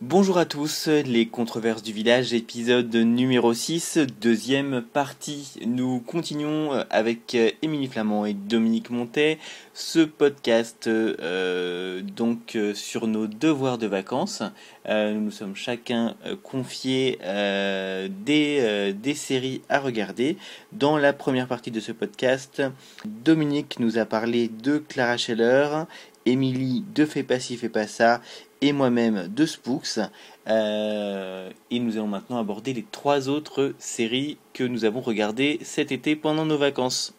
Bonjour 0.00 0.38
à 0.38 0.44
tous, 0.44 0.86
les 0.86 1.26
controverses 1.26 1.82
du 1.82 1.92
village, 1.92 2.32
épisode 2.32 2.94
numéro 2.94 3.52
6, 3.52 3.98
deuxième 4.20 4.80
partie. 4.80 5.54
Nous 5.66 5.98
continuons 5.98 6.70
avec 6.88 7.36
Émilie 7.62 7.88
Flamand 7.88 8.24
et 8.24 8.32
Dominique 8.32 8.90
Montet 8.90 9.40
ce 9.74 10.00
podcast 10.00 10.86
euh, 10.86 12.00
donc 12.02 12.54
euh, 12.54 12.74
sur 12.74 13.08
nos 13.08 13.26
devoirs 13.26 13.76
de 13.78 13.88
vacances. 13.88 14.44
Euh, 14.88 15.14
nous 15.14 15.20
nous 15.20 15.30
sommes 15.32 15.56
chacun 15.56 16.14
confiés 16.44 17.18
des, 17.20 18.92
des 18.94 19.14
séries 19.14 19.62
à 19.68 19.80
regarder. 19.80 20.36
Dans 20.72 20.96
la 20.96 21.12
première 21.12 21.48
partie 21.48 21.72
de 21.72 21.80
ce 21.80 21.90
podcast, 21.90 22.62
Dominique 23.04 23.80
nous 23.80 23.98
a 23.98 24.04
parlé 24.04 24.48
de 24.48 24.78
Clara 24.78 25.16
Scheller, 25.16 25.86
Émilie 26.24 26.84
de 26.94 27.04
Fais 27.04 27.22
pas 27.22 27.40
ci, 27.40 27.56
fais 27.56 27.68
pas 27.68 27.86
ça 27.86 28.20
et 28.60 28.72
moi-même 28.72 29.28
de 29.28 29.46
Spooks. 29.46 30.00
Euh, 30.48 31.50
et 31.70 31.78
nous 31.78 31.96
allons 31.96 32.06
maintenant 32.06 32.38
aborder 32.38 32.72
les 32.72 32.84
trois 32.90 33.28
autres 33.28 33.74
séries 33.78 34.38
que 34.54 34.64
nous 34.64 34.84
avons 34.84 35.00
regardées 35.00 35.58
cet 35.62 35.92
été 35.92 36.16
pendant 36.16 36.46
nos 36.46 36.58
vacances. 36.58 37.14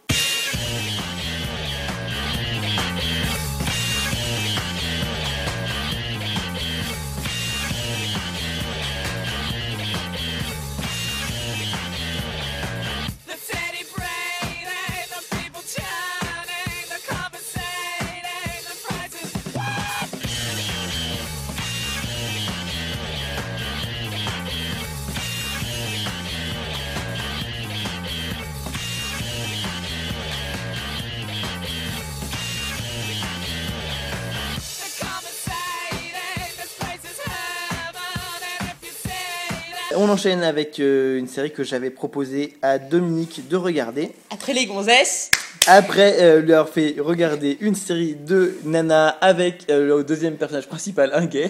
On 39.96 40.08
enchaîne 40.08 40.44
avec 40.44 40.80
euh, 40.80 41.18
une 41.18 41.28
série 41.28 41.52
que 41.52 41.64
j'avais 41.64 41.90
proposé 41.90 42.54
à 42.62 42.78
Dominique 42.78 43.48
de 43.50 43.56
regarder. 43.56 44.12
Après 44.30 44.54
les 44.54 44.68
gonzesses. 44.68 45.32
Après 45.66 46.22
euh, 46.22 46.42
lui 46.42 46.54
avoir 46.54 46.70
fait 46.70 46.96
regarder 47.00 47.58
une 47.60 47.74
série 47.74 48.14
de 48.14 48.56
Nana 48.66 49.08
avec 49.10 49.66
euh, 49.72 49.98
le 49.98 50.04
deuxième 50.04 50.36
personnage 50.36 50.68
principal, 50.68 51.10
un 51.14 51.26
gay. 51.26 51.50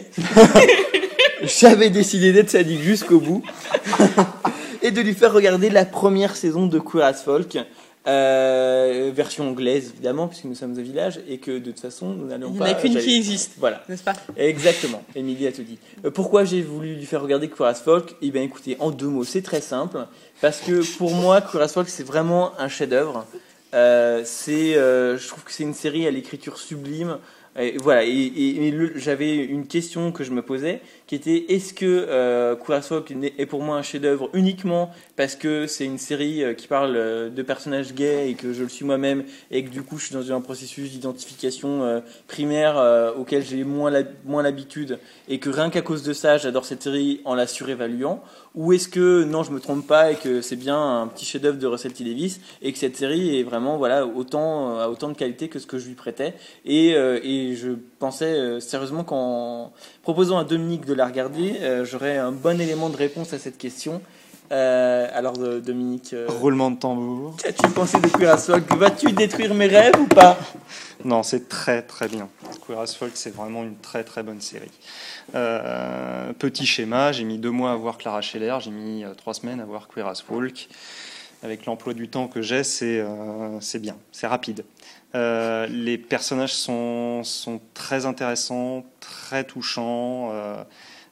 j'avais 1.43 1.89
décidé 1.89 2.31
d'être 2.31 2.49
sadique 2.49 2.81
jusqu'au 2.81 3.19
bout. 3.19 3.43
et 4.81 4.91
de 4.91 5.01
lui 5.01 5.13
faire 5.13 5.33
regarder 5.33 5.69
la 5.69 5.83
première 5.83 6.37
saison 6.37 6.65
de 6.65 6.79
Queer 6.79 7.03
as 7.03 7.21
Folk. 7.21 7.57
Euh, 8.07 9.11
version 9.13 9.49
anglaise 9.49 9.91
évidemment 9.93 10.29
puisque 10.29 10.45
nous 10.45 10.55
sommes 10.55 10.71
au 10.71 10.81
village 10.81 11.19
et 11.27 11.37
que 11.37 11.59
de 11.59 11.71
toute 11.71 11.81
façon 11.81 12.13
nous 12.13 12.27
n'allons 12.27 12.53
pas. 12.53 12.69
Il 12.69 12.69
n'y 12.69 12.73
en 12.73 12.77
a 12.77 12.81
qu'une 12.81 12.97
qui 12.97 13.17
existe. 13.17 13.51
Voilà. 13.57 13.83
N'est-ce 13.89 14.03
pas? 14.03 14.13
Exactement. 14.37 15.03
Emilie 15.15 15.47
a 15.47 15.51
tout 15.51 15.63
dit. 15.63 15.77
Euh, 16.05 16.09
pourquoi 16.09 16.45
j'ai 16.45 16.61
voulu 16.61 16.95
lui 16.95 17.05
faire 17.05 17.21
regarder 17.21 17.49
Queer 17.49 17.75
Folk? 17.75 18.15
Eh 18.21 18.31
bien 18.31 18.41
écoutez, 18.41 18.77
en 18.79 18.91
deux 18.91 19.07
mots, 19.07 19.25
c'est 19.25 19.41
très 19.41 19.59
simple. 19.59 20.07
Parce 20.39 20.61
que 20.61 20.81
pour 20.97 21.13
moi, 21.13 21.41
Queer 21.41 21.69
Folk 21.69 21.89
c'est 21.89 22.05
vraiment 22.05 22.57
un 22.57 22.69
chef-d'œuvre. 22.69 23.25
Euh, 23.73 24.21
c'est, 24.23 24.73
je 24.73 25.27
trouve 25.27 25.43
que 25.43 25.51
c'est 25.51 25.63
une 25.63 25.73
série 25.73 26.07
à 26.07 26.11
l'écriture 26.11 26.57
sublime. 26.57 27.17
Et 27.59 27.75
voilà, 27.77 28.05
et, 28.05 28.73
j'avais 28.95 29.35
une 29.35 29.67
question 29.67 30.13
que 30.13 30.23
je 30.23 30.31
me 30.31 30.41
posais, 30.41 30.81
qui 31.09 31.15
était 31.15 31.51
est-ce 31.51 31.73
que 31.73 32.05
euh, 32.07 32.55
est 33.39 33.45
pour 33.47 33.63
moi 33.63 33.77
un 33.77 33.81
chef-d'œuvre 33.81 34.29
uniquement 34.33 34.91
parce 35.15 35.35
que 35.35 35.65
c'est 35.65 35.83
une 35.83 35.97
série 35.97 36.43
euh, 36.43 36.53
qui 36.53 36.67
parle 36.67 36.95
euh, 36.95 37.29
de 37.31 37.41
personnages 37.41 37.95
gays 37.95 38.29
et 38.29 38.35
que 38.35 38.53
je 38.53 38.61
le 38.61 38.69
suis 38.69 38.85
moi-même 38.85 39.23
et 39.49 39.63
que 39.63 39.69
du 39.69 39.81
coup 39.81 39.97
je 39.97 40.05
suis 40.05 40.13
dans 40.13 40.31
un 40.31 40.39
processus 40.39 40.91
d'identification 40.91 41.81
euh, 41.81 42.01
primaire 42.27 42.77
auquel 43.17 43.43
j'ai 43.43 43.63
moins 43.63 43.91
l'habitude 44.43 44.99
et 45.27 45.39
que 45.39 45.49
rien 45.49 45.71
qu'à 45.71 45.81
cause 45.81 46.03
de 46.03 46.13
ça 46.13 46.37
j'adore 46.37 46.63
cette 46.63 46.83
série 46.83 47.21
en 47.25 47.33
la 47.33 47.47
surévaluant. 47.47 48.21
Ou 48.55 48.73
est-ce 48.73 48.87
que 48.87 49.23
non 49.23 49.41
je 49.41 49.51
me 49.51 49.59
trompe 49.59 49.87
pas 49.87 50.11
et 50.11 50.15
que 50.15 50.41
c'est 50.41 50.55
bien 50.55 51.01
un 51.01 51.07
petit 51.07 51.25
chef-d'œuvre 51.25 51.57
de 51.57 51.65
Russell 51.65 51.93
T 51.93 52.03
Davis 52.03 52.39
et 52.61 52.71
que 52.71 52.77
cette 52.77 52.95
série 52.95 53.39
est 53.39 53.43
vraiment 53.43 53.77
voilà 53.77 54.05
autant 54.05 54.79
à 54.79 54.89
autant 54.89 55.09
de 55.09 55.13
qualité 55.15 55.49
que 55.49 55.57
ce 55.57 55.65
que 55.65 55.79
je 55.79 55.87
lui 55.87 55.95
prêtais 55.95 56.35
et, 56.65 56.89
et 56.91 57.55
je 57.55 57.71
pensais 57.97 58.59
sérieusement 58.59 59.03
qu'en 59.03 59.73
proposant 60.09 60.39
à 60.39 60.43
Dominique 60.43 60.85
de 60.85 60.95
la 60.95 61.05
regarder, 61.05 61.57
euh, 61.61 61.85
j'aurais 61.85 62.17
un 62.17 62.31
bon 62.31 62.59
élément 62.59 62.89
de 62.89 62.97
réponse 62.97 63.31
à 63.33 63.37
cette 63.37 63.59
question. 63.59 64.01
Euh, 64.51 65.07
alors 65.13 65.33
Dominique. 65.33 66.13
Euh, 66.13 66.25
Roulement 66.27 66.71
de 66.71 66.79
tambour. 66.79 67.35
Qu'as-tu 67.37 67.69
pensé 67.69 68.01
de 68.01 68.07
Queer 68.07 68.33
as 68.33 68.43
Folk 68.43 68.75
Vas-tu 68.75 69.11
détruire 69.11 69.53
mes 69.53 69.67
rêves 69.67 69.93
ou 69.99 70.07
pas? 70.07 70.35
Non, 71.05 71.21
c'est 71.21 71.47
très 71.47 71.83
très 71.83 72.07
bien. 72.07 72.27
Queer 72.65 72.79
as 72.79 72.95
Folk, 72.95 73.11
c'est 73.13 73.33
vraiment 73.33 73.61
une 73.61 73.77
très 73.77 74.03
très 74.03 74.23
bonne 74.23 74.41
série. 74.41 74.71
petit 76.39 76.65
schéma, 76.65 77.11
j'ai 77.11 77.23
mis 77.23 77.37
deux 77.37 77.51
mois 77.51 77.71
à 77.71 77.75
voir 77.75 77.99
Clara 77.99 78.21
Scheller, 78.21 78.57
j'ai 78.61 78.71
mis 78.71 79.05
trois 79.15 79.35
semaines 79.35 79.59
à 79.59 79.65
voir 79.65 79.87
Queer 79.87 80.07
as 80.07 80.23
Folk. 80.23 80.69
Avec 81.41 81.65
l'emploi 81.65 81.93
du 81.93 82.09
temps 82.09 82.27
que 82.27 82.41
j'ai, 82.41 82.63
c'est 82.63 83.03
c'est 83.61 83.79
bien, 83.79 83.95
c'est 84.11 84.27
rapide. 84.27 84.65
les 85.13 85.97
personnages 85.97 86.53
sont, 86.53 87.23
sont, 87.23 87.61
très 87.73 88.05
intéressants, 88.05 88.85
très 88.99 89.45
touchants. 89.45 90.31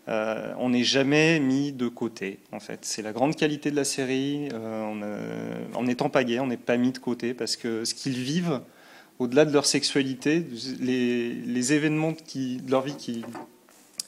Euh, 0.10 0.54
on 0.58 0.70
n'est 0.70 0.84
jamais 0.84 1.40
mis 1.40 1.74
de 1.74 1.88
côté, 1.88 2.40
en 2.52 2.60
fait. 2.60 2.80
C'est 2.84 3.02
la 3.02 3.12
grande 3.12 3.36
qualité 3.36 3.72
de 3.72 3.76
la 3.76 3.84
série. 3.84 4.48
Euh, 4.54 5.66
en 5.74 5.88
étant 5.88 6.10
pas 6.10 6.24
gay, 6.24 6.40
on 6.40 6.48
n'est 6.48 6.56
pas 6.56 6.78
mis 6.78 6.92
de 6.92 6.98
côté 6.98 7.34
parce 7.34 7.58
que 7.58 7.84
ce 7.84 7.94
qu'ils 7.94 8.18
vivent, 8.18 8.62
au-delà 9.20 9.44
de 9.44 9.52
leur 9.52 9.66
sexualité, 9.66 10.46
les, 10.80 11.74
événements 11.74 12.14
de 12.14 12.72
leur 12.72 12.84
vie 12.84 12.96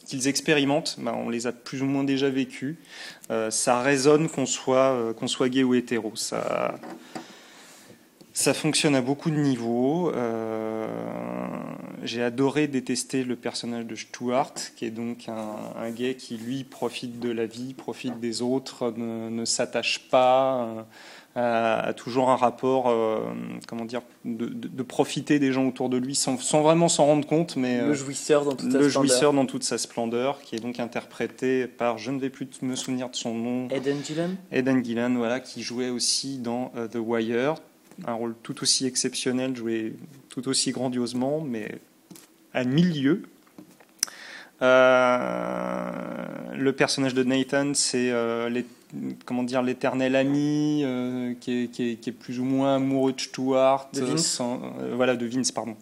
qu'ils 0.10 0.28
expérimentent, 0.28 0.98
bah, 1.00 1.16
on 1.16 1.30
les 1.30 1.48
a 1.48 1.52
plus 1.52 1.82
ou 1.82 1.86
moins 1.86 2.04
déjà 2.04 2.30
vécus. 2.30 2.76
Euh, 3.32 3.52
ça 3.52 3.82
résonne 3.82 4.28
qu'on 4.30 4.46
soit, 4.46 5.14
qu'on 5.18 5.28
soit 5.28 5.50
gay 5.50 5.64
ou 5.64 5.76
hétéro. 5.76 6.12
Ça, 6.16 6.80
ça 8.40 8.54
fonctionne 8.54 8.96
à 8.96 9.02
beaucoup 9.02 9.32
de 9.32 9.36
niveaux. 9.36 10.14
Euh, 10.16 10.88
j'ai 12.04 12.24
adoré 12.24 12.68
détester 12.68 13.26
le 13.26 13.36
personnage 13.36 13.86
de 13.86 13.96
Stuart, 13.96 14.54
qui 14.78 14.86
est 14.86 14.92
donc 14.92 15.28
un, 15.28 15.90
gay 15.92 16.16
qui, 16.16 16.38
lui, 16.38 16.64
profite 16.64 17.20
de 17.20 17.30
la 17.30 17.46
vie, 17.46 17.74
profite 17.74 18.18
des 18.22 18.42
autres, 18.42 18.94
ne, 18.96 19.44
s'attache 19.44 20.08
pas, 20.10 20.64
euh, 20.64 20.82
a, 21.36 21.94
toujours 21.94 22.30
un 22.30 22.36
rapport, 22.36 22.90
euh, 22.90 23.20
comment 23.68 23.86
dire, 23.86 24.02
de, 24.26 24.84
profiter 24.84 25.40
des 25.40 25.52
gens 25.54 25.68
autour 25.68 25.90
de 25.90 25.98
lui 25.98 26.16
sans, 26.16 26.36
vraiment 26.62 26.90
s'en 26.90 27.06
rendre 27.06 27.28
compte. 27.28 27.56
Mais, 27.56 27.82
le 27.82 27.94
jouisseur 27.94 28.46
dans 28.46 28.56
toute 28.56 28.72
sa 28.72 28.80
le 28.80 28.90
jouisseur 28.90 29.34
dans 29.34 29.46
toute 29.46 29.64
sa 29.64 29.78
splendeur, 29.78 30.42
qui 30.42 30.56
est 30.56 30.60
donc 30.60 30.80
interprété 30.80 31.68
par, 31.68 31.98
je 31.98 32.12
ne 32.12 32.20
vais 32.20 32.30
plus 32.30 32.48
me 32.62 32.76
souvenir 32.76 33.10
de 33.10 33.16
son 33.16 33.34
nom. 33.34 33.68
Eden 33.70 34.04
Gillan. 34.04 34.32
Eden 34.52 34.84
Gillan, 34.84 35.16
voilà, 35.16 35.40
qui 35.40 35.62
jouait 35.62 35.90
aussi 35.90 36.40
dans 36.40 36.72
The 36.92 36.98
Wire 36.98 37.56
un 38.06 38.14
rôle 38.14 38.36
tout 38.44 38.62
aussi 38.62 38.86
exceptionnel, 38.86 39.56
joué 39.56 39.94
tout 40.30 40.48
aussi 40.48 40.72
grandiosement, 40.72 41.42
mais 41.42 41.80
à 42.54 42.64
milieu. 42.64 43.24
Euh, 44.62 45.92
le 46.56 46.74
personnage 46.74 47.14
de 47.14 47.24
Nathan, 47.24 47.74
c'est 47.74 48.12
euh, 48.12 48.50
comment 49.26 49.44
dire 49.44 49.62
l'éternel 49.62 50.16
ami 50.16 50.82
euh, 50.84 51.34
qui, 51.40 51.70
est, 51.80 52.12
plus 52.12 52.40
ou 52.40 52.44
moins 52.44 52.76
amoureux 52.76 53.14
de 53.14 53.20
Stuart, 53.22 53.90
de 53.94 54.02
Vince, 54.02 54.42
voilà 54.96 55.16
de 55.16 55.26
Vince 55.26 55.52
pardon, 55.52 55.76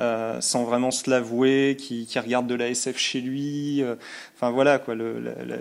euh, 0.00 0.40
sans 0.40 0.64
vraiment 0.64 0.90
se 0.90 1.08
l'avouer, 1.08 1.76
qui, 1.78 2.08
regarde 2.18 2.46
de 2.46 2.54
la 2.54 2.68
SF 2.68 2.98
chez 2.98 3.20
lui. 3.20 3.82
Euh, 3.82 3.94
enfin 4.34 4.50
voilà 4.50 4.78
quoi, 4.78 4.94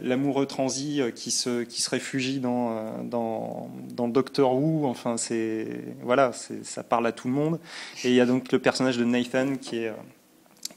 l'amoureux 0.01 0.45
transi 0.45 1.01
euh, 1.01 1.11
qui 1.11 1.31
se 1.31 1.63
qui 1.63 1.81
se 1.81 1.89
réfugie 1.89 2.39
dans 2.39 3.03
dans, 3.03 3.69
dans 3.91 4.07
Doctor 4.07 4.55
Who. 4.55 4.87
Enfin 4.87 5.17
c'est 5.17 5.67
voilà, 6.01 6.31
ça 6.63 6.83
parle 6.83 7.05
à 7.07 7.11
tout 7.11 7.27
le 7.27 7.33
monde. 7.33 7.59
Et 8.03 8.09
il 8.09 8.15
y 8.15 8.21
a 8.21 8.25
donc 8.25 8.51
le 8.51 8.59
personnage 8.59 8.97
de 8.97 9.05
Nathan 9.05 9.57
qui 9.61 9.77
est 9.77 9.93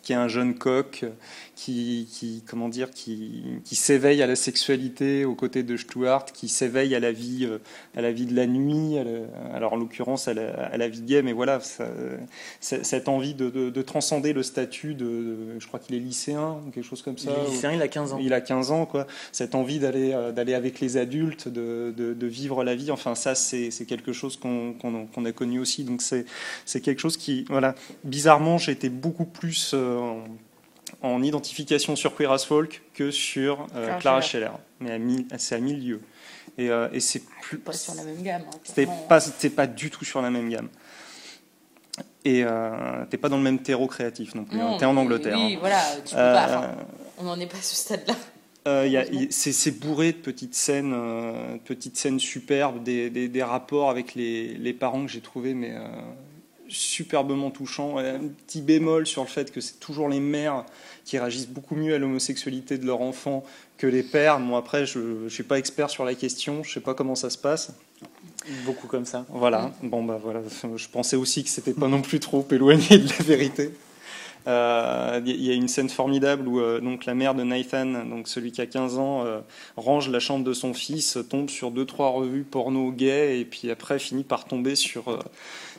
qui 0.02 0.12
est 0.12 0.16
un 0.16 0.28
jeune 0.28 0.54
coq 0.54 1.06
qui, 1.56 2.08
qui 2.10 2.42
comment 2.46 2.68
dire, 2.68 2.90
qui, 2.90 3.42
qui 3.64 3.76
s'éveille 3.76 4.22
à 4.22 4.26
la 4.26 4.36
sexualité 4.36 5.24
aux 5.24 5.34
côtés 5.34 5.62
de 5.62 5.76
Stuart, 5.76 6.26
qui 6.26 6.48
s'éveille 6.48 6.94
à 6.94 7.00
la 7.00 7.12
vie, 7.12 7.46
euh, 7.46 7.58
à 7.96 8.00
la 8.00 8.12
vie 8.12 8.26
de 8.26 8.34
la 8.34 8.46
nuit, 8.46 8.96
alors 9.52 9.74
en 9.74 9.76
l'occurrence 9.76 10.28
à, 10.28 10.34
la, 10.34 10.88
vie 10.88 11.02
gay, 11.02 11.22
mais 11.22 11.32
voilà, 11.32 11.60
cette 12.60 13.08
envie 13.08 13.34
de, 13.34 13.50
de, 13.50 13.82
transcender 13.82 14.32
le 14.32 14.42
statut 14.42 14.94
de, 14.94 15.58
je 15.58 15.66
crois 15.66 15.80
qu'il 15.80 15.94
est 15.94 16.00
lycéen, 16.00 16.60
quelque 16.72 16.84
chose 16.84 17.02
comme 17.02 17.18
ça. 17.18 17.30
Il 17.30 17.48
est 17.48 17.50
lycéen, 17.50 17.72
il 17.72 17.82
a 17.82 17.88
15 17.88 18.12
ans. 18.14 18.18
Il 18.20 18.32
a 18.32 18.40
15 18.40 18.70
ans, 18.70 18.86
quoi. 18.86 19.06
Cette 19.32 19.54
envie 19.54 19.78
d'aller 19.78 20.12
euh, 20.12 20.32
d'aller 20.32 20.54
avec 20.54 20.80
les 20.80 20.96
adultes, 20.96 21.48
de, 21.48 22.26
vivre 22.26 22.64
la 22.64 22.74
vie, 22.74 22.90
enfin 22.90 23.14
ça, 23.14 23.34
c'est 23.34 23.70
quelque 23.86 24.12
chose 24.12 24.36
qu'on 24.36 25.24
a 25.24 25.32
connu 25.32 25.58
aussi. 25.58 25.84
Donc 25.84 26.02
c'est 26.02 26.80
quelque 26.80 27.00
chose 27.00 27.16
qui, 27.16 27.44
voilà, 27.48 27.74
bizarrement, 28.02 28.58
j'ai 28.58 28.72
été 28.72 28.88
beaucoup 28.88 29.24
plus 29.24 29.72
euh, 29.74 30.14
en 31.04 31.22
identification 31.22 31.96
sur 31.96 32.16
Queer 32.16 32.32
as 32.32 32.44
Folk 32.44 32.82
que 32.94 33.10
sur 33.10 33.66
euh, 33.76 33.98
Clara 33.98 34.20
Scheller. 34.20 34.50
Mais 34.80 34.98
c'est 35.38 35.54
à 35.54 35.58
mille 35.60 35.86
lieues. 35.86 36.00
Et, 36.58 36.70
euh, 36.70 36.88
et 36.92 37.00
c'est 37.00 37.22
plus. 37.42 37.58
Pas 37.58 37.72
sur 37.72 37.94
la 37.94 38.04
même 38.04 38.22
gamme. 38.22 38.42
hein, 38.46 38.58
C'était 38.64 38.86
pas, 39.08 39.20
pas 39.56 39.66
du 39.66 39.90
tout 39.90 40.04
sur 40.04 40.22
la 40.22 40.30
même 40.30 40.48
gamme. 40.48 40.68
Et 42.24 42.42
euh, 42.44 43.04
t'es 43.10 43.18
pas 43.18 43.28
dans 43.28 43.36
le 43.36 43.42
même 43.42 43.58
terreau 43.60 43.86
créatif 43.86 44.34
non 44.34 44.44
plus. 44.44 44.58
hein. 44.60 44.70
Non, 44.70 44.78
T'es 44.78 44.86
en 44.86 44.96
Angleterre. 44.96 45.36
Oui, 45.36 45.54
hein. 45.54 45.58
voilà, 45.60 45.80
tu 46.04 46.14
peux 46.14 46.20
Euh, 46.20 46.34
pas. 46.34 46.74
on 47.18 47.24
n'en 47.24 47.38
est 47.38 47.46
pas 47.46 47.58
à 47.58 47.62
ce 47.62 47.74
stade-là. 47.76 48.14
Euh, 48.66 49.04
c'est 49.28 49.52
c'est 49.52 49.72
bourré 49.72 50.12
de 50.12 50.16
petites 50.16 50.54
scènes, 50.54 50.92
euh, 50.94 51.56
petites 51.66 51.98
scènes 51.98 52.18
superbes, 52.18 52.82
des, 52.82 53.10
des- 53.10 53.28
des 53.28 53.42
rapports 53.42 53.90
avec 53.90 54.14
les, 54.14 54.54
les 54.54 54.72
parents 54.72 55.04
que 55.04 55.10
j'ai 55.12 55.20
trouvé 55.20 55.52
mais 55.52 55.72
euh, 55.74 55.80
superbement 56.74 57.50
touchants. 57.50 57.98
Un 57.98 58.28
petit 58.46 58.60
bémol 58.60 59.06
sur 59.06 59.22
le 59.22 59.28
fait 59.28 59.50
que 59.50 59.60
c'est 59.60 59.80
toujours 59.80 60.08
les 60.08 60.20
mères 60.20 60.64
qui 61.04 61.18
réagissent 61.18 61.48
beaucoup 61.48 61.76
mieux 61.76 61.94
à 61.94 61.98
l'homosexualité 61.98 62.78
de 62.78 62.86
leur 62.86 63.00
enfant 63.00 63.44
que 63.78 63.86
les 63.86 64.02
pères. 64.02 64.38
Moi 64.40 64.58
après, 64.58 64.86
je 64.86 64.98
ne 64.98 65.28
suis 65.28 65.42
pas 65.42 65.58
expert 65.58 65.90
sur 65.90 66.04
la 66.04 66.14
question, 66.14 66.62
je 66.62 66.72
sais 66.72 66.80
pas 66.80 66.94
comment 66.94 67.14
ça 67.14 67.30
se 67.30 67.38
passe. 67.38 67.72
Beaucoup 68.64 68.88
comme 68.88 69.06
ça. 69.06 69.24
Voilà. 69.30 69.72
Bon 69.82 70.02
bah 70.02 70.18
voilà. 70.22 70.40
Je 70.76 70.88
pensais 70.88 71.16
aussi 71.16 71.44
que 71.44 71.50
c'était 71.50 71.72
pas 71.72 71.88
non 71.88 72.02
plus 72.02 72.20
trop 72.20 72.46
éloigné 72.50 72.98
de 72.98 73.08
la 73.08 73.24
vérité. 73.24 73.70
Euh, 74.46 75.20
Il 75.24 75.42
y 75.42 75.50
a 75.50 75.54
une 75.54 75.68
scène 75.68 75.88
formidable 75.88 76.46
où 76.46 76.60
euh, 76.60 76.80
donc 76.80 77.06
la 77.06 77.14
mère 77.14 77.34
de 77.34 77.42
Nathan, 77.42 77.86
donc 78.04 78.28
celui 78.28 78.52
qui 78.52 78.60
a 78.60 78.66
15 78.66 78.98
ans, 78.98 79.24
euh, 79.24 79.40
range 79.76 80.10
la 80.10 80.20
chambre 80.20 80.44
de 80.44 80.52
son 80.52 80.74
fils, 80.74 81.18
tombe 81.30 81.48
sur 81.48 81.70
deux 81.70 81.86
trois 81.86 82.10
revues 82.10 82.42
porno 82.42 82.90
gays 82.92 83.40
et 83.40 83.44
puis 83.46 83.70
après 83.70 83.98
finit 83.98 84.24
par 84.24 84.44
tomber 84.44 84.76
sur 84.76 85.08
euh, 85.08 85.18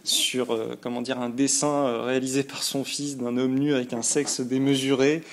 sur 0.07 0.51
euh, 0.51 0.75
comment 0.79 1.01
dire 1.01 1.19
un 1.19 1.29
dessin 1.29 1.87
euh, 1.87 2.01
réalisé 2.01 2.43
par 2.43 2.63
son 2.63 2.83
fils 2.83 3.17
d'un 3.17 3.37
homme 3.37 3.57
nu 3.57 3.73
avec 3.73 3.93
un 3.93 4.01
sexe 4.01 4.41
démesuré. 4.41 5.23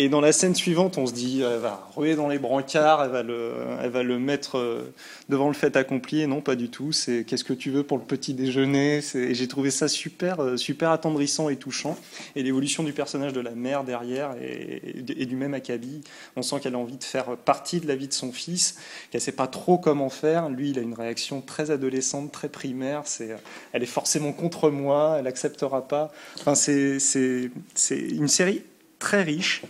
Et 0.00 0.08
dans 0.08 0.20
la 0.20 0.30
scène 0.30 0.54
suivante, 0.54 0.96
on 0.96 1.06
se 1.08 1.12
dit, 1.12 1.42
elle 1.42 1.58
va 1.58 1.90
ruer 1.96 2.14
dans 2.14 2.28
les 2.28 2.38
brancards, 2.38 3.02
elle 3.02 3.10
va 3.10 3.24
le, 3.24 3.52
elle 3.82 3.90
va 3.90 4.04
le 4.04 4.20
mettre 4.20 4.56
euh, 4.56 4.94
devant 5.28 5.48
le 5.48 5.54
fait 5.54 5.74
accompli. 5.74 6.20
Et 6.20 6.28
non, 6.28 6.40
pas 6.40 6.54
du 6.54 6.70
tout. 6.70 6.92
C'est 6.92 7.24
qu'est-ce 7.24 7.42
que 7.42 7.52
tu 7.52 7.72
veux 7.72 7.82
pour 7.82 7.98
le 7.98 8.04
petit 8.04 8.32
déjeuner? 8.32 9.00
Et 9.14 9.34
j'ai 9.34 9.48
trouvé 9.48 9.72
ça 9.72 9.88
super, 9.88 10.40
euh, 10.40 10.56
super 10.56 10.92
attendrissant 10.92 11.48
et 11.48 11.56
touchant. 11.56 11.96
Et 12.36 12.44
l'évolution 12.44 12.84
du 12.84 12.92
personnage 12.92 13.32
de 13.32 13.40
la 13.40 13.50
mère 13.50 13.82
derrière 13.82 14.36
et, 14.40 15.02
du 15.02 15.34
même 15.34 15.52
acabit, 15.52 16.02
on 16.36 16.42
sent 16.42 16.60
qu'elle 16.60 16.76
a 16.76 16.78
envie 16.78 16.96
de 16.96 17.02
faire 17.02 17.36
partie 17.36 17.80
de 17.80 17.88
la 17.88 17.96
vie 17.96 18.06
de 18.06 18.12
son 18.12 18.30
fils, 18.30 18.76
qu'elle 19.10 19.20
sait 19.20 19.32
pas 19.32 19.48
trop 19.48 19.78
comment 19.78 20.10
faire. 20.10 20.48
Lui, 20.48 20.70
il 20.70 20.78
a 20.78 20.82
une 20.82 20.94
réaction 20.94 21.40
très 21.40 21.72
adolescente, 21.72 22.30
très 22.30 22.48
primaire. 22.48 23.02
C'est, 23.04 23.30
elle 23.72 23.82
est 23.82 23.86
forcément 23.86 24.32
contre 24.32 24.70
moi, 24.70 25.16
elle 25.18 25.26
acceptera 25.26 25.88
pas. 25.88 26.12
Enfin, 26.38 26.54
c'est, 26.54 27.00
c'est, 27.00 27.50
c'est 27.74 27.98
une 27.98 28.28
série 28.28 28.62
très 29.00 29.24
riche 29.24 29.62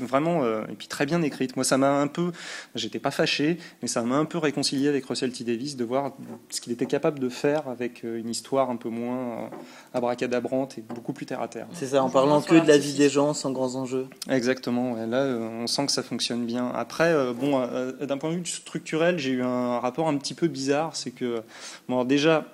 vraiment 0.00 0.42
euh, 0.44 0.64
et 0.70 0.74
puis 0.74 0.88
très 0.88 1.06
bien 1.06 1.22
écrite. 1.22 1.56
Moi, 1.56 1.64
ça 1.64 1.78
m'a 1.78 1.92
un 2.00 2.06
peu, 2.06 2.32
j'étais 2.74 2.98
pas 2.98 3.10
fâché, 3.10 3.58
mais 3.82 3.88
ça 3.88 4.02
m'a 4.02 4.16
un 4.16 4.24
peu 4.24 4.38
réconcilié 4.38 4.88
avec 4.88 5.04
Russell 5.04 5.32
T 5.32 5.44
Davis 5.44 5.76
de 5.76 5.84
voir 5.84 6.12
ce 6.50 6.60
qu'il 6.60 6.72
était 6.72 6.86
capable 6.86 7.18
de 7.18 7.28
faire 7.28 7.68
avec 7.68 8.04
euh, 8.04 8.18
une 8.18 8.30
histoire 8.30 8.70
un 8.70 8.76
peu 8.76 8.88
moins 8.88 9.16
euh, 9.16 9.48
abracadabrante 9.94 10.78
et 10.78 10.82
beaucoup 10.82 11.12
plus 11.12 11.26
terre 11.26 11.42
à 11.42 11.48
terre. 11.48 11.66
C'est 11.72 11.86
ça, 11.86 12.02
en 12.02 12.10
parlant 12.10 12.40
que 12.40 12.54
de 12.54 12.68
la 12.68 12.78
vie 12.78 12.94
des 12.94 13.08
gens 13.08 13.34
sans 13.34 13.50
grands 13.52 13.74
enjeux. 13.74 14.06
Exactement. 14.28 14.92
ouais. 14.92 15.06
Là, 15.06 15.18
euh, 15.18 15.62
on 15.62 15.66
sent 15.66 15.86
que 15.86 15.92
ça 15.92 16.02
fonctionne 16.02 16.44
bien. 16.46 16.70
Après, 16.74 17.12
euh, 17.12 17.32
bon, 17.32 17.60
euh, 17.60 17.92
d'un 18.06 18.18
point 18.18 18.30
de 18.30 18.36
vue 18.36 18.46
structurel, 18.46 19.18
j'ai 19.18 19.32
eu 19.32 19.42
un 19.42 19.78
rapport 19.78 20.08
un 20.08 20.16
petit 20.16 20.34
peu 20.34 20.48
bizarre. 20.48 20.96
C'est 20.96 21.10
que, 21.10 21.42
bon, 21.88 21.94
alors 21.94 22.04
déjà, 22.04 22.44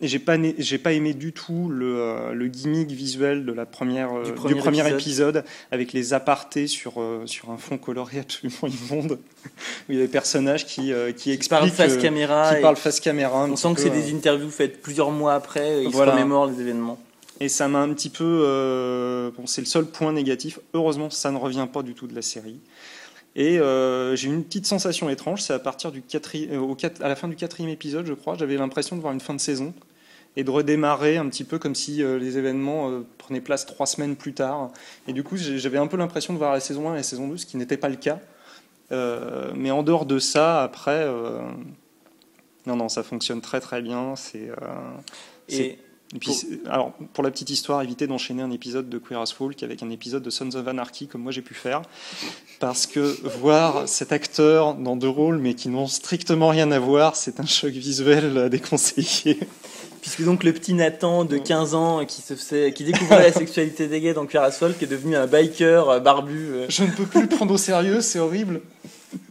j'ai 0.00 0.18
pas, 0.20 0.36
j'ai 0.58 0.78
pas 0.78 0.92
aimé 0.92 1.12
du 1.12 1.32
tout 1.32 1.68
le, 1.68 1.96
euh, 1.98 2.32
le 2.32 2.46
gimmick 2.46 2.90
visuel 2.90 3.44
de 3.44 3.52
la 3.52 3.66
première, 3.66 4.12
euh, 4.16 4.22
Du 4.24 4.30
du 4.30 4.54
premier 4.56 4.80
épisode. 4.80 5.00
épisode. 5.36 5.44
avec 5.72 5.92
les 5.92 6.12
apartés 6.12 6.66
sur, 6.68 7.00
euh, 7.00 7.22
sur 7.26 7.50
un 7.50 7.56
fond 7.56 7.78
coloré 7.78 8.18
absolument 8.20 8.68
immonde, 8.90 9.18
où 9.18 9.92
il 9.92 9.96
y 9.96 9.98
a 9.98 10.02
des 10.06 10.10
personnages 10.12 10.66
qui, 10.66 10.92
qui 11.16 11.36
Qui 11.38 11.48
parle 11.48 11.64
expliquent, 11.66 11.88
face 11.88 11.96
euh, 11.98 12.00
caméra. 12.02 12.54
qui 12.54 12.62
parlent 12.62 12.76
face 12.76 13.00
caméra. 13.00 13.44
on 13.44 13.56
sent 13.56 13.74
que 13.74 13.80
c'est 13.80 13.90
euh, 13.90 13.94
des 13.94 14.14
interviews 14.14 14.50
faites 14.50 14.80
plusieurs 14.82 15.10
mois 15.10 15.34
après. 15.34 15.80
et 15.80 15.82
Ils 15.84 15.88
Voilà. 15.90 16.12
se 16.12 16.16
remémorent 16.16 16.46
les 16.46 16.60
événements. 16.60 16.98
Et 17.40 17.48
ça 17.48 17.66
m'a 17.68 17.78
un 17.80 17.92
petit 17.92 18.10
peu. 18.10 18.24
euh, 18.46 19.30
bon, 19.36 19.46
c'est 19.46 19.60
le 19.60 19.66
seul 19.66 19.84
point 19.86 20.12
négatif. 20.12 20.58
Heureusement, 20.74 21.08
ça 21.10 21.30
ne 21.30 21.38
revient 21.38 21.66
pas 21.72 21.82
du 21.82 21.94
tout 21.94 22.06
de 22.08 22.14
la 22.14 22.22
série. 22.22 22.58
Et 23.36 23.60
euh, 23.60 24.16
j'ai 24.16 24.28
eu 24.28 24.32
une 24.34 24.42
petite 24.42 24.66
sensation 24.66 25.08
étrange. 25.08 25.42
C'est 25.42 25.52
à 25.52 25.60
partir 25.60 25.92
du 25.92 26.00
quatri- 26.02 26.56
au 26.56 26.74
quat- 26.74 27.00
à 27.00 27.08
la 27.08 27.14
fin 27.14 27.28
du 27.28 27.36
quatrième 27.36 27.70
épisode, 27.70 28.06
je 28.06 28.12
crois, 28.14 28.36
j'avais 28.36 28.56
l'impression 28.56 28.96
de 28.96 29.00
voir 29.00 29.12
une 29.12 29.20
fin 29.20 29.34
de 29.34 29.40
saison 29.40 29.72
et 30.38 30.44
de 30.44 30.50
redémarrer 30.50 31.16
un 31.18 31.28
petit 31.28 31.42
peu 31.44 31.58
comme 31.58 31.74
si 31.74 32.00
euh, 32.02 32.16
les 32.18 32.38
événements 32.38 32.88
euh, 32.90 33.00
prenaient 33.18 33.40
place 33.40 33.66
trois 33.66 33.86
semaines 33.86 34.14
plus 34.16 34.32
tard. 34.34 34.70
Et 35.08 35.12
du 35.12 35.24
coup, 35.24 35.36
j'avais 35.36 35.78
un 35.78 35.88
peu 35.88 35.96
l'impression 35.96 36.32
de 36.32 36.38
voir 36.38 36.52
la 36.52 36.60
saison 36.60 36.88
1 36.88 36.94
et 36.94 36.96
la 36.98 37.02
saison 37.02 37.26
2, 37.28 37.36
ce 37.38 37.44
qui 37.44 37.56
n'était 37.56 37.76
pas 37.76 37.88
le 37.88 37.96
cas. 37.96 38.20
Euh, 38.92 39.50
mais 39.56 39.70
en 39.72 39.82
dehors 39.82 40.06
de 40.06 40.18
ça, 40.20 40.62
après, 40.62 41.02
euh, 41.04 41.40
non, 42.66 42.76
non, 42.76 42.88
ça 42.88 43.02
fonctionne 43.02 43.40
très 43.40 43.60
très 43.60 43.82
bien. 43.82 44.14
C'est 44.16 44.48
euh, 44.50 44.54
Et 45.48 45.78
et 46.14 46.18
puis, 46.20 46.32
c'est- 46.32 46.66
alors, 46.66 46.92
pour 47.12 47.22
la 47.22 47.30
petite 47.30 47.50
histoire, 47.50 47.82
évitez 47.82 48.06
d'enchaîner 48.06 48.40
un 48.40 48.50
épisode 48.50 48.88
de 48.88 48.96
Queer 48.96 49.20
as 49.20 49.30
Folk 49.32 49.62
avec 49.62 49.82
un 49.82 49.90
épisode 49.90 50.22
de 50.22 50.30
Sons 50.30 50.54
of 50.54 50.66
Anarchy, 50.66 51.06
comme 51.06 51.20
moi 51.22 51.32
j'ai 51.32 51.42
pu 51.42 51.52
faire. 51.52 51.82
Parce 52.60 52.86
que 52.86 53.00
voir 53.38 53.86
cet 53.86 54.10
acteur 54.12 54.74
dans 54.74 54.96
deux 54.96 55.08
rôles, 55.08 55.36
mais 55.36 55.52
qui 55.52 55.68
n'ont 55.68 55.86
strictement 55.86 56.48
rien 56.48 56.70
à 56.72 56.78
voir, 56.78 57.14
c'est 57.14 57.40
un 57.40 57.46
choc 57.46 57.72
visuel 57.72 58.38
à 58.38 58.48
déconseiller. 58.48 59.38
Puisque 60.08 60.24
donc 60.24 60.42
le 60.42 60.54
petit 60.54 60.72
Nathan 60.72 61.26
de 61.26 61.36
15 61.36 61.74
ans 61.74 62.06
qui, 62.06 62.22
se 62.22 62.32
faisait, 62.34 62.72
qui 62.72 62.82
découvrait 62.84 63.24
la 63.24 63.32
sexualité 63.44 63.88
des 63.88 64.00
gays 64.00 64.14
dans 64.14 64.24
Queer 64.24 64.42
as 64.42 64.52
Folk 64.52 64.82
est 64.82 64.86
devenu 64.86 65.16
un 65.16 65.26
biker 65.26 65.86
euh, 65.90 66.00
barbu. 66.00 66.48
euh. 66.52 66.66
Je 66.70 66.84
ne 66.84 66.90
peux 66.90 67.04
plus 67.04 67.20
le 67.20 67.28
prendre 67.28 67.52
au 67.52 67.58
sérieux, 67.58 68.00
c'est 68.00 68.18
horrible. 68.18 68.62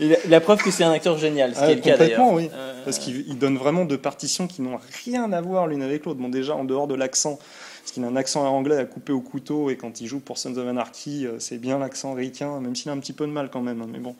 La, 0.00 0.16
la 0.28 0.40
preuve 0.40 0.62
que 0.62 0.70
c'est 0.70 0.84
un 0.84 0.90
acteur 0.92 1.16
génial, 1.18 1.54
ce 1.54 1.58
qui 1.60 1.64
Ah, 1.64 1.70
est 1.72 1.74
le 1.76 1.80
cas 1.80 1.96
d'ailleurs. 1.96 2.18
complètement, 2.20 2.34
oui. 2.34 2.50
Euh, 2.52 2.84
Parce 2.84 2.98
qu'il 2.98 3.24
il 3.28 3.38
donne 3.38 3.56
vraiment 3.56 3.84
deux 3.84 3.98
partitions 3.98 4.46
qui 4.46 4.62
n'ont 4.62 4.78
rien 5.04 5.32
à 5.32 5.40
voir 5.40 5.66
l'une 5.68 5.82
avec 5.82 6.04
l'autre. 6.04 6.20
Bon, 6.20 6.28
déjà, 6.28 6.54
en 6.54 6.64
dehors 6.64 6.86
de 6.86 6.94
l'accent, 6.94 7.38
parce 7.82 7.92
qu'il 7.92 8.04
a 8.04 8.06
un 8.08 8.16
accent 8.16 8.44
anglais 8.46 8.76
à 8.76 8.84
couper 8.84 9.12
au 9.12 9.20
couteau, 9.20 9.70
et 9.70 9.76
quand 9.76 10.00
il 10.00 10.06
joue 10.06 10.18
pour 10.20 10.38
Sons 10.38 10.56
of 10.56 10.68
Anarchy, 10.68 11.26
c'est 11.38 11.58
bien 11.58 11.78
l'accent 11.78 12.14
ricain, 12.14 12.60
même 12.60 12.74
s'il 12.76 12.90
a 12.90 12.94
un 12.94 12.98
petit 12.98 13.12
peu 13.12 13.26
de 13.26 13.32
mal 13.32 13.48
quand 13.50 13.62
même, 13.62 13.80
hein, 13.82 13.88
mais 13.90 13.98
bon. 14.00 14.16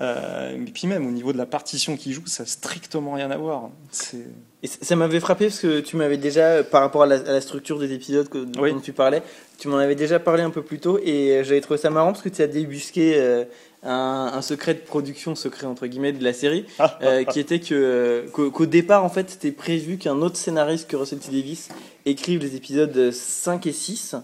Euh, 0.00 0.52
et 0.54 0.70
puis 0.70 0.86
même, 0.86 1.06
au 1.06 1.10
niveau 1.10 1.32
de 1.32 1.38
la 1.38 1.46
partition 1.46 1.96
qu'il 1.96 2.12
joue, 2.12 2.26
ça 2.26 2.44
n'a 2.44 2.48
strictement 2.48 3.12
rien 3.12 3.30
à 3.30 3.36
voir. 3.36 3.70
C'est... 3.90 4.26
Et 4.64 4.68
ça 4.68 4.94
m'avait 4.94 5.18
frappé 5.18 5.46
parce 5.46 5.58
que 5.58 5.80
tu 5.80 5.96
m'avais 5.96 6.16
déjà, 6.16 6.46
euh, 6.46 6.62
par 6.62 6.82
rapport 6.82 7.02
à 7.02 7.06
la, 7.06 7.16
à 7.16 7.32
la 7.32 7.40
structure 7.40 7.78
des 7.80 7.92
épisodes 7.92 8.28
que, 8.28 8.38
dont 8.38 8.62
Oui. 8.62 8.72
tu 8.82 8.92
parlais, 8.92 9.22
tu 9.58 9.66
m'en 9.66 9.76
avais 9.78 9.96
déjà 9.96 10.20
parlé 10.20 10.42
un 10.44 10.50
peu 10.50 10.62
plus 10.62 10.78
tôt 10.78 10.98
et 11.02 11.32
euh, 11.38 11.44
j'avais 11.44 11.60
trouvé 11.60 11.78
ça 11.78 11.90
marrant 11.90 12.12
parce 12.12 12.22
que 12.22 12.28
tu 12.28 12.42
as 12.42 12.46
débusqué 12.46 13.14
euh, 13.16 13.44
un, 13.82 14.30
un 14.34 14.40
secret 14.42 14.74
de 14.74 14.78
production, 14.78 15.34
secret 15.34 15.66
entre 15.66 15.88
guillemets, 15.88 16.12
de 16.12 16.22
la 16.22 16.32
série, 16.32 16.64
euh, 17.02 17.24
qui 17.24 17.40
était 17.40 17.58
que, 17.58 18.24
qu'au, 18.32 18.66
départ, 18.66 19.04
en 19.04 19.08
fait, 19.08 19.30
c'était 19.30 19.50
prévu 19.50 19.98
qu'un 19.98 20.22
autre 20.22 20.36
scénariste 20.36 20.88
que 20.88 20.94
Russell 20.94 21.18
T. 21.18 21.32
Davis 21.32 21.68
écrive 22.06 22.40
les 22.40 22.54
épisodes 22.54 23.10
5 23.10 23.66
et 23.66 23.72
6. 23.72 24.14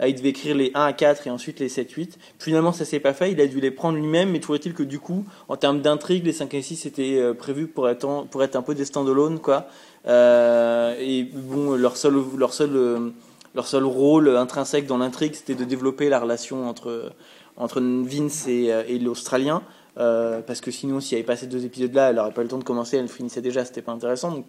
Euh, 0.00 0.06
Il 0.06 0.14
devait 0.14 0.28
écrire 0.28 0.54
les 0.54 0.70
1 0.74 0.84
à 0.84 0.92
4 0.92 1.26
et 1.26 1.30
ensuite 1.30 1.58
les 1.58 1.68
7, 1.68 1.90
8. 1.90 2.18
Finalement, 2.38 2.70
ça 2.72 2.84
s'est 2.84 3.00
pas 3.00 3.12
fait. 3.14 3.32
Il 3.32 3.40
a 3.40 3.48
dû 3.48 3.60
les 3.60 3.72
prendre 3.72 3.98
lui-même. 3.98 4.30
Mais 4.30 4.38
est-il 4.38 4.72
que 4.72 4.84
du 4.84 5.00
coup, 5.00 5.24
en 5.48 5.56
termes 5.56 5.80
d'intrigue, 5.82 6.24
les 6.24 6.32
5 6.32 6.54
et 6.54 6.62
6 6.62 6.86
étaient 6.86 7.20
prévus 7.36 7.66
pour 7.66 7.88
être, 7.88 8.04
en- 8.04 8.24
pour 8.24 8.44
être 8.44 8.54
un 8.54 8.62
peu 8.62 8.76
des 8.76 8.84
stand-alone, 8.84 9.40
quoi. 9.40 9.66
Euh, 10.06 10.94
et 10.98 11.24
bon, 11.24 11.74
leur 11.74 11.96
seul, 11.96 12.14
leur 12.36 12.52
seul, 12.52 13.12
leur 13.54 13.66
seul 13.66 13.84
rôle 13.84 14.36
intrinsèque 14.36 14.86
dans 14.86 14.98
l'intrigue, 14.98 15.34
c'était 15.34 15.54
de 15.54 15.64
développer 15.64 16.08
la 16.08 16.20
relation 16.20 16.68
entre, 16.68 17.12
entre 17.56 17.80
Vince 17.80 18.46
et, 18.46 18.72
euh, 18.72 18.98
l'Australien. 19.00 19.62
Euh, 19.98 20.42
parce 20.42 20.60
que 20.60 20.70
sinon, 20.70 21.00
s'il 21.00 21.16
n'y 21.16 21.22
avait 21.22 21.26
pas 21.26 21.34
ces 21.34 21.48
deux 21.48 21.64
épisodes-là, 21.64 22.10
elle 22.10 22.16
n'aurait 22.16 22.30
pas 22.30 22.42
le 22.42 22.48
temps 22.48 22.58
de 22.58 22.64
commencer, 22.64 22.96
elle 22.96 23.08
finissait 23.08 23.40
déjà, 23.40 23.64
c'était 23.64 23.82
pas 23.82 23.90
intéressant. 23.90 24.30
Donc 24.30 24.46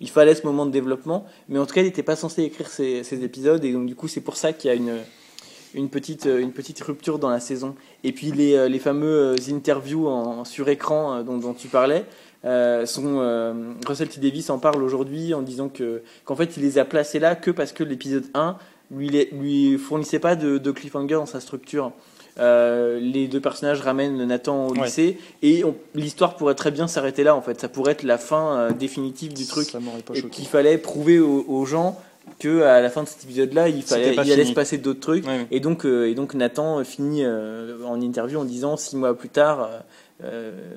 il, 0.00 0.10
fallait 0.10 0.34
ce 0.34 0.44
moment 0.44 0.66
de 0.66 0.72
développement. 0.72 1.24
Mais 1.48 1.60
en 1.60 1.66
tout 1.66 1.74
cas, 1.74 1.82
il 1.82 1.84
n'était 1.84 2.02
pas 2.02 2.16
censé 2.16 2.42
écrire 2.42 2.68
ces, 2.68 3.24
épisodes. 3.24 3.64
Et 3.64 3.72
donc, 3.72 3.86
du 3.86 3.94
coup, 3.94 4.08
c'est 4.08 4.20
pour 4.20 4.36
ça 4.36 4.52
qu'il 4.52 4.70
y 4.70 4.74
a 4.74 4.76
une, 4.76 5.88
petite, 5.88 6.24
une 6.24 6.50
petite 6.50 6.80
rupture 6.80 7.20
dans 7.20 7.30
la 7.30 7.38
saison. 7.38 7.76
Et 8.02 8.10
puis, 8.10 8.32
les, 8.32 8.68
les 8.68 8.78
fameux 8.80 9.36
interviews 9.48 10.08
en, 10.08 10.44
sur 10.44 10.68
écran 10.68 11.22
dont 11.22 11.54
tu 11.54 11.68
parlais. 11.68 12.04
Euh, 12.44 12.86
sont, 12.86 13.18
euh, 13.18 13.52
Russell 13.86 14.08
T 14.08 14.20
Davis 14.20 14.48
en 14.48 14.58
parle 14.60 14.82
aujourd'hui 14.84 15.34
en 15.34 15.42
disant 15.42 15.68
que 15.68 16.02
qu'en 16.24 16.36
fait 16.36 16.56
il 16.56 16.62
les 16.62 16.78
a 16.78 16.84
placés 16.84 17.18
là 17.18 17.34
que 17.34 17.50
parce 17.50 17.72
que 17.72 17.82
l'épisode 17.82 18.26
1 18.34 18.56
lui, 18.94 19.10
lui 19.32 19.76
fournissait 19.76 20.20
pas 20.20 20.36
de, 20.36 20.56
de 20.58 20.70
cliffhanger 20.70 21.14
dans 21.16 21.26
sa 21.26 21.40
structure. 21.40 21.90
Euh, 22.38 23.00
les 23.00 23.26
deux 23.26 23.40
personnages 23.40 23.80
ramènent 23.80 24.24
Nathan 24.24 24.68
au 24.68 24.72
Ouais. 24.74 24.84
lycée 24.84 25.18
et 25.42 25.64
on- 25.64 25.74
l'histoire 25.96 26.36
pourrait 26.36 26.54
très 26.54 26.70
bien 26.70 26.86
s'arrêter 26.86 27.24
là 27.24 27.34
en 27.34 27.42
fait. 27.42 27.60
Ça 27.60 27.68
pourrait 27.68 27.92
être 27.92 28.04
la 28.04 28.18
fin 28.18 28.56
euh, 28.56 28.70
définitive 28.70 29.34
du 29.34 29.44
truc 29.44 29.74
et 30.14 30.22
qu'il 30.22 30.46
fallait 30.46 30.78
prouver 30.78 31.18
aux, 31.18 31.44
aux 31.48 31.64
gens 31.64 32.00
que 32.38 32.62
à 32.62 32.80
la 32.80 32.90
fin 32.90 33.02
de 33.02 33.08
cet 33.08 33.24
épisode-là, 33.24 33.68
il 33.70 33.82
fallait, 33.82 34.14
il 34.14 34.32
allait 34.32 34.44
se 34.44 34.52
passer 34.52 34.78
d'autres 34.78 35.00
trucs. 35.00 35.24
Et 35.50 35.58
donc, 35.60 35.84
euh, 35.86 36.08
et 36.08 36.14
donc 36.14 36.34
Nathan 36.34 36.84
finit 36.84 37.24
euh, 37.24 37.78
en 37.86 38.00
interview 38.00 38.38
en 38.38 38.44
disant 38.44 38.76
six 38.76 38.94
mois 38.96 39.16
plus 39.16 39.30
tard, 39.30 39.70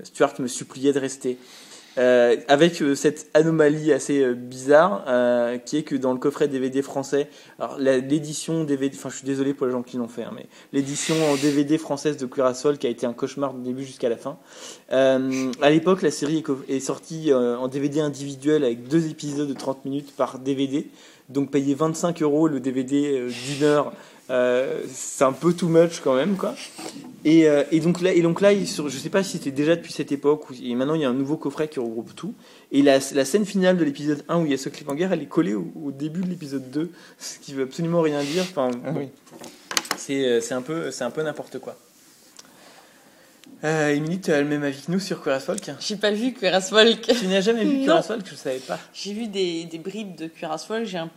Stuart 0.04 0.34
me 0.40 0.48
suppliait 0.48 0.94
de 0.94 1.00
rester. 1.00 1.38
Euh, 1.98 2.38
avec 2.48 2.82
euh, 2.82 2.96
cette 2.96 3.30
anomalie 3.34 3.92
assez 3.92 4.22
euh, 4.22 4.34
bizarre, 4.34 5.04
euh, 5.10 5.58
qui 5.58 5.76
est 5.76 5.84
que 5.84 5.96
dans 5.96 6.14
le 6.14 6.20
coffret 6.20 6.48
DVD 6.48 6.82
français, 6.82 7.28
l'édition 7.78 8.64
DVD, 8.64 8.96
enfin 8.96 9.10
je 9.10 9.18
suis 9.18 9.26
désolé 9.26 9.54
pour 9.54 9.66
les 9.66 9.74
gens 9.74 9.84
qui 9.84 9.98
l'ont 9.98 10.08
fait, 10.08 10.24
hein, 10.24 10.32
mais 10.34 10.46
l'édition 10.72 11.16
en 11.30 11.36
DVD 11.36 11.78
française 11.78 12.16
de 12.16 12.26
Cuirassol 12.26 12.78
qui 12.78 12.88
a 12.88 12.90
été 12.90 13.06
un 13.06 13.12
cauchemar 13.12 13.54
du 13.54 13.62
début 13.62 13.84
jusqu'à 13.84 14.08
la 14.08 14.16
fin. 14.16 14.38
Euh, 14.94 15.52
à 15.62 15.70
l'époque, 15.70 16.02
la 16.02 16.12
série 16.12 16.38
est, 16.70 16.74
est 16.74 16.80
sortie 16.80 17.30
euh, 17.34 17.58
en 17.58 17.68
DVD 17.68 18.00
individuel 18.00 18.64
avec 18.64 18.88
deux 18.88 19.10
épisodes 19.10 19.50
de 19.50 19.54
30 19.54 19.84
minutes 19.84 20.16
par 20.16 20.40
DVD, 20.40 20.88
donc 21.28 21.52
payer 21.52 21.76
25 21.76 22.22
euros 22.22 22.48
le 22.48 22.62
DVD 22.62 23.20
euh, 23.20 23.30
d'une 23.30 23.64
heure. 23.66 23.92
euh, 24.30 24.82
c'est 24.88 25.26
un 25.26 25.34
peu 25.34 25.52
too 25.52 25.68
much 25.68 26.00
quand 26.02 26.16
même 26.16 26.38
quoi. 26.38 26.56
Et, 27.24 27.48
euh, 27.48 27.64
et 27.72 27.80
donc 27.82 28.02
là, 28.02 28.12
et 28.14 28.22
donc 28.24 28.42
là 28.42 28.52
il- 28.52 28.68
sur, 28.68 28.90
je 28.90 28.98
sais 28.98 29.10
pas 29.10 29.22
si 29.22 29.34
c'était 29.34 29.52
déjà 29.52 29.76
depuis 29.76 29.94
cette 29.94 30.12
époque 30.12 30.46
et 30.64 30.74
maintenant 30.74 30.96
il 30.96 31.02
y 31.02 31.06
a 31.06 31.10
un 31.10 31.14
nouveau 31.14 31.38
coffret 31.38 31.68
qui 31.68 31.80
regroupe 31.80 32.16
tout. 32.16 32.34
Et 32.72 32.82
la, 32.82 32.98
la 33.14 33.26
scène 33.26 33.46
finale 33.46 33.78
de 33.78 33.84
l'épisode 33.84 34.24
1 34.28 34.40
où 34.40 34.46
il 34.46 34.52
y 34.52 34.56
a 34.56 34.58
ce 34.58 34.70
cliffhanger, 34.70 35.08
elle 35.12 35.22
est 35.22 35.28
collée 35.28 35.54
au, 35.54 35.72
au 35.84 35.92
début 35.92 36.22
de 36.22 36.28
l'épisode 36.30 36.72
2, 36.72 36.90
ce 37.20 37.38
qui 37.40 37.54
veut 37.54 37.64
absolument 37.64 38.02
rien 38.02 38.24
dire. 38.24 38.42
Enfin, 38.42 38.72
Ah 38.84 38.92
bon, 38.92 39.00
oui. 39.02 39.10
c'est 39.98 40.26
euh, 40.26 40.42
c'est 40.42 40.56
un 40.56 40.64
peu 40.64 40.90
c'est 40.90 41.04
un 41.04 41.12
peu 41.12 41.22
n'importe 41.22 41.60
quoi. 41.60 41.78
Euh, 43.64 43.90
Émilie, 43.94 44.20
tu 44.20 44.32
as 44.32 44.42
le 44.42 44.48
même 44.48 44.64
avis 44.64 44.82
que 44.82 44.92
nous 44.92 45.00
sur 45.00 45.22
Cuirass 45.22 45.44
Folk? 45.46 45.70
J'ai 45.80 45.96
pas 45.98 46.10
vu 46.12 46.34
Cuirass 46.34 46.70
Folk. 46.72 47.02
Tu 47.02 47.28
n'as 47.28 47.42
jamais 47.42 47.64
vu 47.64 47.78
Non. 47.78 47.84
Cuirass 47.84 48.08
Folk? 48.08 48.22
Je 48.28 48.36
savais 48.36 48.58
pas. 48.58 48.80
J'ai 48.94 49.14
vu 49.14 49.28
des, 49.28 49.66
des 49.66 49.78
bribes 49.78 50.16
de 50.16 50.26
Cuirass 50.28 50.66
Folk. 50.66 50.86
J'ai 50.86 50.98
un 50.98 51.12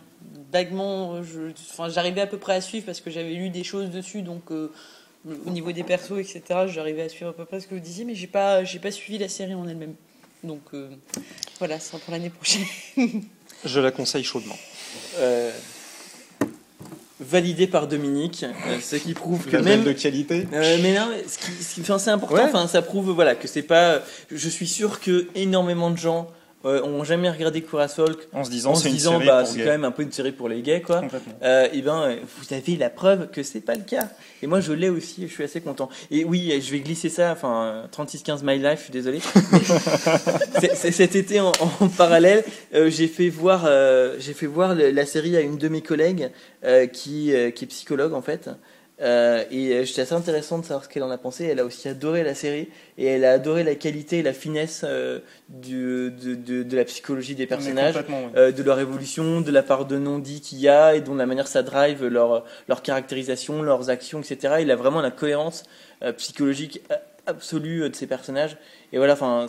vaguement. 0.53 1.19
j'arrivais 1.89 2.21
à 2.21 2.27
peu 2.27 2.37
près 2.37 2.53
à 2.53 2.61
suivre 2.61 2.85
parce 2.85 3.01
que 3.01 3.09
j'avais 3.09 3.33
lu 3.33 3.49
des 3.49 3.63
choses 3.63 3.89
dessus. 3.89 4.21
Donc, 4.21 4.51
euh, 4.51 4.71
au 5.45 5.49
niveau 5.49 5.71
des 5.71 5.83
persos, 5.83 6.19
etc., 6.19 6.41
j'arrivais 6.67 7.03
à 7.03 7.09
suivre 7.09 7.31
à 7.31 7.33
peu 7.33 7.45
près 7.45 7.59
ce 7.59 7.67
que 7.67 7.73
vous 7.75 7.81
disiez. 7.81 8.05
Mais 8.05 8.15
j'ai 8.15 8.27
pas, 8.27 8.63
j'ai 8.63 8.79
pas 8.79 8.91
suivi 8.91 9.17
la 9.17 9.29
série 9.29 9.53
en 9.55 9.67
elle-même. 9.67 9.95
Donc, 10.43 10.61
euh, 10.73 10.89
voilà, 11.59 11.79
ce 11.79 11.87
sera 11.87 11.99
pour 11.99 12.11
l'année 12.11 12.29
prochaine. 12.29 12.65
Je 13.65 13.79
la 13.79 13.91
conseille 13.91 14.23
chaudement. 14.23 14.57
Euh, 15.17 15.51
validé 17.19 17.67
par 17.67 17.87
Dominique, 17.87 18.43
euh, 18.43 18.79
ce 18.81 18.97
qui 18.97 19.13
prouve 19.13 19.45
que 19.45 19.57
même 19.57 19.83
de 19.83 19.93
qualité. 19.93 20.47
Euh, 20.53 20.77
mais 20.81 20.93
non, 20.93 21.07
ce 21.27 21.37
qui, 21.37 21.63
ce 21.63 21.75
qui- 21.75 21.81
enfin, 21.81 21.97
c'est 21.97 22.11
important. 22.11 22.35
Ouais. 22.35 22.43
Enfin, 22.43 22.67
ça 22.67 22.81
prouve, 22.81 23.09
voilà, 23.11 23.35
que 23.35 23.47
c'est 23.47 23.61
pas. 23.63 24.01
Je 24.31 24.49
suis 24.49 24.67
sûr 24.67 24.99
que 24.99 25.27
énormément 25.33 25.89
de 25.89 25.97
gens 25.97 26.27
euh, 26.65 26.81
ont 26.83 27.03
jamais 27.03 27.29
regardé 27.29 27.61
Folk 27.61 28.27
En 28.33 28.43
se 28.43 28.49
disant, 28.49 28.71
en 28.71 28.75
se 28.75 28.87
disant, 28.87 29.19
bah, 29.19 29.45
c'est 29.45 29.59
quand 29.59 29.65
même 29.65 29.85
un 29.85 29.91
peu 29.91 30.03
une 30.03 30.11
série 30.11 30.31
pour 30.31 30.49
les 30.49 30.61
gays, 30.61 30.81
quoi. 30.81 31.01
Complètement. 31.01 31.33
Euh, 31.43 31.67
et 31.71 31.81
ben, 31.81 32.17
vous 32.37 32.53
avez 32.53 32.75
la 32.77 32.89
preuve 32.89 33.29
que 33.29 33.43
c'est 33.43 33.61
pas 33.61 33.75
le 33.75 33.83
cas. 33.83 34.09
Et 34.41 34.47
moi, 34.47 34.59
je 34.59 34.73
l'ai 34.73 34.89
aussi. 34.89 35.23
et 35.23 35.27
Je 35.27 35.33
suis 35.33 35.43
assez 35.43 35.61
content. 35.61 35.89
Et 36.11 36.23
oui, 36.23 36.59
je 36.61 36.71
vais 36.71 36.79
glisser 36.79 37.09
ça. 37.09 37.31
Enfin, 37.31 37.83
euh, 37.85 37.87
3615 37.91 38.43
My 38.43 38.57
Life. 38.57 38.79
Je 38.79 38.83
suis 38.83 38.91
désolé. 38.93 39.19
Cet 40.91 41.15
été, 41.15 41.39
en, 41.39 41.51
en 41.79 41.87
parallèle, 41.87 42.43
euh, 42.73 42.89
j'ai 42.89 43.07
fait 43.07 43.29
voir, 43.29 43.65
euh, 43.65 44.15
j'ai 44.19 44.33
fait 44.33 44.47
voir 44.47 44.75
la 44.75 45.05
série 45.05 45.37
à 45.37 45.41
une 45.41 45.57
de 45.57 45.67
mes 45.67 45.81
collègues 45.81 46.31
qui, 46.93 47.31
qui 47.55 47.63
est 47.63 47.67
psychologue 47.67 48.13
en 48.13 48.21
fait. 48.21 48.49
Euh, 49.01 49.43
et 49.51 49.73
euh, 49.73 49.83
j'étais 49.83 50.01
assez 50.01 50.13
intéressant 50.13 50.57
de 50.57 50.63
savoir 50.63 50.85
ce 50.85 50.89
qu'elle 50.89 51.03
en 51.03 51.11
a 51.11 51.17
pensé. 51.17 51.45
Elle 51.45 51.59
a 51.59 51.65
aussi 51.65 51.87
adoré 51.89 52.23
la 52.23 52.33
série 52.33 52.69
et 52.97 53.05
elle 53.05 53.25
a 53.25 53.33
adoré 53.33 53.63
la 53.63 53.75
qualité 53.75 54.19
et 54.19 54.23
la 54.23 54.33
finesse 54.33 54.85
euh, 54.87 55.19
du, 55.49 56.11
de, 56.11 56.35
de, 56.35 56.63
de 56.63 56.75
la 56.75 56.85
psychologie 56.85 57.35
des 57.35 57.45
personnages 57.45 57.95
euh, 58.35 58.51
de 58.51 58.63
leur 58.63 58.79
évolution, 58.79 59.41
de 59.41 59.51
la 59.51 59.63
part 59.63 59.85
de 59.85 59.97
non-dits 59.97 60.41
qu'il 60.41 60.59
y 60.59 60.69
a 60.69 60.95
et 60.95 61.01
dont 61.01 61.15
la 61.15 61.25
manière 61.25 61.47
ça 61.47 61.61
drive 61.61 62.05
leur, 62.05 62.45
leur 62.69 62.81
caractérisation, 62.81 63.61
leurs 63.61 63.89
actions, 63.89 64.21
etc. 64.21 64.55
Il 64.61 64.71
a 64.71 64.75
vraiment 64.75 65.01
la 65.01 65.11
cohérence 65.11 65.63
euh, 66.01 66.13
psychologique 66.13 66.81
absolue 67.25 67.83
euh, 67.83 67.89
de 67.89 67.95
ces 67.95 68.07
personnages. 68.07 68.57
Et 68.93 68.97
voilà, 68.97 69.13
enfin, 69.13 69.45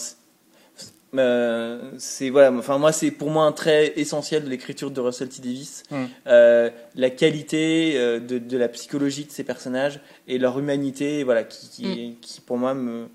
euh, 1.14 1.92
c'est 1.98 2.30
voilà, 2.30 2.52
enfin 2.52 2.78
moi 2.78 2.92
c'est 2.92 3.10
pour 3.10 3.30
moi 3.30 3.44
un 3.44 3.52
trait 3.52 3.92
essentiel 3.96 4.44
de 4.44 4.48
l'écriture 4.50 4.90
de 4.90 5.00
Russell 5.00 5.28
T 5.28 5.40
Davis, 5.40 5.82
Mm. 5.90 6.04
Euh, 6.26 6.70
la 6.96 7.10
qualité 7.10 7.94
euh, 7.96 8.18
de, 8.20 8.38
de 8.38 8.58
la 8.58 8.68
psychologie 8.68 9.24
de 9.24 9.30
ces 9.30 9.44
personnages 9.44 10.00
et 10.26 10.38
leur 10.38 10.58
humanité, 10.58 11.22
voilà, 11.22 11.44
qui, 11.44 11.68
qui, 11.68 12.16
qui, 12.20 12.40
pour 12.40 12.58
moi 12.58 12.74
me, 12.74 13.06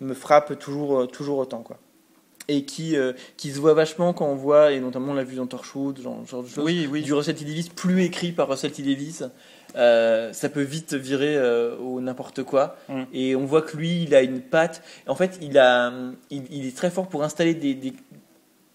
me 0.00 0.14
frappe 0.14 0.58
toujours 0.58 1.08
toujours 1.08 1.38
autant 1.38 1.62
quoi. 1.62 1.78
Et 2.48 2.64
qui, 2.64 2.96
euh, 2.96 3.12
qui 3.36 3.50
se 3.52 3.60
voit 3.60 3.74
vachement 3.74 4.12
quand 4.12 4.26
on 4.26 4.34
voit, 4.34 4.72
et 4.72 4.80
notamment 4.80 5.12
on 5.12 5.14
l'a 5.14 5.22
vu 5.22 5.36
dans 5.36 5.46
Torchwood, 5.46 6.00
genre, 6.00 6.26
genre 6.26 6.42
de 6.42 6.48
choses, 6.48 6.64
Oui, 6.64 6.88
oui. 6.90 7.02
du 7.02 7.12
Russell 7.14 7.36
T 7.36 7.44
Davis 7.44 7.68
plus 7.68 8.02
écrit 8.02 8.32
par 8.32 8.48
Russell 8.48 8.72
T 8.72 8.82
Davis, 8.82 9.22
euh, 9.76 10.32
ça 10.32 10.48
peut 10.48 10.62
vite 10.62 10.94
virer 10.94 11.36
euh, 11.36 11.76
au 11.76 12.00
n'importe 12.00 12.42
quoi. 12.42 12.76
Mm. 12.88 13.02
Et 13.12 13.36
on 13.36 13.44
voit 13.46 13.62
que 13.62 13.76
lui, 13.76 14.02
il 14.04 14.14
a 14.14 14.22
une 14.22 14.40
patte. 14.40 14.82
En 15.06 15.14
fait, 15.14 15.38
il 15.40 15.58
a, 15.58 15.92
il, 16.30 16.44
il 16.50 16.66
est 16.66 16.76
très 16.76 16.90
fort 16.90 17.08
pour 17.08 17.22
installer 17.24 17.54
des, 17.54 17.74
des, 17.74 17.92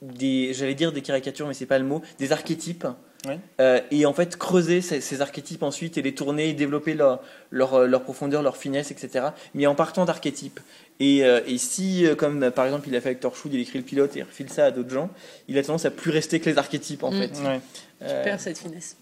des- 0.01 0.53
j'allais 0.53 0.75
dire 0.75 0.91
des 0.91 1.01
caricatures, 1.01 1.47
mais 1.47 1.53
c'est 1.53 1.65
pas 1.65 1.79
le 1.79 1.85
mot, 1.85 2.01
des 2.19 2.31
archétypes. 2.31 2.87
Oui. 3.27 3.33
Euh, 3.59 3.81
et 3.89 4.05
en 4.05 4.13
fait, 4.13 4.37
creuser 4.37 4.81
ces, 4.81 5.01
ces 5.01 5.19
archétypes 5.21 5.63
ensuite 5.63 5.97
et 5.97 6.03
les 6.03 6.13
tourner, 6.13 6.49
et 6.49 6.53
développer 6.53 6.93
leur, 6.93 7.21
leur, 7.49 7.87
leur 7.87 8.03
profondeur, 8.03 8.43
leur 8.43 8.55
finesse, 8.55 8.91
etc. 8.91 9.29
Mais 9.55 9.65
en 9.65 9.73
partant 9.73 10.05
d'archétypes. 10.05 10.59
Et, 10.99 11.25
euh, 11.25 11.41
et 11.47 11.57
si, 11.57 12.05
euh, 12.05 12.13
comme 12.15 12.43
euh, 12.43 12.51
par 12.51 12.65
exemple 12.65 12.87
il 12.87 12.95
a 12.95 13.01
fait 13.01 13.09
avec 13.09 13.19
Torchwood, 13.21 13.51
il 13.53 13.59
écrit 13.59 13.79
le 13.79 13.83
pilote 13.83 14.15
et 14.15 14.19
il 14.19 14.23
refile 14.23 14.49
ça 14.49 14.65
à 14.65 14.71
d'autres 14.71 14.91
gens, 14.91 15.09
il 15.47 15.57
a 15.57 15.63
tendance 15.63 15.85
à 15.85 15.91
plus 15.91 16.11
rester 16.11 16.39
que 16.39 16.49
les 16.49 16.57
archétypes 16.59 17.03
en 17.03 17.11
Mm. 17.11 17.19
fait. 17.19 17.31
Ouais. 17.43 17.59
Euh, 18.03 18.19
Super 18.23 18.39
cette 18.39 18.57
finesse. 18.59 18.95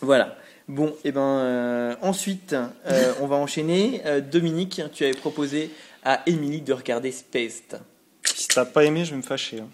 voilà. 0.00 0.36
Bon, 0.72 0.96
et 1.04 1.12
ben 1.12 1.20
euh, 1.20 1.94
ensuite, 2.00 2.54
euh, 2.86 3.12
on 3.20 3.26
va 3.26 3.36
enchaîner. 3.36 4.00
Euh, 4.06 4.22
Dominique, 4.22 4.80
tu 4.94 5.04
avais 5.04 5.12
proposé 5.12 5.70
à 6.02 6.22
Émilie 6.24 6.62
de 6.62 6.72
regarder 6.72 7.12
Spaced. 7.12 7.78
Si 8.34 8.48
t'as 8.48 8.64
pas 8.64 8.82
aimé, 8.84 9.04
je 9.04 9.10
vais 9.10 9.18
me 9.18 9.22
fâcher. 9.22 9.58
hein. 9.60 9.68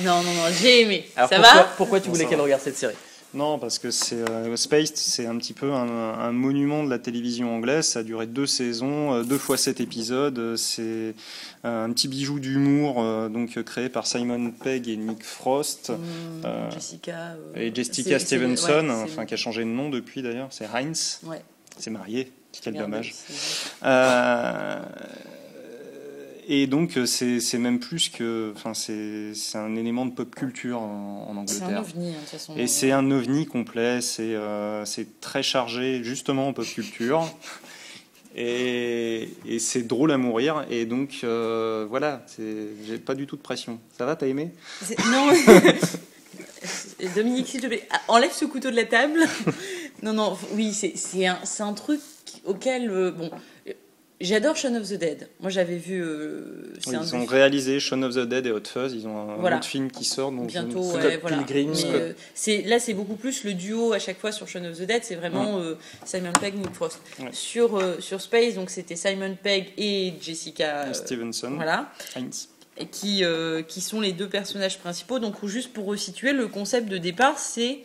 Non, 0.00 0.22
non, 0.22 0.34
non, 0.34 0.42
j'ai 0.52 0.82
aimé. 0.82 1.08
Alors 1.16 1.30
ça 1.30 1.36
pourquoi, 1.36 1.54
va? 1.54 1.68
pourquoi 1.78 2.00
tu 2.00 2.10
voulais 2.10 2.26
qu'elle 2.26 2.42
regarde 2.42 2.60
cette 2.60 2.76
série? 2.76 2.94
Non, 3.34 3.58
parce 3.58 3.78
que 3.80 3.90
c'est 3.90 4.28
euh, 4.30 4.56
Spaced, 4.56 4.96
c'est 4.96 5.26
un 5.26 5.36
petit 5.38 5.54
peu 5.54 5.72
un, 5.72 5.88
un 5.88 6.30
monument 6.32 6.84
de 6.84 6.90
la 6.90 7.00
télévision 7.00 7.54
anglaise. 7.54 7.86
Ça 7.86 7.98
a 7.98 8.02
duré 8.04 8.26
deux 8.28 8.46
saisons, 8.46 9.12
euh, 9.12 9.22
deux 9.24 9.38
fois 9.38 9.56
sept 9.56 9.80
épisodes. 9.80 10.38
Euh, 10.38 10.56
C'est 10.56 11.14
un 11.64 11.90
petit 11.92 12.06
bijou 12.08 12.38
d'humour, 12.38 13.02
euh, 13.02 13.28
donc 13.28 13.56
euh, 13.56 13.62
créé 13.64 13.88
par 13.88 14.06
Simon 14.06 14.50
Pegg 14.52 14.88
et 14.88 14.96
Nick 14.96 15.24
Frost 15.24 15.90
Euh, 16.44 16.70
Jessica. 16.70 17.34
euh, 17.56 17.60
et 17.60 17.74
Jessica 17.74 18.18
Stevenson, 18.20 18.86
ouais, 18.88 19.02
enfin 19.04 19.26
qui 19.26 19.34
a 19.34 19.36
changé 19.36 19.62
de 19.64 19.68
nom 19.68 19.88
depuis 19.90 20.22
d'ailleurs. 20.22 20.48
C'est 20.50 20.66
Heinz. 20.72 21.20
Ouais. 21.24 21.42
C'est 21.76 21.90
marié. 21.90 22.30
Quel 22.62 22.74
dommage. 22.74 23.14
Et 26.48 26.66
donc 26.66 26.96
euh, 26.96 27.06
c'est 27.06 27.58
même 27.58 27.78
plus 27.80 28.08
que, 28.08 28.52
enfin 28.56 28.74
c'est 28.74 29.34
c'est 29.34 29.58
un 29.58 29.74
élément 29.76 30.06
de 30.06 30.12
pop 30.12 30.34
culture 30.34 30.80
en, 30.80 31.26
en 31.36 31.46
C'est 31.46 31.62
un 31.62 31.66
Angleterre. 31.66 31.80
ovni, 31.80 32.08
hein, 32.10 32.12
de 32.14 32.20
toute 32.20 32.28
façon. 32.30 32.56
Et 32.56 32.66
c'est 32.66 32.92
un 32.92 33.10
ovni 33.10 33.46
complet, 33.46 34.00
c'est 34.00 34.34
euh, 34.34 34.84
c'est 34.84 35.20
très 35.20 35.42
chargé 35.42 36.02
justement 36.04 36.48
en 36.48 36.52
pop 36.52 36.66
culture. 36.66 37.24
Et, 38.36 39.28
et 39.46 39.60
c'est 39.60 39.82
drôle 39.82 40.10
à 40.10 40.18
mourir. 40.18 40.66
Et 40.68 40.86
donc 40.86 41.20
euh, 41.22 41.86
voilà, 41.88 42.26
j'ai 42.36 42.98
pas 42.98 43.14
du 43.14 43.28
tout 43.28 43.36
de 43.36 43.40
pression. 43.40 43.78
Ça 43.96 44.06
va, 44.06 44.16
t'as 44.16 44.26
aimé? 44.26 44.50
Non. 45.06 45.28
Dominique, 47.14 47.46
s'il 47.46 47.60
te 47.60 47.66
plaît, 47.68 47.86
ah, 47.92 48.00
enlève 48.08 48.32
ce 48.32 48.44
couteau 48.44 48.70
de 48.72 48.76
la 48.76 48.86
table. 48.86 49.20
non, 50.02 50.12
non, 50.14 50.36
oui, 50.54 50.72
c'est 50.72 50.94
c'est 50.96 51.26
un, 51.26 51.38
c'est 51.44 51.62
un 51.62 51.74
truc 51.74 52.00
auquel. 52.44 52.90
euh, 52.90 53.12
bon, 53.12 53.30
j'adore 54.20 54.56
Shaun 54.56 54.74
of 54.76 54.88
the 54.88 54.94
Dead. 54.94 55.28
Moi, 55.40 55.50
j'avais 55.50 55.76
vu. 55.76 56.02
euh, 56.02 56.72
c'est 56.80 56.90
Oui, 56.90 56.96
un 56.96 57.02
Ils 57.04 57.14
ont 57.16 57.24
réalisé 57.26 57.80
Shaun 57.80 58.02
of 58.02 58.14
the 58.14 58.20
Dead 58.26 58.46
et 58.46 58.50
Hot 58.52 58.60
Fuzz. 58.66 58.92
Ils 58.94 59.06
ont 59.06 59.30
un 59.30 59.36
Voilà. 59.36 59.56
autre 59.56 59.66
film 59.66 59.90
qui 59.90 60.04
sort. 60.04 60.30
Donc 60.32 60.46
bientôt 60.48 60.82
je- 60.92 60.96
ouais, 61.06 61.16
voilà. 61.18 61.44
Euh, 61.50 62.12
c'est 62.34 62.62
là 62.62 62.78
c'est 62.78 62.94
beaucoup 62.94 63.16
plus 63.16 63.44
le 63.44 63.54
duo 63.54 63.92
à 63.92 63.98
chaque 63.98 64.18
fois 64.18 64.32
sur 64.32 64.48
Shaun 64.48 64.64
of 64.66 64.78
the 64.78 64.82
Dead 64.82 65.02
c'est 65.04 65.14
vraiment 65.16 65.58
euh, 65.58 65.74
Simon 66.04 66.32
Pegg 66.40 66.54
Nick 66.56 66.72
Frost 66.74 67.00
Ouais. 67.20 67.28
sur 67.32 67.76
euh, 67.76 68.00
sur 68.00 68.20
Space 68.20 68.54
donc 68.54 68.70
c'était 68.70 68.96
Simon 68.96 69.36
Pegg 69.42 69.68
et 69.76 70.14
Jessica 70.20 70.84
euh, 70.86 70.92
Stevenson, 70.92 71.52
voilà 71.56 71.90
Heinz. 72.16 72.48
et 72.78 72.86
qui 72.86 73.24
euh, 73.24 73.62
qui 73.62 73.80
sont 73.80 74.00
les 74.00 74.12
deux 74.12 74.28
personnages 74.28 74.78
principaux 74.78 75.18
donc 75.18 75.44
juste 75.46 75.72
pour 75.72 75.86
resituer 75.86 76.32
le 76.32 76.48
concept 76.48 76.88
de 76.88 76.98
départ 76.98 77.38
c'est 77.38 77.80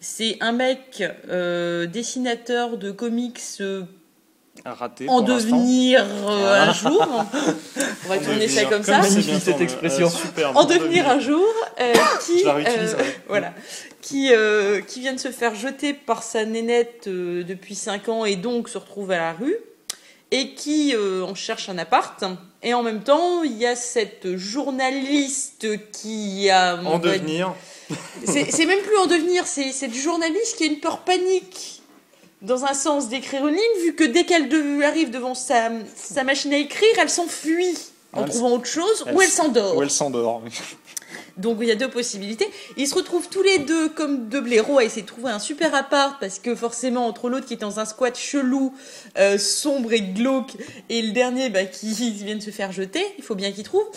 c'est 0.00 0.36
un 0.40 0.52
mec 0.52 1.02
euh, 1.28 1.86
dessinateur 1.86 2.76
de 2.78 2.90
comics 2.90 3.40
euh, 3.60 3.82
raté 4.64 5.08
en 5.08 5.20
devenir 5.22 6.04
euh, 6.28 6.68
un 6.68 6.72
jour 6.72 7.00
on 8.04 8.08
va 8.08 8.14
En 8.16 8.18
tourner 8.18 8.46
ça 8.48 8.62
devenir. 8.62 8.68
comme 8.70 8.82
ça 8.84 9.02
c'est 9.02 9.10
Magnifique, 9.10 9.42
cette 9.42 9.60
expression. 9.60 10.06
Euh, 10.06 10.10
super, 10.10 10.56
en 10.56 10.64
devenir 10.64 11.08
un 11.08 11.18
jour, 11.18 11.44
euh, 11.80 11.92
qui, 12.26 12.40
Je 12.40 12.44
la 12.46 12.54
réutiliserai. 12.54 13.02
euh, 13.02 13.10
voilà, 13.28 13.52
qui, 14.00 14.32
euh, 14.32 14.80
qui 14.80 15.00
vient 15.00 15.14
de 15.14 15.20
se 15.20 15.30
faire 15.32 15.54
jeter 15.54 15.92
par 15.92 16.22
sa 16.22 16.44
nénette 16.44 17.04
euh, 17.08 17.42
depuis 17.44 17.74
5 17.74 18.08
ans 18.08 18.24
et 18.24 18.36
donc 18.36 18.68
se 18.68 18.78
retrouve 18.78 19.10
à 19.10 19.18
la 19.18 19.32
rue 19.32 19.56
et 20.30 20.54
qui 20.54 20.94
euh, 20.94 21.22
en 21.24 21.34
cherche 21.34 21.68
un 21.68 21.76
appart. 21.78 22.22
Et 22.62 22.72
en 22.74 22.82
même 22.84 23.02
temps, 23.02 23.42
il 23.42 23.56
y 23.58 23.66
a 23.66 23.74
cette 23.74 24.36
journaliste 24.36 25.66
qui 25.90 26.48
a... 26.50 26.78
on 26.84 26.86
En 26.86 26.98
devenir. 26.98 27.52
C'est 28.24 28.50
c'est 28.50 28.64
même 28.64 28.78
plus 28.80 28.96
en 28.96 29.06
devenir, 29.06 29.44
c'est 29.46 29.70
c'est 29.72 29.88
du 29.88 30.00
journaliste 30.00 30.56
qui 30.56 30.64
a 30.64 30.66
une 30.68 30.78
peur 30.80 31.00
panique 31.00 31.81
dans 32.42 32.64
un 32.64 32.74
sens 32.74 33.08
d'écrire 33.08 33.46
une 33.46 33.54
ligne, 33.54 33.84
vu 33.84 33.94
que 33.94 34.04
dès 34.04 34.24
qu'elle 34.24 34.48
de- 34.48 34.82
arrive 34.82 35.10
devant 35.10 35.34
sa, 35.34 35.70
sa 35.96 36.24
machine 36.24 36.52
à 36.52 36.58
écrire, 36.58 36.88
elle 37.00 37.10
s'enfuit. 37.10 37.76
en 38.14 38.24
Elle- 38.24 38.28
trouvant 38.30 38.50
autre 38.52 38.66
chose, 38.66 39.04
elle 39.06 39.14
ou 39.16 39.22
elle 39.22 39.28
s'endort. 39.30 39.74
Ou 39.76 39.82
elle 39.82 39.90
s'endort. 39.90 40.42
Donc 41.38 41.56
il 41.62 41.68
y 41.68 41.70
a 41.70 41.76
deux 41.76 41.88
possibilités. 41.88 42.46
Ils 42.76 42.86
se 42.86 42.94
retrouvent 42.94 43.28
tous 43.30 43.42
les 43.42 43.58
deux 43.60 43.88
comme 43.88 44.28
deux 44.28 44.42
blaireaux 44.42 44.76
à 44.78 44.84
essayer 44.84 45.00
de 45.00 45.06
trouver 45.06 45.30
un 45.30 45.38
super 45.38 45.74
appart 45.74 46.20
parce 46.20 46.38
que 46.38 46.54
forcément 46.54 47.06
entre 47.06 47.30
l'autre 47.30 47.46
qui 47.46 47.54
est 47.54 47.58
dans 47.58 47.80
un 47.80 47.86
squat 47.86 48.14
chelou, 48.18 48.74
euh, 49.18 49.38
sombre 49.38 49.94
et 49.94 50.02
glauque, 50.02 50.52
et 50.90 51.00
le 51.00 51.12
dernier 51.12 51.48
bah, 51.48 51.64
qui 51.64 51.86
vient 52.12 52.36
de 52.36 52.42
se 52.42 52.50
faire 52.50 52.70
jeter, 52.70 53.02
il 53.16 53.24
faut 53.24 53.34
bien 53.34 53.50
qu'ils 53.50 53.64
trouvent. 53.64 53.88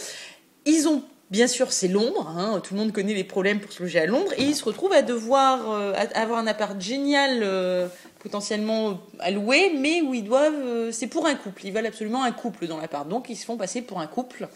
Ils 0.66 0.88
ont 0.88 1.04
bien 1.30 1.48
sûr 1.48 1.74
c'est 1.74 1.90
Londres, 1.90 2.34
hein, 2.38 2.62
tout 2.64 2.74
le 2.74 2.80
monde 2.80 2.94
connaît 2.94 3.14
les 3.16 3.24
problèmes 3.26 3.60
pour 3.60 3.74
se 3.74 3.84
loger 3.84 4.00
à 4.00 4.06
Londres, 4.06 4.32
et 4.38 4.44
ils 4.44 4.56
se 4.56 4.64
retrouvent 4.64 4.94
à 4.94 5.02
devoir 5.02 5.72
euh, 5.72 5.94
à- 5.94 6.22
avoir 6.22 6.40
un 6.40 6.48
appart 6.48 6.80
génial. 6.80 7.42
euh, 7.44 7.88
potentiellement 8.30 9.00
à 9.20 9.30
louer, 9.30 9.72
mais 9.78 10.02
où 10.02 10.16
ils 10.16 10.24
doivent, 10.24 10.54
euh, 10.56 10.92
c'est 10.92 11.06
pour 11.06 11.28
un 11.28 11.36
couple, 11.36 11.64
ils 11.64 11.72
veulent 11.72 11.86
absolument 11.86 12.24
un 12.24 12.32
couple 12.32 12.66
dans 12.66 12.80
l'appart, 12.80 13.08
donc 13.08 13.30
ils 13.30 13.36
se 13.36 13.46
font 13.46 13.56
passer 13.56 13.84
pour 13.84 14.00
un 14.00 14.08
couple 14.08 14.48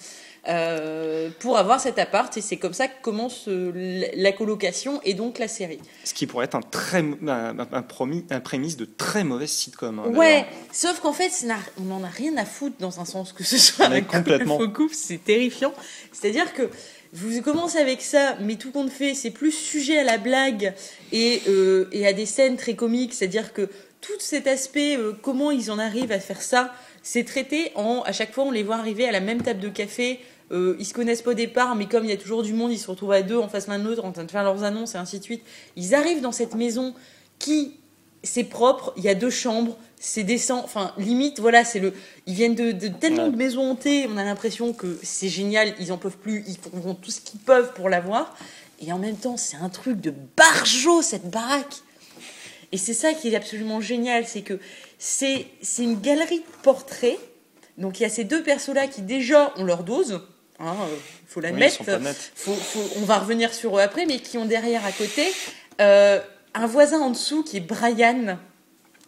euh, 0.47 1.29
pour 1.39 1.55
avoir 1.57 1.79
cet 1.79 1.99
appart 1.99 2.35
et 2.35 2.41
c'est 2.41 2.57
comme 2.57 2.73
ça 2.73 2.87
que 2.87 2.99
commence 3.03 3.47
euh, 3.47 4.07
la- 4.15 4.31
colocation 4.31 5.01
et 5.03 5.13
donc 5.13 5.37
la 5.37 5.47
série. 5.47 5.79
Ce 6.03 6.15
qui 6.15 6.25
pourrait 6.25 6.45
être 6.45 6.55
un, 6.55 6.61
très, 6.61 7.03
un, 7.27 7.59
un, 7.59 7.81
promis, 7.83 8.25
un 8.31 8.39
prémisse 8.39 8.75
de 8.77 8.85
très 8.85 9.23
mauvaise 9.23 9.51
sitcom. 9.51 9.99
hein, 9.99 10.09
ouais, 10.17 10.45
sauf 10.71 10.99
qu'en 11.01 11.13
fait, 11.13 11.31
on 11.79 11.83
n'en 11.83 12.03
a 12.03 12.07
rien 12.07 12.35
à 12.37 12.45
foutre 12.45 12.77
dans 12.79 12.99
un 12.99 13.05
sens 13.05 13.33
que 13.33 13.43
ce 13.43 13.57
soit 13.59 13.85
un 13.85 14.01
couple, 14.01 14.17
complètement. 14.17 14.57
faux 14.57 14.69
couple, 14.69 14.95
c'est 14.95 15.23
terrifiant. 15.23 15.73
C'est-à-dire 16.11 16.53
que 16.53 16.69
vous 17.11 17.41
commencez 17.41 17.79
avec 17.79 18.01
ça, 18.01 18.37
mais 18.39 18.55
tout 18.55 18.71
compte 18.71 18.91
fait, 18.91 19.13
c'est 19.13 19.31
plus 19.31 19.51
sujet 19.51 19.99
à 19.99 20.03
la 20.03 20.17
blague 20.17 20.73
et, 21.11 21.41
euh, 21.47 21.89
à 22.05 22.13
des 22.13 22.25
scènes 22.25 22.55
très 22.55 22.75
comiques. 22.75 23.13
C'est-à-dire 23.13 23.51
que 23.53 23.69
tout 23.99 24.19
cet 24.19 24.47
aspect, 24.47 24.95
euh, 24.95 25.13
comment 25.21 25.51
ils 25.51 25.71
en 25.71 25.79
arrivent 25.79 26.11
à 26.11 26.19
faire 26.19 26.41
ça, 26.41 26.73
c'est 27.01 27.23
traité 27.23 27.71
en. 27.75 28.01
À 28.03 28.11
chaque 28.11 28.33
fois, 28.33 28.43
on 28.43 28.51
les 28.51 28.63
voit 28.63 28.75
arriver 28.75 29.07
à 29.07 29.11
la 29.11 29.21
même 29.21 29.41
table 29.41 29.59
de 29.59 29.69
café. 29.69 30.19
Euh, 30.51 30.75
ils 30.79 30.85
se 30.85 30.93
connaissent 30.93 31.21
pas 31.21 31.31
au 31.31 31.35
départ, 31.35 31.75
mais 31.75 31.87
comme 31.87 32.03
il 32.03 32.09
y 32.09 32.13
a 32.13 32.17
toujours 32.17 32.43
du 32.43 32.53
monde, 32.53 32.71
ils 32.71 32.77
se 32.79 32.89
retrouvent 32.89 33.11
à 33.11 33.21
deux 33.21 33.37
en 33.37 33.49
face 33.49 33.67
l'un 33.67 33.79
de 33.79 33.87
l'autre 33.87 34.05
en 34.05 34.11
train 34.11 34.23
de 34.23 34.31
faire 34.31 34.43
leurs 34.43 34.63
annonces 34.63 34.95
et 34.95 34.97
ainsi 34.97 35.19
de 35.19 35.23
suite. 35.23 35.43
Ils 35.75 35.95
arrivent 35.95 36.21
dans 36.21 36.31
cette 36.31 36.55
maison 36.55 36.93
qui, 37.39 37.79
c'est 38.23 38.43
propre, 38.43 38.93
il 38.97 39.03
y 39.03 39.09
a 39.09 39.15
deux 39.15 39.29
chambres, 39.29 39.77
c'est 39.99 40.23
décent, 40.23 40.61
enfin 40.63 40.93
limite, 40.97 41.39
voilà, 41.39 41.63
c'est 41.65 41.79
le. 41.79 41.93
Ils 42.25 42.33
viennent 42.33 42.55
de, 42.55 42.71
de 42.71 42.87
tellement 42.87 43.25
Ouais. 43.25 43.31
de 43.31 43.35
maisons 43.37 43.71
hantées, 43.71 44.07
on 44.13 44.17
a 44.17 44.23
l'impression 44.23 44.73
que 44.73 44.97
c'est 45.03 45.29
génial, 45.29 45.73
ils 45.79 45.91
en 45.91 45.97
peuvent 45.97 46.17
plus, 46.17 46.43
ils 46.47 46.57
font 46.57 46.95
tout 46.95 47.11
ce 47.11 47.21
qu'ils 47.21 47.39
peuvent 47.39 47.73
pour 47.73 47.89
l'avoir. 47.89 48.35
Et 48.81 48.93
en 48.93 48.97
même 48.97 49.17
temps, 49.17 49.35
c'est 49.35 49.57
un 49.57 49.67
truc 49.69 49.99
de 49.99 50.13
barjot 50.37 51.01
cette 51.01 51.29
baraque. 51.29 51.75
Et 52.71 52.77
c'est 52.77 52.93
ça 52.93 53.13
qui 53.13 53.29
est 53.29 53.35
absolument 53.35 53.81
génial, 53.81 54.25
c'est 54.27 54.41
que 54.41 54.59
c'est 54.97 55.47
c'est 55.61 55.83
une 55.83 55.99
galerie 55.99 56.39
de 56.39 56.45
portraits. 56.63 57.17
Donc 57.77 57.99
il 57.99 58.03
y 58.03 58.05
a 58.05 58.09
ces 58.09 58.23
deux 58.25 58.43
persos-là 58.43 58.87
qui 58.87 59.01
déjà 59.01 59.53
ont 59.57 59.63
leur 59.63 59.83
dose, 59.83 60.21
hein, 60.59 60.75
euh, 60.81 60.95
faut 61.27 61.39
l'admettre. 61.41 61.83
faut, 62.35 62.53
faut- 62.53 62.89
on 62.97 63.05
va 63.05 63.19
revenir 63.19 63.53
sur 63.53 63.77
eux 63.77 63.81
après, 63.81 64.05
mais 64.05 64.19
qui 64.19 64.37
ont 64.37 64.45
derrière 64.45 64.85
à 64.85 64.91
côté 64.91 65.25
euh, 65.81 66.21
un 66.53 66.65
voisin 66.67 66.99
en 67.01 67.09
dessous 67.11 67.43
qui 67.43 67.57
est 67.57 67.61
Brian. 67.61 68.37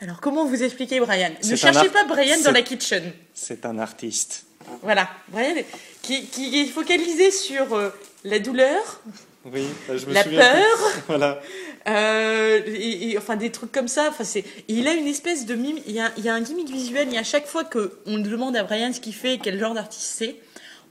Alors 0.02 0.20
comment 0.20 0.46
vous 0.46 0.64
expliquer 0.64 1.00
Brian 1.00 1.30
Ne 1.44 1.56
cherchez 1.56 1.90
pas 1.90 2.06
Brian 2.06 2.40
dans 2.44 2.52
la 2.52 2.62
kitchen. 2.62 3.12
C'est 3.34 3.66
un 3.66 3.78
artiste. 3.80 4.46
Voilà, 4.84 5.10
Brian 5.30 5.56
qui, 6.02 6.26
qui 6.26 6.60
est 6.62 6.66
focalisé 6.66 7.30
sur 7.32 7.74
euh, 7.74 7.90
la 8.24 8.40
douleur, 8.40 9.02
Oui, 9.46 9.66
je 9.90 10.06
me 10.06 10.14
la 10.14 10.24
souviens. 10.24 10.40
peur, 10.40 10.92
Voilà. 11.08 11.42
euh, 11.88 12.62
et, 12.66 13.12
et- 13.12 13.18
enfin 13.18 13.36
des 13.36 13.52
trucs 13.52 13.72
comme 13.72 13.88
ça. 13.88 14.08
Enfin, 14.10 14.24
c'est, 14.24 14.40
et 14.40 14.46
il 14.70 14.88
a 14.88 14.94
une 14.94 15.08
espèce 15.08 15.46
de 15.46 15.56
mime. 15.56 15.78
Il 15.88 15.94
y 15.94 16.00
a, 16.00 16.12
il 16.18 16.24
y 16.24 16.30
a 16.30 16.34
un 16.36 16.42
gimmick 16.42 16.70
visuel. 16.70 17.08
Il 17.10 17.14
y 17.14 17.18
a 17.18 17.22
à 17.22 17.24
chaque 17.24 17.48
fois 17.48 17.64
que 17.64 18.00
on 18.06 18.18
demande 18.20 18.56
à 18.56 18.64
Brian 18.64 18.94
ce 18.94 19.00
qu'il 19.00 19.14
fait, 19.16 19.36
et 19.36 19.40
quel 19.40 19.60
genre 19.60 19.74
d'artiste 19.74 20.14
c'est, 20.18 20.36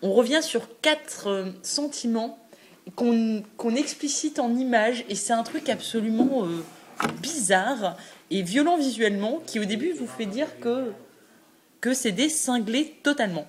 on 0.03 0.13
revient 0.13 0.43
sur 0.43 0.63
quatre 0.83 1.29
euh, 1.29 1.47
sentiments 1.63 2.39
qu'on, 2.97 3.75
explicite 3.77 4.39
en 4.39 4.55
images. 4.55 5.05
Et 5.09 5.15
c'est 5.15 5.33
un 5.33 5.43
truc 5.43 5.69
absolument 5.69 6.45
euh, 6.45 6.63
bizarre 7.21 7.97
et 8.31 8.43
violent 8.43 8.77
visuellement, 8.77 9.41
qui 9.47 9.59
au 9.59 9.65
début 9.65 9.93
vous 9.93 10.07
fait 10.07 10.27
dire 10.27 10.49
que 10.61 11.95
c'est 11.95 12.13
des 12.13 12.29
cinglés 12.29 12.97
totalement. 13.03 13.47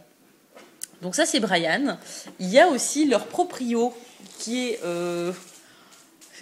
Donc 1.01 1.15
ça 1.15 1.25
c'est 1.25 1.39
Brian. 1.39 1.97
Il 2.39 2.49
y 2.49 2.59
a 2.59 2.67
aussi 2.67 3.05
leur 3.05 3.27
proprio 3.27 3.93
qui 4.39 4.69
est 4.69 4.79
euh, 4.83 5.31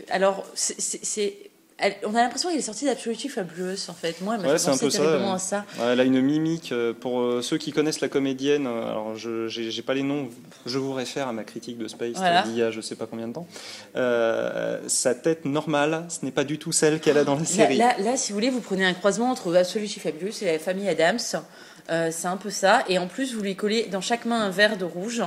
alors, 0.09 0.45
c'est- 0.55 1.48
elle- 1.81 1.95
On 2.05 2.15
a 2.15 2.21
l'impression 2.21 2.49
qu'elle 2.49 2.59
est 2.59 2.61
sortie 2.61 2.85
d'Absolutive 2.85 3.31
Fabulous, 3.33 3.89
en 3.89 3.93
fait. 3.93 4.19
Moi, 4.21 4.35
elle 4.35 4.41
m'a 4.41 4.47
Ouais, 4.53 4.59
fait 4.59 4.69
un 4.69 4.77
peu 4.77 4.89
ça, 4.89 5.33
à 5.33 5.37
ça. 5.39 5.65
Elle 5.81 5.99
a 5.99 6.03
une 6.03 6.21
mimique. 6.21 6.71
euh, 6.71 6.93
Pour 6.93 7.21
euh, 7.21 7.41
ceux 7.41 7.57
qui 7.57 7.71
connaissent 7.71 8.01
la 8.01 8.09
comédienne, 8.09 8.67
euh, 8.67 8.89
alors 8.91 9.15
je 9.15 9.47
j'ai 9.47 9.81
pas 9.81 9.93
les 9.93 10.03
noms, 10.03 10.29
je 10.65 10.77
vous 10.77 10.93
réfère 10.93 11.27
à 11.27 11.33
ma 11.33 11.43
critique 11.43 11.77
de 11.77 11.87
Space 11.87 12.15
Voilà. 12.15 12.43
d'il 12.43 12.55
y 12.57 12.61
a 12.63 12.71
je 12.71 12.81
sais 12.81 12.95
pas 12.95 13.05
combien 13.05 13.27
de 13.27 13.33
temps. 13.33 13.47
Euh, 13.95 14.79
sa 14.87 15.15
tête 15.15 15.45
normale, 15.45 16.05
ce 16.09 16.23
n'est 16.25 16.31
pas 16.31 16.43
du 16.43 16.57
tout 16.59 16.71
celle 16.71 16.99
qu'elle 16.99 17.17
a 17.17 17.23
dans 17.23 17.35
la 17.35 17.45
série. 17.45 17.77
là, 17.77 17.95
là, 17.99 18.17
si 18.17 18.31
vous 18.31 18.35
voulez, 18.37 18.49
vous 18.49 18.61
prenez 18.61 18.85
un 18.85 18.93
croisement 18.93 19.29
entre 19.31 19.55
Absolutely 19.55 19.99
Fabulous 19.99 20.31
et 20.41 20.45
la 20.45 20.59
famille 20.59 20.87
Adams. 20.89 21.19
Euh, 21.89 22.10
c'est 22.12 22.28
un 22.28 22.38
peu 22.38 22.49
ça. 22.49 22.84
Et 22.88 22.97
en 22.97 23.08
plus, 23.08 23.34
vous 23.34 23.41
lui 23.41 23.56
collez 23.56 23.88
dans 23.91 24.02
chaque 24.02 24.25
main 24.25 24.41
un 24.41 24.49
verre 24.49 24.78
de 24.78 24.86
rouge 24.86 25.23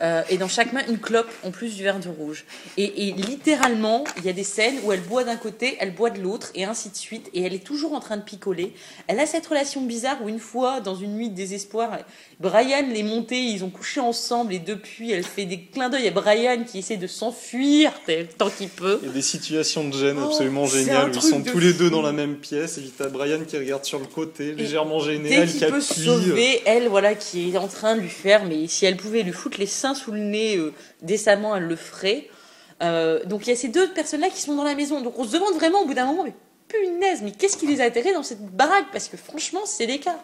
euh, 0.00 0.22
et 0.28 0.38
dans 0.38 0.48
chaque 0.48 0.72
main 0.72 0.82
une 0.88 0.98
clope 0.98 1.30
en 1.42 1.50
plus 1.50 1.74
du 1.74 1.82
verre 1.82 1.98
de 1.98 2.08
rouge. 2.08 2.44
Et, 2.76 3.08
et 3.08 3.12
littéralement, 3.12 4.04
il 4.18 4.24
y 4.24 4.28
a 4.28 4.32
des 4.32 4.44
scènes 4.44 4.76
où 4.84 4.92
elle 4.92 5.00
boit 5.00 5.24
d'un 5.24 5.36
côté, 5.36 5.76
elle 5.80 5.94
boit 5.94 6.10
de 6.10 6.20
l'autre 6.20 6.50
et 6.54 6.64
ainsi 6.64 6.90
de 6.90 6.96
suite. 6.96 7.28
Et 7.34 7.42
elle 7.42 7.54
est 7.54 7.64
toujours 7.64 7.94
en 7.94 8.00
train 8.00 8.16
de 8.16 8.22
picoler. 8.22 8.74
Elle 9.06 9.18
a 9.20 9.26
cette 9.26 9.46
relation 9.46 9.82
bizarre 9.82 10.18
où 10.22 10.28
une 10.28 10.38
fois, 10.38 10.80
dans 10.80 10.94
une 10.94 11.14
nuit 11.14 11.30
de 11.30 11.34
désespoir, 11.34 11.98
Brian 12.40 12.86
les 12.92 13.02
monté, 13.02 13.36
ils 13.36 13.64
ont 13.64 13.70
couché 13.70 14.00
ensemble 14.00 14.52
et 14.52 14.58
depuis, 14.58 15.10
elle 15.10 15.24
fait 15.24 15.46
des 15.46 15.60
clins 15.60 15.88
d'œil 15.88 16.08
à 16.08 16.10
Brian 16.10 16.64
qui 16.64 16.78
essaie 16.78 16.96
de 16.96 17.06
s'enfuir 17.06 17.92
tant 18.38 18.50
qu'il 18.50 18.68
peut. 18.68 18.98
Il 19.02 19.08
y 19.08 19.10
a 19.10 19.14
des 19.14 19.22
situations 19.22 19.88
de 19.88 19.94
gêne 19.94 20.16
Oh, 20.16 20.26
absolument 20.26 20.66
géniales 20.66 21.10
ils 21.12 21.20
sont 21.20 21.42
tous 21.42 21.58
les 21.58 21.72
deux 21.72 21.90
dans 21.90 22.02
la 22.02 22.12
même 22.12 22.36
pièce 22.36 22.78
et 22.78 22.82
t'as 22.96 23.08
Brian 23.08 23.40
qui 23.46 23.56
regarde 23.56 23.84
sur 23.84 23.98
le 23.98 24.06
côté, 24.06 24.52
légèrement 24.52 25.00
gêné, 25.00 25.32
elle 25.32 25.52
qui 25.52 25.64
appuie. 25.64 26.03
Sauver, 26.04 26.62
elle, 26.66 26.88
voilà, 26.88 27.14
qui 27.14 27.52
est 27.52 27.58
en 27.58 27.68
train 27.68 27.96
de 27.96 28.00
lui 28.00 28.08
faire, 28.08 28.44
mais 28.44 28.66
si 28.66 28.86
elle 28.86 28.96
pouvait 28.96 29.22
lui 29.22 29.32
foutre 29.32 29.58
les 29.58 29.66
seins 29.66 29.94
sous 29.94 30.12
le 30.12 30.18
nez 30.18 30.56
euh, 30.56 30.72
décemment, 31.02 31.56
elle 31.56 31.64
le 31.64 31.76
ferait. 31.76 32.28
Euh, 32.82 33.24
donc 33.24 33.46
il 33.46 33.50
y 33.50 33.52
a 33.52 33.56
ces 33.56 33.68
deux 33.68 33.88
personnes-là 33.92 34.28
qui 34.30 34.40
sont 34.40 34.54
dans 34.54 34.64
la 34.64 34.74
maison. 34.74 35.00
Donc 35.00 35.18
on 35.18 35.24
se 35.24 35.32
demande 35.32 35.54
vraiment 35.54 35.82
au 35.82 35.86
bout 35.86 35.94
d'un 35.94 36.06
moment, 36.06 36.24
mais 36.24 36.34
punaise, 36.82 37.22
mais 37.22 37.32
qu'est-ce 37.32 37.56
qui 37.56 37.66
les 37.66 37.80
a 37.80 37.84
atterrés 37.84 38.12
dans 38.12 38.22
cette 38.22 38.40
baraque? 38.40 38.86
Parce 38.92 39.08
que 39.08 39.16
franchement, 39.16 39.60
c'est 39.64 39.86
des 39.86 39.98
cas. 39.98 40.18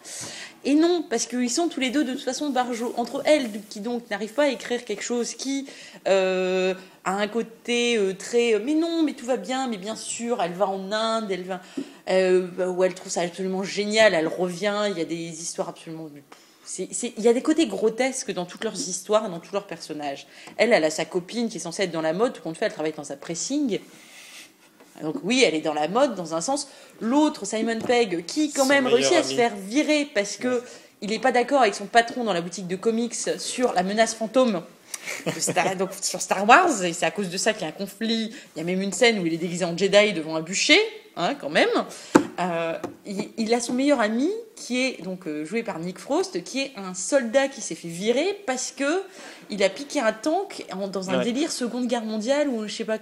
Et 0.63 0.75
non, 0.75 1.03
parce 1.09 1.25
qu'ils 1.25 1.49
sont 1.49 1.67
tous 1.67 1.79
les 1.79 1.89
deux 1.89 2.03
de 2.03 2.13
toute 2.13 2.23
façon 2.23 2.49
barjots. 2.49 2.93
Entre 2.97 3.21
elles, 3.25 3.49
qui 3.69 3.79
donc 3.79 4.09
n'arrivent 4.09 4.33
pas 4.33 4.43
à 4.43 4.49
écrire 4.49 4.85
quelque 4.85 5.03
chose 5.03 5.33
qui 5.33 5.67
euh, 6.07 6.73
a 7.03 7.13
un 7.13 7.27
côté 7.27 7.97
euh, 7.97 8.13
très. 8.13 8.59
Mais 8.59 8.73
non, 8.73 9.03
mais 9.03 9.13
tout 9.13 9.25
va 9.25 9.37
bien, 9.37 9.67
mais 9.67 9.77
bien 9.77 9.95
sûr, 9.95 10.41
elle 10.41 10.53
va 10.53 10.67
en 10.67 10.91
Inde, 10.91 11.31
elle 11.31 11.43
va. 11.43 11.61
Euh, 12.09 12.47
où 12.67 12.83
elle 12.83 12.93
trouve 12.93 13.11
ça 13.11 13.21
absolument 13.21 13.63
génial, 13.63 14.13
elle 14.13 14.27
revient, 14.27 14.87
il 14.89 14.97
y 14.97 15.01
a 15.01 15.05
des 15.05 15.41
histoires 15.41 15.69
absolument. 15.69 16.09
Il 16.77 17.23
y 17.23 17.27
a 17.27 17.33
des 17.33 17.41
côtés 17.41 17.67
grotesques 17.67 18.31
dans 18.31 18.45
toutes 18.45 18.63
leurs 18.63 18.79
histoires, 18.79 19.29
dans 19.29 19.39
tous 19.39 19.53
leurs 19.53 19.67
personnages. 19.67 20.27
Elle, 20.57 20.73
elle 20.73 20.83
a 20.83 20.89
sa 20.89 21.05
copine 21.05 21.49
qui 21.49 21.57
est 21.57 21.61
censée 21.61 21.83
être 21.83 21.91
dans 21.91 22.01
la 22.01 22.13
mode, 22.13 22.33
tout 22.33 22.41
compte 22.41 22.57
fait, 22.57 22.65
elle 22.65 22.73
travaille 22.73 22.93
dans 22.93 23.11
un 23.11 23.17
pressing. 23.17 23.79
Donc 25.01 25.15
oui, 25.23 25.43
elle 25.45 25.55
est 25.55 25.61
dans 25.61 25.73
la 25.73 25.87
mode 25.87 26.15
dans 26.15 26.33
un 26.35 26.41
sens. 26.41 26.67
L'autre, 26.99 27.45
Simon 27.45 27.79
Pegg, 27.79 28.25
qui 28.25 28.51
quand 28.51 28.63
Son 28.63 28.69
même 28.69 28.87
réussit 28.87 29.17
à 29.17 29.23
se 29.23 29.33
faire 29.33 29.55
virer 29.55 30.07
parce 30.13 30.37
que 30.37 30.61
il 31.01 31.09
n'est 31.09 31.19
pas 31.19 31.31
d'accord 31.31 31.61
avec 31.61 31.73
son 31.73 31.85
patron 31.87 32.23
dans 32.23 32.33
la 32.33 32.41
boutique 32.41 32.67
de 32.67 32.75
comics 32.75 33.15
sur 33.39 33.73
la 33.73 33.81
menace 33.83 34.13
fantôme 34.13 34.61
de 35.25 35.39
Star, 35.39 35.75
donc 35.77 35.89
sur 35.99 36.21
Star 36.21 36.47
Wars, 36.47 36.83
et 36.83 36.93
c'est 36.93 37.05
à 37.07 37.11
cause 37.11 37.29
de 37.29 37.37
ça 37.37 37.53
qu'il 37.53 37.63
y 37.63 37.65
a 37.65 37.69
un 37.69 37.71
conflit. 37.71 38.31
Il 38.55 38.59
y 38.59 38.61
a 38.61 38.63
même 38.65 38.81
une 38.81 38.91
scène 38.93 39.17
où 39.19 39.25
il 39.25 39.33
est 39.33 39.37
déguisé 39.37 39.65
en 39.65 39.75
Jedi 39.75 40.13
devant 40.13 40.35
un 40.35 40.41
bûcher, 40.41 40.79
hein, 41.15 41.33
quand 41.33 41.49
même. 41.49 41.69
Euh, 42.39 42.77
il, 43.07 43.29
il 43.37 43.53
a 43.55 43.59
son 43.59 43.73
meilleur 43.73 43.99
ami 43.99 44.29
qui 44.55 44.79
est 44.79 45.01
donc 45.03 45.27
euh, 45.27 45.43
joué 45.43 45.63
par 45.63 45.79
Nick 45.79 45.97
Frost, 45.97 46.43
qui 46.43 46.59
est 46.61 46.71
un 46.77 46.93
soldat 46.93 47.47
qui 47.47 47.61
s'est 47.61 47.73
fait 47.75 47.87
virer 47.87 48.39
parce 48.45 48.71
que 48.71 49.01
il 49.49 49.63
a 49.63 49.69
piqué 49.69 49.99
un 49.99 50.13
tank 50.13 50.65
en- 50.71 50.87
dans 50.87 51.09
un 51.09 51.17
Ouais. 51.17 51.23
délire 51.23 51.51
Seconde 51.51 51.87
Guerre 51.87 52.03
mondiale 52.05 52.47
ou 52.47 52.67
je 52.67 52.73
sais 52.73 52.85
pas. 52.85 52.99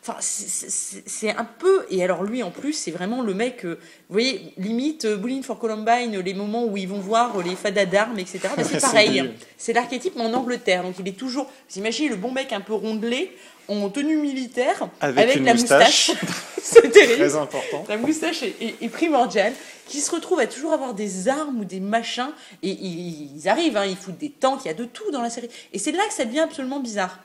Enfin, 0.00 0.16
c'est- 0.20 1.30
un 1.36 1.44
peu. 1.44 1.84
Et 1.90 2.02
alors, 2.02 2.22
lui, 2.24 2.42
en 2.42 2.50
plus, 2.50 2.72
c'est 2.72 2.90
vraiment 2.90 3.22
le 3.22 3.34
mec. 3.34 3.64
euh, 3.64 3.74
vous 4.08 4.12
voyez, 4.14 4.52
limite, 4.56 5.04
euh, 5.04 5.16
Bowling 5.16 5.42
for 5.42 5.58
Columbine, 5.58 6.18
les 6.20 6.34
moments 6.34 6.64
où 6.64 6.76
ils 6.76 6.88
vont 6.88 7.00
voir 7.00 7.38
euh, 7.38 7.42
les 7.42 7.56
fadas 7.56 7.84
d'armes, 7.86 8.18
etc. 8.18 8.40
Bah, 8.56 8.64
c'est 8.70 8.80
pareil. 8.80 9.20
lui. 9.20 9.30
C'est 9.56 9.72
l'archétype, 9.72 10.14
mais 10.16 10.22
en 10.24 10.32
Angleterre. 10.34 10.82
Donc, 10.82 10.94
il 10.98 11.08
est 11.08 11.12
toujours. 11.18 11.50
Vous 11.70 11.78
imaginez 11.78 12.08
le 12.08 12.16
bon 12.16 12.32
mec 12.32 12.52
un 12.52 12.60
peu 12.60 12.72
rondelé, 12.74 13.36
en 13.68 13.88
tenue 13.90 14.16
militaire, 14.16 14.88
Avec 15.00 15.34
la 15.44 15.52
moustache. 15.54 16.12
c'est 16.62 16.90
terrible. 16.90 17.18
Très 17.18 17.36
important. 17.36 17.84
La 17.88 17.96
moustache 17.98 18.42
est, 18.42 18.54
est- 18.62 18.74
est 18.82 18.88
primordiale, 18.88 19.52
qui 19.86 20.00
se 20.00 20.10
retrouve 20.10 20.38
à 20.40 20.46
toujours 20.46 20.72
avoir 20.72 20.94
des 20.94 21.28
armes 21.28 21.60
ou 21.60 21.64
des 21.64 21.80
machins, 21.80 22.30
et 22.62 22.70
ils, 22.70 23.36
ils 23.36 23.48
arrivent, 23.48 23.76
hein, 23.76 23.84
ils 23.86 23.96
foutent 23.96 24.18
des 24.18 24.30
tanks, 24.30 24.60
il 24.64 24.68
y 24.68 24.70
a 24.70 24.74
de 24.74 24.84
tout 24.84 25.10
dans 25.10 25.22
la 25.22 25.30
série. 25.30 25.48
Et 25.72 25.78
c'est 25.78 25.92
là 25.92 26.02
que 26.06 26.14
ça 26.14 26.24
devient 26.24 26.40
absolument 26.40 26.80
bizarre. 26.80 27.18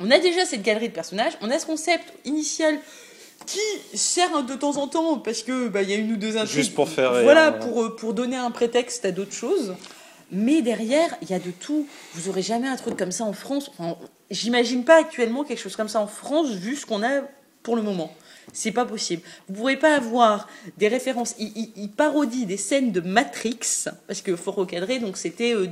On 0.00 0.10
a 0.10 0.18
déjà 0.18 0.44
cette 0.44 0.62
galerie 0.62 0.88
de 0.88 0.94
personnages, 0.94 1.32
on 1.40 1.50
a 1.50 1.58
ce 1.58 1.66
concept 1.66 2.12
initial 2.24 2.78
qui 3.46 3.58
sert 3.96 4.42
de 4.42 4.54
temps 4.54 4.76
en 4.76 4.88
temps 4.88 5.18
parce 5.18 5.42
que 5.42 5.68
bah, 5.68 5.82
il 5.82 5.90
y 5.90 5.92
a 5.92 5.96
une 5.96 6.12
ou 6.12 6.16
deux 6.16 6.36
intrigues. 6.36 6.56
Juste 6.56 6.74
pour 6.74 6.88
faire 6.88 7.10
Voilà, 7.22 7.50
voilà. 7.50 7.52
pour, 7.52 7.82
euh, 7.82 7.96
pour 7.96 8.12
donner 8.14 8.36
un 8.36 8.50
prétexte 8.50 9.04
à 9.04 9.12
d'autres 9.12 9.32
choses. 9.34 9.74
Mais 10.32 10.60
derrière, 10.60 11.16
il 11.22 11.30
y 11.30 11.34
a 11.34 11.38
de 11.38 11.50
tout. 11.52 11.86
Vous 12.14 12.28
aurez 12.28 12.42
jamais 12.42 12.66
un 12.66 12.76
truc 12.76 12.96
comme 12.96 13.12
ça 13.12 13.24
en 13.24 13.32
France. 13.32 13.70
Enfin, 13.78 13.96
J'imagine 14.30 14.84
pas 14.84 14.98
actuellement 14.98 15.44
quelque 15.44 15.60
chose 15.60 15.76
comme 15.76 15.88
ça 15.88 16.00
en 16.00 16.08
France, 16.08 16.48
vu 16.50 16.74
ce 16.74 16.84
qu'on 16.84 17.04
a 17.04 17.20
pour 17.62 17.76
le 17.76 17.82
moment. 17.82 18.12
C'est 18.52 18.72
pas 18.72 18.84
possible. 18.84 19.22
Vous 19.48 19.54
pourrez 19.54 19.76
pas 19.76 19.94
avoir 19.94 20.48
des 20.78 20.88
références. 20.88 21.36
Il, 21.38 21.52
il- 21.56 21.72
il 21.76 21.90
parodie 21.92 22.44
des 22.44 22.56
scènes 22.56 22.90
de 22.90 23.00
Matrix, 23.00 23.84
parce 24.08 24.22
que 24.22 24.34
faut 24.34 24.50
recadrer, 24.50 24.98
donc 24.98 25.16
c'était 25.16 25.54
euh, 25.54 25.68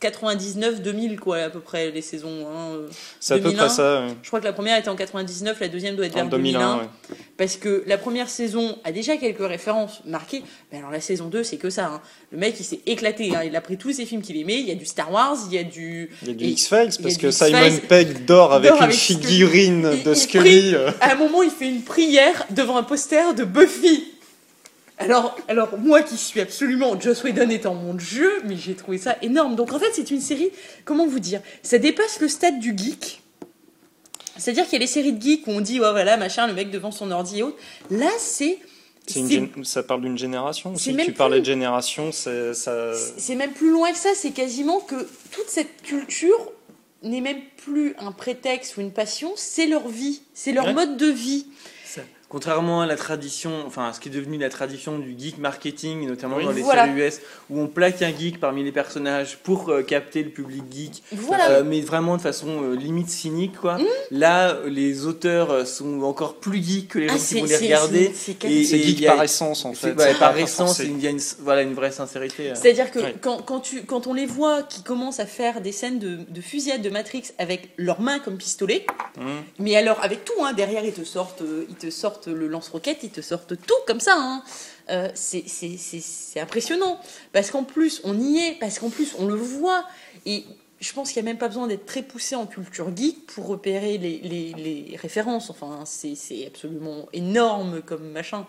99-2000, 0.00 1.16
quoi, 1.18 1.38
à 1.38 1.50
peu 1.50 1.60
près, 1.60 1.90
les 1.90 2.02
saisons. 2.02 2.46
hein. 2.48 2.78
C'est 3.20 3.34
à 3.34 3.36
peu 3.38 3.44
2001. 3.44 3.58
près 3.66 3.68
ça. 3.74 4.00
ouais. 4.06 4.14
Je 4.22 4.28
crois 4.28 4.40
que 4.40 4.44
la 4.44 4.52
première 4.52 4.78
était 4.78 4.88
en 4.88 4.96
99, 4.96 5.60
la 5.60 5.68
deuxième 5.68 5.96
doit 5.96 6.06
être 6.06 6.14
En 6.16 6.20
vers 6.20 6.28
2001. 6.30 6.58
2001. 6.58 6.76
ouais. 6.78 6.88
Parce 7.36 7.56
que 7.56 7.82
la 7.86 7.98
première 7.98 8.28
saison 8.30 8.78
a 8.84 8.92
déjà 8.92 9.16
quelques 9.16 9.46
références 9.46 10.00
marquées. 10.06 10.42
Mais 10.72 10.78
alors 10.78 10.90
la 10.90 11.00
saison 11.00 11.26
2, 11.26 11.42
c'est 11.42 11.56
que 11.56 11.68
ça. 11.70 11.86
hein. 11.86 12.00
Le 12.32 12.38
mec, 12.38 12.56
il 12.58 12.64
s'est 12.64 12.80
éclaté. 12.86 13.34
hein. 13.34 13.42
Il 13.44 13.54
a 13.56 13.60
pris 13.60 13.76
tous 13.76 13.92
ses 13.92 14.06
films 14.06 14.22
qu'il 14.22 14.36
aimait. 14.38 14.60
Il 14.60 14.66
y 14.68 14.72
a 14.72 14.76
du 14.76 14.86
Star 14.86 15.12
Wars, 15.12 15.36
il 15.48 15.54
y 15.54 15.58
a 15.58 15.64
du. 15.64 16.10
Il 16.22 16.28
y 16.28 16.30
a 16.30 16.34
du 16.34 16.44
X-Files 16.46 16.90
parce 17.02 17.16
que. 17.16 17.30
Simon 17.30 17.78
Pegg 17.88 18.24
dort 18.24 18.52
avec 18.52 18.70
Dort 18.70 18.78
une 18.78 18.84
avec 18.84 18.96
figurine 18.96 19.90
de 20.04 20.14
Scully. 20.14 20.74
À 21.00 21.12
un 21.12 21.16
moment, 21.16 21.42
il 21.42 21.50
fait 21.50 21.68
une 21.68 21.82
prière 21.82 22.46
devant 22.50 22.76
un 22.76 22.82
poster 22.84 23.34
de 23.34 23.44
Buffy. 23.44 24.04
Alors, 24.98 25.36
alors 25.48 25.76
moi 25.78 26.02
qui 26.02 26.16
suis 26.16 26.40
absolument 26.40 26.98
Joss 27.00 27.24
Whedon 27.24 27.50
étant 27.50 27.74
mon 27.74 27.98
jeu, 27.98 28.30
mais 28.44 28.56
j'ai 28.56 28.74
trouvé 28.74 28.98
ça 28.98 29.16
énorme. 29.22 29.56
Donc 29.56 29.72
en 29.72 29.78
fait, 29.78 29.90
c'est 29.92 30.10
une 30.10 30.20
série, 30.20 30.50
comment 30.84 31.06
vous 31.06 31.18
dire, 31.18 31.40
ça 31.62 31.78
dépasse 31.78 32.20
le 32.20 32.28
stade 32.28 32.60
du 32.60 32.74
geek. 32.76 33.20
C'est-à-dire 34.36 34.64
qu'il 34.64 34.74
y 34.74 34.76
a 34.76 34.80
les 34.80 34.86
séries 34.86 35.12
de 35.12 35.20
geeks 35.22 35.46
où 35.46 35.50
on 35.50 35.60
dit, 35.60 35.80
ouais, 35.80 35.90
voilà, 35.90 36.16
machin, 36.16 36.46
le 36.46 36.54
mec 36.54 36.70
devant 36.70 36.90
son 36.90 37.10
ordi 37.10 37.38
et 37.40 37.42
autres. 37.42 37.56
Là, 37.90 38.10
c'est. 38.18 38.58
Gén- 39.08 39.64
Ça 39.64 39.82
parle 39.82 40.00
d'une 40.00 40.16
génération 40.16 40.70
même 40.70 41.04
Tu 41.04 41.12
parlais 41.12 41.36
plus- 41.36 41.40
de 41.40 41.46
génération, 41.46 42.10
c'est 42.10 42.54
ça. 42.54 42.92
C'est 43.18 43.34
même 43.34 43.52
plus 43.52 43.70
loin 43.70 43.92
que 43.92 43.98
ça, 43.98 44.10
c'est 44.14 44.30
quasiment 44.30 44.80
que 44.80 44.94
toute 45.30 45.48
cette 45.48 45.82
culture 45.82 46.50
n'est 47.02 47.20
même 47.20 47.40
plus 47.58 47.94
un 47.98 48.12
prétexte 48.12 48.76
ou 48.76 48.80
une 48.80 48.92
passion, 48.92 49.32
c'est 49.36 49.66
leur 49.66 49.88
vie, 49.88 50.22
c'est 50.32 50.52
leur 50.52 50.64
Ouais. 50.66 50.72
mode 50.72 50.96
de 50.96 51.06
vie. 51.06 51.46
Contrairement 52.28 52.80
à 52.80 52.86
la 52.86 52.96
tradition, 52.96 53.52
enfin 53.66 53.88
à 53.88 53.92
ce 53.92 54.00
qui 54.00 54.08
est 54.08 54.12
devenu 54.12 54.38
la 54.38 54.48
tradition 54.48 54.98
du 54.98 55.14
geek 55.16 55.38
marketing, 55.38 56.08
notamment 56.08 56.36
Oui. 56.36 56.44
dans 56.44 56.50
les 56.50 56.62
Voilà. 56.62 56.86
séries 56.86 57.00
US, 57.06 57.20
où 57.50 57.60
on 57.60 57.68
plaque 57.68 58.02
un 58.02 58.10
geek 58.16 58.40
parmi 58.40 58.64
les 58.64 58.72
personnages 58.72 59.38
pour 59.42 59.68
euh, 59.68 59.82
capter 59.82 60.22
le 60.24 60.30
public 60.30 60.64
geek, 60.70 61.02
Voilà. 61.12 61.50
euh, 61.50 61.64
mais 61.64 61.80
vraiment 61.80 62.16
de 62.16 62.22
façon 62.22 62.62
euh, 62.64 62.74
limite 62.74 63.08
cynique 63.10 63.56
quoi. 63.60 63.78
Là, 64.10 64.56
les 64.66 65.06
auteurs 65.06 65.66
sont 65.66 66.02
encore 66.02 66.36
plus 66.36 66.62
geeks 66.62 66.88
que 66.88 66.98
les 66.98 67.08
gens 67.08 67.14
Ah, 67.16 67.18
qui 67.24 67.40
vont 67.40 67.44
les 67.46 67.56
regarder. 67.56 68.12
c'est- 68.14 68.36
geek 68.42 69.04
a- 69.06 69.12
par 69.12 69.22
essence 69.22 69.64
en 69.64 69.74
fait. 69.74 69.92
ouais, 69.92 70.12
c'est 70.12 70.18
par 70.18 70.36
essence, 70.36 70.78
il 70.80 71.00
y 71.00 71.06
a 71.06 71.10
une, 71.10 71.20
voilà, 71.40 71.62
une 71.62 71.74
vraie 71.74 71.92
sincérité. 71.92 72.50
C'est-à-dire 72.54 72.90
que 72.90 72.98
Ouais. 72.98 73.14
quand, 73.20 73.42
quand, 73.42 73.60
tu, 73.60 73.82
quand 73.82 74.06
on 74.06 74.14
les 74.14 74.26
voit 74.26 74.62
qui 74.62 74.82
commencent 74.82 75.20
à 75.20 75.26
faire 75.26 75.60
des 75.60 75.72
scènes 75.72 75.98
de, 75.98 76.18
de 76.28 76.40
fusillade 76.40 76.82
de 76.82 76.90
Matrix 76.90 77.24
avec 77.38 77.68
leurs 77.76 78.00
mains 78.00 78.18
comme 78.18 78.38
pistolet, 78.38 78.86
Hum. 79.20 79.42
mais 79.60 79.76
alors 79.76 80.02
avec 80.02 80.24
tout, 80.24 80.32
hein, 80.44 80.52
derrière 80.52 80.84
ils 80.84 80.92
te 80.92 81.04
sortent, 81.04 81.42
euh, 81.42 81.64
ils 81.68 81.76
te 81.76 81.90
sortent 81.90 82.13
le 82.26 82.48
lance-roquette, 82.48 82.98
ils 83.02 83.10
te 83.10 83.20
sortent 83.20 83.56
tout 83.56 83.74
comme 83.86 84.00
ça. 84.00 84.16
Hein. 84.16 84.42
Euh, 84.90 85.08
c'est- 85.14 86.40
impressionnant 86.40 87.00
parce 87.32 87.50
qu'en 87.50 87.64
plus 87.64 88.02
on 88.04 88.18
y 88.18 88.38
est, 88.38 88.58
parce 88.58 88.78
qu'en 88.78 88.90
plus 88.90 89.14
on 89.18 89.26
le 89.26 89.34
voit 89.34 89.86
et 90.26 90.44
je 90.80 90.92
pense 90.92 91.10
qu'il 91.10 91.22
n'y 91.22 91.28
a 91.28 91.30
même 91.30 91.38
pas 91.38 91.48
besoin 91.48 91.66
d'être 91.66 91.86
très 91.86 92.02
poussé 92.02 92.34
en 92.34 92.46
culture 92.46 92.94
geek 92.94 93.26
pour 93.26 93.46
repérer 93.46 93.96
les, 93.96 94.96
références. 95.00 95.48
Enfin, 95.48 95.84
c'est 95.86 96.46
absolument 96.46 97.08
énorme 97.12 97.80
comme 97.80 98.10
machin. 98.10 98.46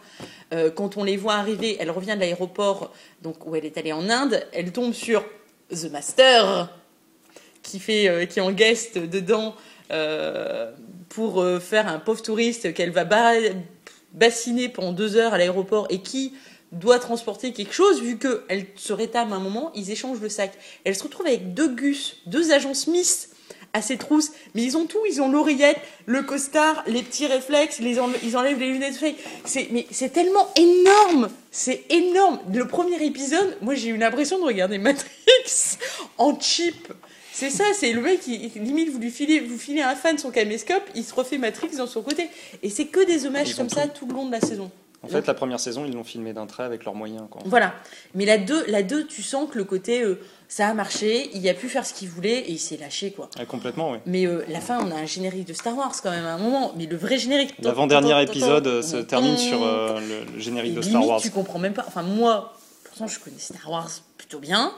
Euh, 0.54 0.69
quand 0.69 0.97
on 0.97 1.04
les 1.04 1.15
voit 1.15 1.36
arriver, 1.36 1.78
elle 1.80 1.91
revient 1.91 2.15
de 2.15 2.19
l'aéroport, 2.19 2.93
où 3.23 3.56
elle 3.56 3.65
est 3.65 3.78
allée 3.78 3.93
en 3.93 4.10
Inde, 4.10 4.45
elle 4.51 4.73
tombe 4.73 4.93
sur 4.93 5.23
The 5.69 5.89
Master, 5.91 6.69
qui 7.65 7.80
fait, 7.80 8.08
euh, 8.08 8.25
qui 8.25 8.39
est 8.39 8.41
en 8.41 8.51
guest 8.51 8.97
dedans 8.97 9.56
euh, 9.91 10.71
pour 11.10 11.41
euh, 11.41 11.60
faire 11.60 11.88
un 11.88 11.99
pauvre 11.99 12.21
touriste 12.21 12.73
qu'elle 12.73 12.91
va 12.91 13.04
ba- 13.04 13.34
bassiner 14.13 14.69
pendant 14.69 14.91
deux 14.91 15.15
heures 15.17 15.34
à 15.34 15.38
l'aéroport 15.38 15.88
et 15.89 15.99
qui 15.99 16.34
doit 16.71 16.99
transporter 16.99 17.54
quelque 17.54 17.73
chose, 17.73 18.01
vu 18.01 18.17
qu'elle 18.17 18.65
se 18.75 18.93
rétame 18.93 19.34
un 19.34 19.39
moment, 19.39 19.71
ils 19.75 19.91
échangent 19.91 20.19
le 20.21 20.30
sac. 20.30 20.51
Elle 20.84 20.95
se 20.95 21.04
retrouve 21.04 21.25
avec 21.25 21.54
deux 21.54 21.69
gus, 21.69 22.17
deux 22.25 22.51
agents 22.51 22.73
Smith 22.73 23.30
à 23.73 23.82
ses 23.82 23.97
trousses, 23.97 24.32
mais 24.54 24.63
ils 24.63 24.78
ont 24.78 24.86
tout, 24.86 24.99
ils 25.10 25.21
ont 25.21 25.30
l'oreillette, 25.30 25.78
le 26.06 26.23
costard, 26.23 26.84
les 26.88 27.04
petits 27.04 27.28
réflexes, 27.28 27.80
ils 27.80 27.99
enlèvent 28.38 28.60
les 28.60 28.69
lunettes. 28.69 28.95
C'est, 29.43 29.67
mais 29.71 29.86
c'est 29.91 30.10
tellement 30.10 30.47
énorme, 30.56 31.30
c'est 31.51 31.84
énorme. 31.89 32.39
Le 32.54 32.67
premier 32.67 33.04
épisode, 33.06 33.58
moi 33.62 33.75
j'ai 33.75 33.89
eu 33.89 33.97
l'impression 33.97 34.39
de 34.39 34.45
regarder 34.45 34.78
Matrix 34.78 35.78
en 36.17 36.39
cheap. 36.39 36.93
C'est 37.38 37.50
ça, 37.50 37.65
c'est 37.74 37.91
le 37.91 38.02
mec 38.02 38.21
qui 38.21 38.38
limite 38.56 38.89
vous 38.89 38.98
lui 39.00 39.12
filez, 39.12 39.41
vous 39.41 39.58
filez 39.58 39.82
un 39.82 39.93
fan 39.93 40.17
son 40.17 40.32
caméscope, 40.32 40.84
il 40.95 41.04
se 41.04 41.13
refait 41.13 41.38
Matrix 41.38 41.76
dans 41.76 41.86
son 41.86 42.02
côté. 42.02 42.30
Et 42.63 42.69
c'est 42.69 42.86
que 42.86 43.06
des 43.06 43.26
hommages 43.26 43.56
comme 43.56 43.67
ça 43.67 43.89
tout 43.89 44.06
le 44.08 44.13
long 44.13 44.26
de 44.26 44.32
la 44.32 44.39
saison. 44.39 44.71
En 45.04 45.08
fait, 45.10 45.28
la 45.28 45.34
première 45.34 45.60
saison, 45.60 45.84
ils 45.86 45.93
l'ont 45.93 46.06
filmé 46.06 46.32
d'un 46.32 46.48
trait 46.48 46.63
avec 46.63 46.86
leurs 46.86 46.95
moyens. 46.95 47.24
Quoi. 47.30 47.41
Voilà. 47.45 47.76
Mais 48.13 48.24
la 48.26 48.38
2, 48.38 48.67
la 48.67 48.84
2 48.84 49.06
tu 49.06 49.21
sens 49.21 49.50
que 49.52 49.58
le 49.58 49.65
côté 49.65 50.02
euh, 50.02 50.17
ça 50.48 50.69
a 50.69 50.74
marché, 50.74 51.30
il 51.34 51.48
a 51.50 51.54
pu 51.54 51.67
faire 51.67 51.86
ce 51.86 51.93
qu'il 51.93 52.08
voulait 52.08 52.39
et 52.39 52.52
il 52.52 52.58
s'est 52.58 52.78
lâché 52.78 53.12
quoi. 53.12 53.30
Ouais, 53.38 53.45
complètement, 53.45 53.91
oui. 53.91 53.98
Mais 54.06 54.26
euh, 54.26 54.45
la 54.48 54.62
fin, 54.62 54.80
on 54.80 54.89
a 54.89 54.95
un 54.95 55.06
générique 55.06 55.45
de 55.45 55.54
Star 55.54 55.76
Wars 55.78 55.93
quand 56.02 56.12
même 56.12 56.26
à 56.26 56.34
un 56.36 56.38
moment, 56.38 56.74
mais 56.78 56.86
le 56.86 56.95
vrai 56.95 57.17
générique. 57.17 57.54
L'avant-dernier 57.60 58.24
épisode 58.24 58.65
euh, 58.65 58.82
se 58.82 58.95
termine 58.95 59.38
sur 59.38 59.62
euh, 59.62 60.00
le, 60.00 60.32
le 60.32 60.39
Et 60.39 60.41
générique 60.41 60.74
de 60.74 60.80
limite, 60.80 60.89
Star 60.89 61.06
Wars. 61.06 61.21
tu 61.21 61.32
comprends 61.32 61.60
même 61.60 61.74
pas. 61.74 61.84
Enfin, 61.88 62.02
moi, 62.02 62.54
pourtant, 62.86 63.08
je 63.08 63.19
connais 63.19 63.38
Star 63.39 63.69
Wars 63.69 63.89
plutôt 64.17 64.39
bien. 64.39 64.71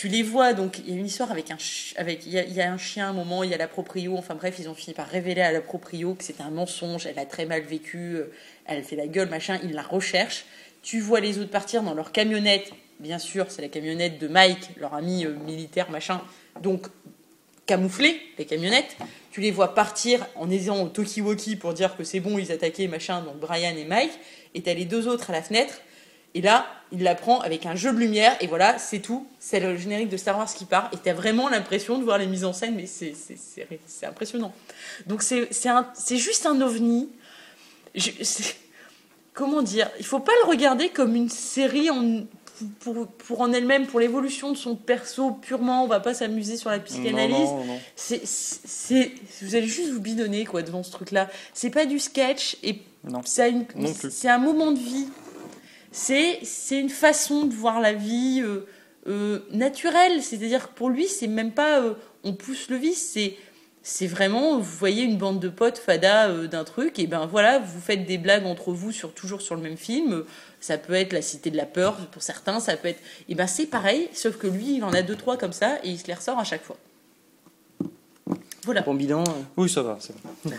Tu 0.00 0.08
les 0.08 0.22
vois, 0.22 0.54
donc 0.54 0.78
il 0.78 0.88
y 0.88 0.96
a 0.96 0.98
une 0.98 1.04
histoire 1.04 1.30
avec 1.30 1.50
un 1.50 1.58
avec 1.96 2.24
il 2.24 2.32
y, 2.32 2.60
a, 2.62 2.72
un 2.72 2.78
chien 2.78 3.08
à 3.08 3.10
un 3.10 3.12
moment, 3.12 3.42
il 3.42 3.50
y 3.50 3.54
a 3.54 3.58
la 3.58 3.68
proprio. 3.68 4.16
Enfin 4.16 4.34
bref, 4.34 4.56
ils 4.58 4.66
ont 4.66 4.74
fini 4.74 4.94
par 4.94 5.06
révéler 5.06 5.42
à 5.42 5.52
la 5.52 5.60
proprio 5.60 6.14
que 6.14 6.24
c'était 6.24 6.42
un 6.42 6.48
mensonge. 6.48 7.04
Elle 7.04 7.18
a 7.18 7.26
très 7.26 7.44
mal 7.44 7.60
vécu, 7.60 8.14
euh, 8.14 8.32
elle 8.64 8.82
fait 8.82 8.96
la 8.96 9.06
gueule, 9.06 9.28
machin. 9.28 9.58
Ils 9.62 9.74
la 9.74 9.82
recherchent. 9.82 10.46
Tu 10.82 11.00
vois 11.00 11.20
les 11.20 11.38
autres 11.38 11.50
partir 11.50 11.82
dans 11.82 11.92
leur 11.92 12.12
camionnette. 12.12 12.72
Bien 12.98 13.18
sûr, 13.18 13.50
c'est 13.50 13.60
la 13.60 13.68
camionnette 13.68 14.18
de 14.18 14.26
Mike, 14.26 14.70
leur 14.78 14.94
ami 14.94 15.26
euh, 15.26 15.34
militaire, 15.44 15.90
machin. 15.90 16.22
Donc 16.62 16.86
camouflés, 17.66 18.18
les 18.38 18.46
camionnettes. 18.46 18.96
Tu 19.32 19.42
les 19.42 19.50
vois 19.50 19.74
partir 19.74 20.26
en 20.34 20.50
ayant 20.50 20.82
au 20.82 20.88
talkie-walkie 20.88 21.56
pour 21.56 21.74
dire 21.74 21.94
que 21.98 22.04
c'est 22.04 22.20
bon, 22.20 22.38
ils 22.38 22.50
attaquaient, 22.52 22.88
machin, 22.88 23.20
donc 23.20 23.38
Brian 23.38 23.76
et 23.76 23.84
Mike. 23.84 24.18
Et 24.54 24.62
t'as 24.62 24.72
les 24.72 24.86
deux 24.86 25.08
autres 25.08 25.28
à 25.28 25.34
la 25.34 25.42
fenêtre. 25.42 25.74
Et 26.34 26.40
là, 26.42 26.66
il 26.92 27.02
la 27.02 27.14
prend 27.14 27.40
avec 27.40 27.66
un 27.66 27.74
jeu 27.74 27.92
de 27.92 27.98
lumière, 27.98 28.36
et 28.40 28.46
voilà, 28.46 28.78
c'est 28.78 29.00
tout. 29.00 29.26
C'est 29.40 29.58
le 29.60 29.76
générique 29.76 30.08
de 30.08 30.16
Star 30.16 30.38
Wars 30.38 30.52
qui 30.52 30.64
part, 30.64 30.88
et 30.92 30.96
t'as 30.96 31.12
vraiment 31.12 31.48
l'impression 31.48 31.98
de 31.98 32.04
voir 32.04 32.18
les 32.18 32.26
mises 32.26 32.44
en 32.44 32.52
scène, 32.52 32.74
mais 32.76 32.86
c'est- 32.86 33.14
c'est 33.16 33.36
c'est- 33.36 33.66
c'est 33.86 34.06
impressionnant. 34.06 34.52
Donc 35.06 35.22
c'est 35.22 35.48
c'est 35.52 35.68
un- 35.68 35.88
c'est 35.94 36.16
juste 36.18 36.46
un 36.46 36.60
ovni. 36.60 37.08
Je- 37.94 38.10
comment 39.34 39.62
dire 39.62 39.90
Il 39.98 40.04
faut 40.06 40.20
pas 40.20 40.32
le 40.44 40.48
regarder 40.50 40.88
comme 40.90 41.16
une 41.16 41.28
série 41.28 41.90
en, 41.90 42.20
pour, 42.80 43.06
pour 43.08 43.40
en 43.40 43.52
elle-même, 43.52 43.86
pour 43.86 43.98
l'évolution 44.00 44.52
de 44.52 44.56
son 44.56 44.76
perso 44.76 45.32
purement. 45.32 45.84
On 45.84 45.88
va 45.88 45.98
pas 46.00 46.14
s'amuser 46.14 46.56
sur 46.56 46.70
la 46.70 46.78
psychanalyse. 46.78 47.34
non, 47.48 47.64
non. 47.64 47.80
C'est, 47.96 48.20
c'est, 48.24 49.12
vous 49.42 49.54
allez 49.54 49.66
juste 49.66 49.90
vous 49.92 50.00
bidonner 50.00 50.44
quoi 50.44 50.62
devant 50.62 50.82
ce 50.82 50.90
truc-là. 50.92 51.28
C'est 51.54 51.70
pas 51.70 51.86
du 51.86 51.98
sketch 51.98 52.56
et 52.62 52.82
ça 53.24 53.48
une, 53.48 53.64
c'est 54.10 54.28
un 54.28 54.38
moment 54.38 54.72
de 54.72 54.78
vie. 54.78 55.08
C'est, 55.92 56.38
c'est 56.44 56.78
une 56.78 56.88
façon 56.90 57.44
de 57.44 57.54
voir 57.54 57.80
la 57.80 57.92
vie 57.92 58.42
euh, 58.44 58.66
euh, 59.08 59.40
naturelle. 59.50 60.22
C'est-à-dire 60.22 60.68
que 60.68 60.74
pour 60.74 60.88
lui, 60.90 61.08
c'est 61.08 61.26
même 61.26 61.52
pas 61.52 61.80
euh, 61.80 61.94
on 62.24 62.32
pousse 62.34 62.68
le 62.70 62.76
vice, 62.76 63.10
c'est 63.12 63.36
c'est 63.82 64.06
vraiment, 64.06 64.58
vous 64.58 64.76
voyez 64.78 65.04
une 65.04 65.16
bande 65.16 65.40
de 65.40 65.48
potes 65.48 65.78
fada 65.78 66.28
euh, 66.28 66.46
d'un 66.46 66.64
truc, 66.64 66.98
et 66.98 67.06
ben 67.06 67.24
voilà, 67.24 67.58
vous 67.58 67.80
faites 67.80 68.04
des 68.04 68.18
blagues 68.18 68.44
entre 68.44 68.72
vous 68.72 68.92
sur 68.92 69.14
toujours 69.14 69.40
sur 69.40 69.54
le 69.56 69.62
même 69.62 69.78
film. 69.78 70.22
Ça 70.60 70.76
peut 70.76 70.92
être 70.92 71.14
la 71.14 71.22
cité 71.22 71.50
de 71.50 71.56
la 71.56 71.64
peur 71.64 71.96
pour 72.08 72.22
certains, 72.22 72.60
ça 72.60 72.76
peut 72.76 72.88
être, 72.88 73.00
et 73.30 73.34
ben 73.34 73.46
c'est 73.46 73.64
pareil, 73.64 74.10
sauf 74.12 74.36
que 74.36 74.46
lui, 74.46 74.74
il 74.76 74.84
en 74.84 74.92
a 74.92 75.00
deux 75.00 75.16
trois 75.16 75.38
comme 75.38 75.54
ça 75.54 75.78
et 75.82 75.88
il 75.88 75.98
se 75.98 76.06
les 76.08 76.12
ressort 76.14 76.38
à 76.38 76.44
chaque 76.44 76.62
fois. 76.62 76.76
Voilà. 78.64 78.82
Bon 78.82 78.92
bilan. 78.92 79.24
euh, 79.26 79.32
Oui, 79.56 79.70
ça 79.70 79.82
va. 79.82 79.96
c'est 79.98 80.14
bon. 80.22 80.50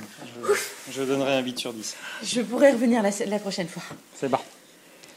Je, 0.87 0.91
je 0.91 1.03
donnerai 1.03 1.35
un 1.35 1.41
8 1.43 1.59
sur 1.59 1.71
10. 1.73 1.95
Je 2.23 2.41
pourrais 2.41 2.71
revenir 2.71 3.03
la, 3.03 3.11
la 3.27 3.37
prochaine 3.37 3.67
fois. 3.67 3.83
C'est 4.15 4.29
bon. 4.29 4.39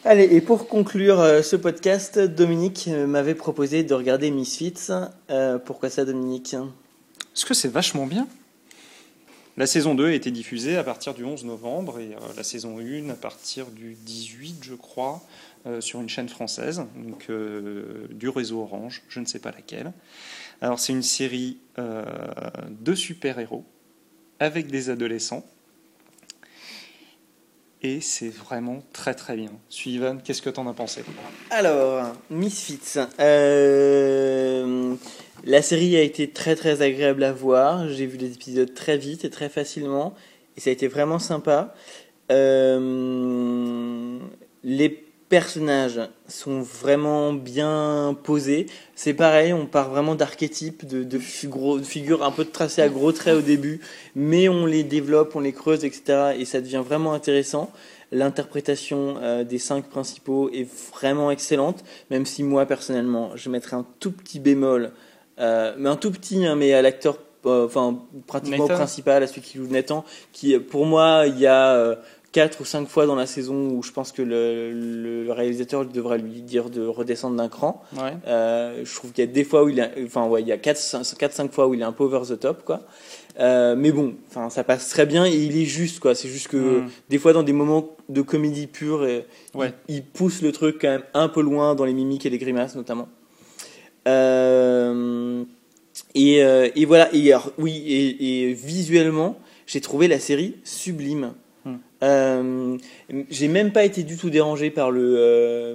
Allez, 0.06 0.24
et 0.36 0.42
pour 0.42 0.68
conclure 0.68 1.18
euh, 1.20 1.40
ce 1.40 1.56
podcast, 1.56 2.18
Dominique 2.18 2.88
m'avait 2.88 3.34
proposé 3.34 3.84
de 3.84 3.94
regarder 3.94 4.30
Misfits. 4.30 4.90
Euh, 5.30 5.58
pourquoi 5.58 5.88
ça, 5.88 6.04
Dominique? 6.04 6.52
Est-ce 6.52 7.46
que 7.46 7.54
c'est 7.54 7.70
vachement 7.70 8.06
bien 8.06 8.28
La 9.56 9.66
saison 9.66 9.94
2 9.94 10.08
a 10.08 10.12
été 10.12 10.30
diffusée 10.30 10.76
à 10.76 10.84
partir 10.84 11.14
du 11.14 11.24
11 11.24 11.46
novembre 11.46 12.00
et 12.00 12.12
euh, 12.12 12.18
la 12.36 12.42
saison 12.42 12.78
1 12.80 13.08
à 13.08 13.14
partir 13.14 13.68
du 13.68 13.94
18, 13.94 14.58
je 14.60 14.74
crois, 14.74 15.22
euh, 15.64 15.80
sur 15.80 16.02
une 16.02 16.10
chaîne 16.10 16.28
française, 16.28 16.84
donc 16.96 17.30
du 18.10 18.28
réseau 18.28 18.60
Orange, 18.60 19.00
je 19.08 19.20
ne 19.20 19.24
sais 19.24 19.38
pas 19.38 19.52
laquelle. 19.52 19.94
Alors 20.60 20.80
c'est 20.80 20.92
une 20.92 21.02
série 21.02 21.56
de 21.78 22.94
super-héros 22.94 23.64
avec 24.38 24.66
des 24.66 24.90
adolescents. 24.90 25.46
Et 27.84 28.00
c'est 28.00 28.30
vraiment 28.30 28.82
très 28.94 29.14
très 29.14 29.36
bien. 29.36 29.50
Suivan, 29.68 30.16
qu'est-ce 30.16 30.40
que 30.40 30.48
t'en 30.48 30.66
as 30.66 30.72
pensé? 30.72 31.04
Alors, 31.50 32.12
Misfits. 32.30 32.98
Euh, 33.20 34.94
la 35.44 35.60
série 35.60 35.94
a 35.96 36.00
été 36.00 36.30
très 36.30 36.56
très 36.56 36.80
agréable 36.80 37.22
à 37.22 37.32
voir. 37.32 37.88
J'ai 37.90 38.06
vu 38.06 38.16
les 38.16 38.32
épisodes 38.32 38.72
très 38.72 38.96
vite 38.96 39.26
et 39.26 39.30
très 39.30 39.50
facilement. 39.50 40.14
Et 40.56 40.60
ça 40.60 40.70
a 40.70 40.72
été 40.72 40.88
vraiment 40.88 41.18
sympa. 41.18 41.74
Euh, 42.32 44.18
les 44.62 45.03
personnages 45.34 46.00
sont 46.28 46.60
vraiment 46.60 47.32
bien 47.32 48.16
posés. 48.22 48.66
C'est 48.94 49.14
pareil, 49.14 49.52
on 49.52 49.66
part 49.66 49.90
vraiment 49.90 50.14
d'archétypes, 50.14 50.86
de, 50.86 51.02
de, 51.02 51.18
figures 51.18 52.22
un 52.22 52.30
peu 52.30 52.44
tracées 52.44 52.82
à 52.82 52.88
gros 52.88 53.10
traits 53.10 53.34
au 53.34 53.40
début, 53.40 53.80
mais 54.14 54.48
on 54.48 54.64
les 54.64 54.84
développe, 54.84 55.34
on 55.34 55.40
les 55.40 55.52
creuse, 55.52 55.84
etc. 55.84 56.36
Et 56.38 56.44
ça 56.44 56.60
devient 56.60 56.84
vraiment 56.86 57.14
intéressant. 57.14 57.72
L'interprétation 58.12 59.16
euh, 59.20 59.42
des 59.42 59.58
cinq 59.58 59.86
principaux 59.86 60.50
est 60.50 60.68
vraiment 60.92 61.32
excellente, 61.32 61.82
même 62.12 62.26
si 62.26 62.44
moi 62.44 62.64
personnellement, 62.64 63.32
je 63.34 63.50
mettrais 63.50 63.74
un 63.74 63.86
tout 63.98 64.12
petit 64.12 64.38
bémol, 64.38 64.92
euh, 65.40 65.74
mais 65.76 65.88
un 65.88 65.96
tout 65.96 66.12
petit, 66.12 66.46
hein, 66.46 66.54
mais 66.54 66.74
à 66.74 66.80
l'acteur 66.80 67.18
euh, 67.46 67.66
enfin 67.66 67.98
pratiquement 68.28 68.68
principal, 68.68 69.24
à 69.24 69.26
celui 69.26 69.40
qui 69.40 69.58
joue 69.58 69.66
Nathan, 69.66 70.04
qui 70.32 70.56
pour 70.60 70.86
moi 70.86 71.24
il 71.26 71.40
y 71.40 71.48
a 71.48 71.98
quatre 72.34 72.60
ou 72.60 72.64
cinq 72.64 72.88
fois 72.88 73.06
dans 73.06 73.14
la 73.14 73.26
saison 73.26 73.70
où 73.70 73.82
je 73.84 73.92
pense 73.92 74.10
que 74.10 74.20
le, 74.20 75.30
réalisateur 75.30 75.86
devrait 75.86 76.18
lui 76.18 76.42
dire 76.42 76.68
de 76.68 76.84
redescendre 76.84 77.36
d'un 77.36 77.48
cran. 77.48 77.80
Euh, 78.26 78.82
je 78.84 78.94
trouve 78.94 79.12
qu'il 79.12 79.24
y 79.24 79.28
a 79.28 79.30
des 79.30 79.44
fois 79.44 79.62
où 79.62 79.68
il 79.68 79.80
a, 79.80 79.88
enfin 80.04 80.26
ouais, 80.26 80.42
il 80.42 80.48
y 80.48 80.52
a 80.52 80.56
4-5 80.56 81.50
fois 81.50 81.68
où 81.68 81.74
il 81.74 81.80
est 81.80 81.84
un 81.84 81.92
peu 81.92 82.02
over 82.02 82.22
the 82.28 82.38
top 82.38 82.64
quoi. 82.64 82.80
Euh, 83.38 83.76
mais 83.76 83.92
bon, 83.92 84.14
enfin 84.28 84.50
ça 84.50 84.64
passe 84.64 84.88
très 84.88 85.06
bien 85.06 85.24
et 85.26 85.34
il 85.36 85.56
est 85.56 85.64
juste 85.64 86.00
quoi. 86.00 86.16
C'est 86.16 86.28
juste 86.28 86.48
que 86.48 86.80
mm. 86.80 86.90
des 87.08 87.18
fois 87.18 87.32
dans 87.32 87.44
des 87.44 87.52
moments 87.52 87.90
de 88.08 88.20
comédie 88.20 88.66
pure, 88.66 89.06
il, 89.88 90.02
pousse 90.02 90.42
le 90.42 90.50
truc 90.50 90.78
quand 90.80 90.90
même 90.90 91.04
un 91.14 91.28
peu 91.28 91.40
loin 91.40 91.76
dans 91.76 91.84
les 91.84 91.94
mimiques 91.94 92.26
et 92.26 92.30
les 92.30 92.38
grimaces 92.38 92.74
notamment. 92.74 93.08
Euh, 94.08 95.44
et, 96.16 96.38
et, 96.38 96.84
voilà. 96.84 97.14
Et 97.14 97.32
oui, 97.58 97.76
et, 97.86 98.48
et 98.48 98.54
visuellement, 98.54 99.38
j'ai 99.68 99.80
trouvé 99.80 100.08
la 100.08 100.18
série 100.18 100.56
sublime. 100.64 101.32
Euh, 102.04 102.76
j'ai 103.30 103.48
même 103.48 103.72
pas 103.72 103.84
été 103.84 104.02
du 104.02 104.16
tout 104.16 104.28
dérangé 104.28 104.70
par 104.70 104.90
le 104.90 105.14
euh, 105.16 105.74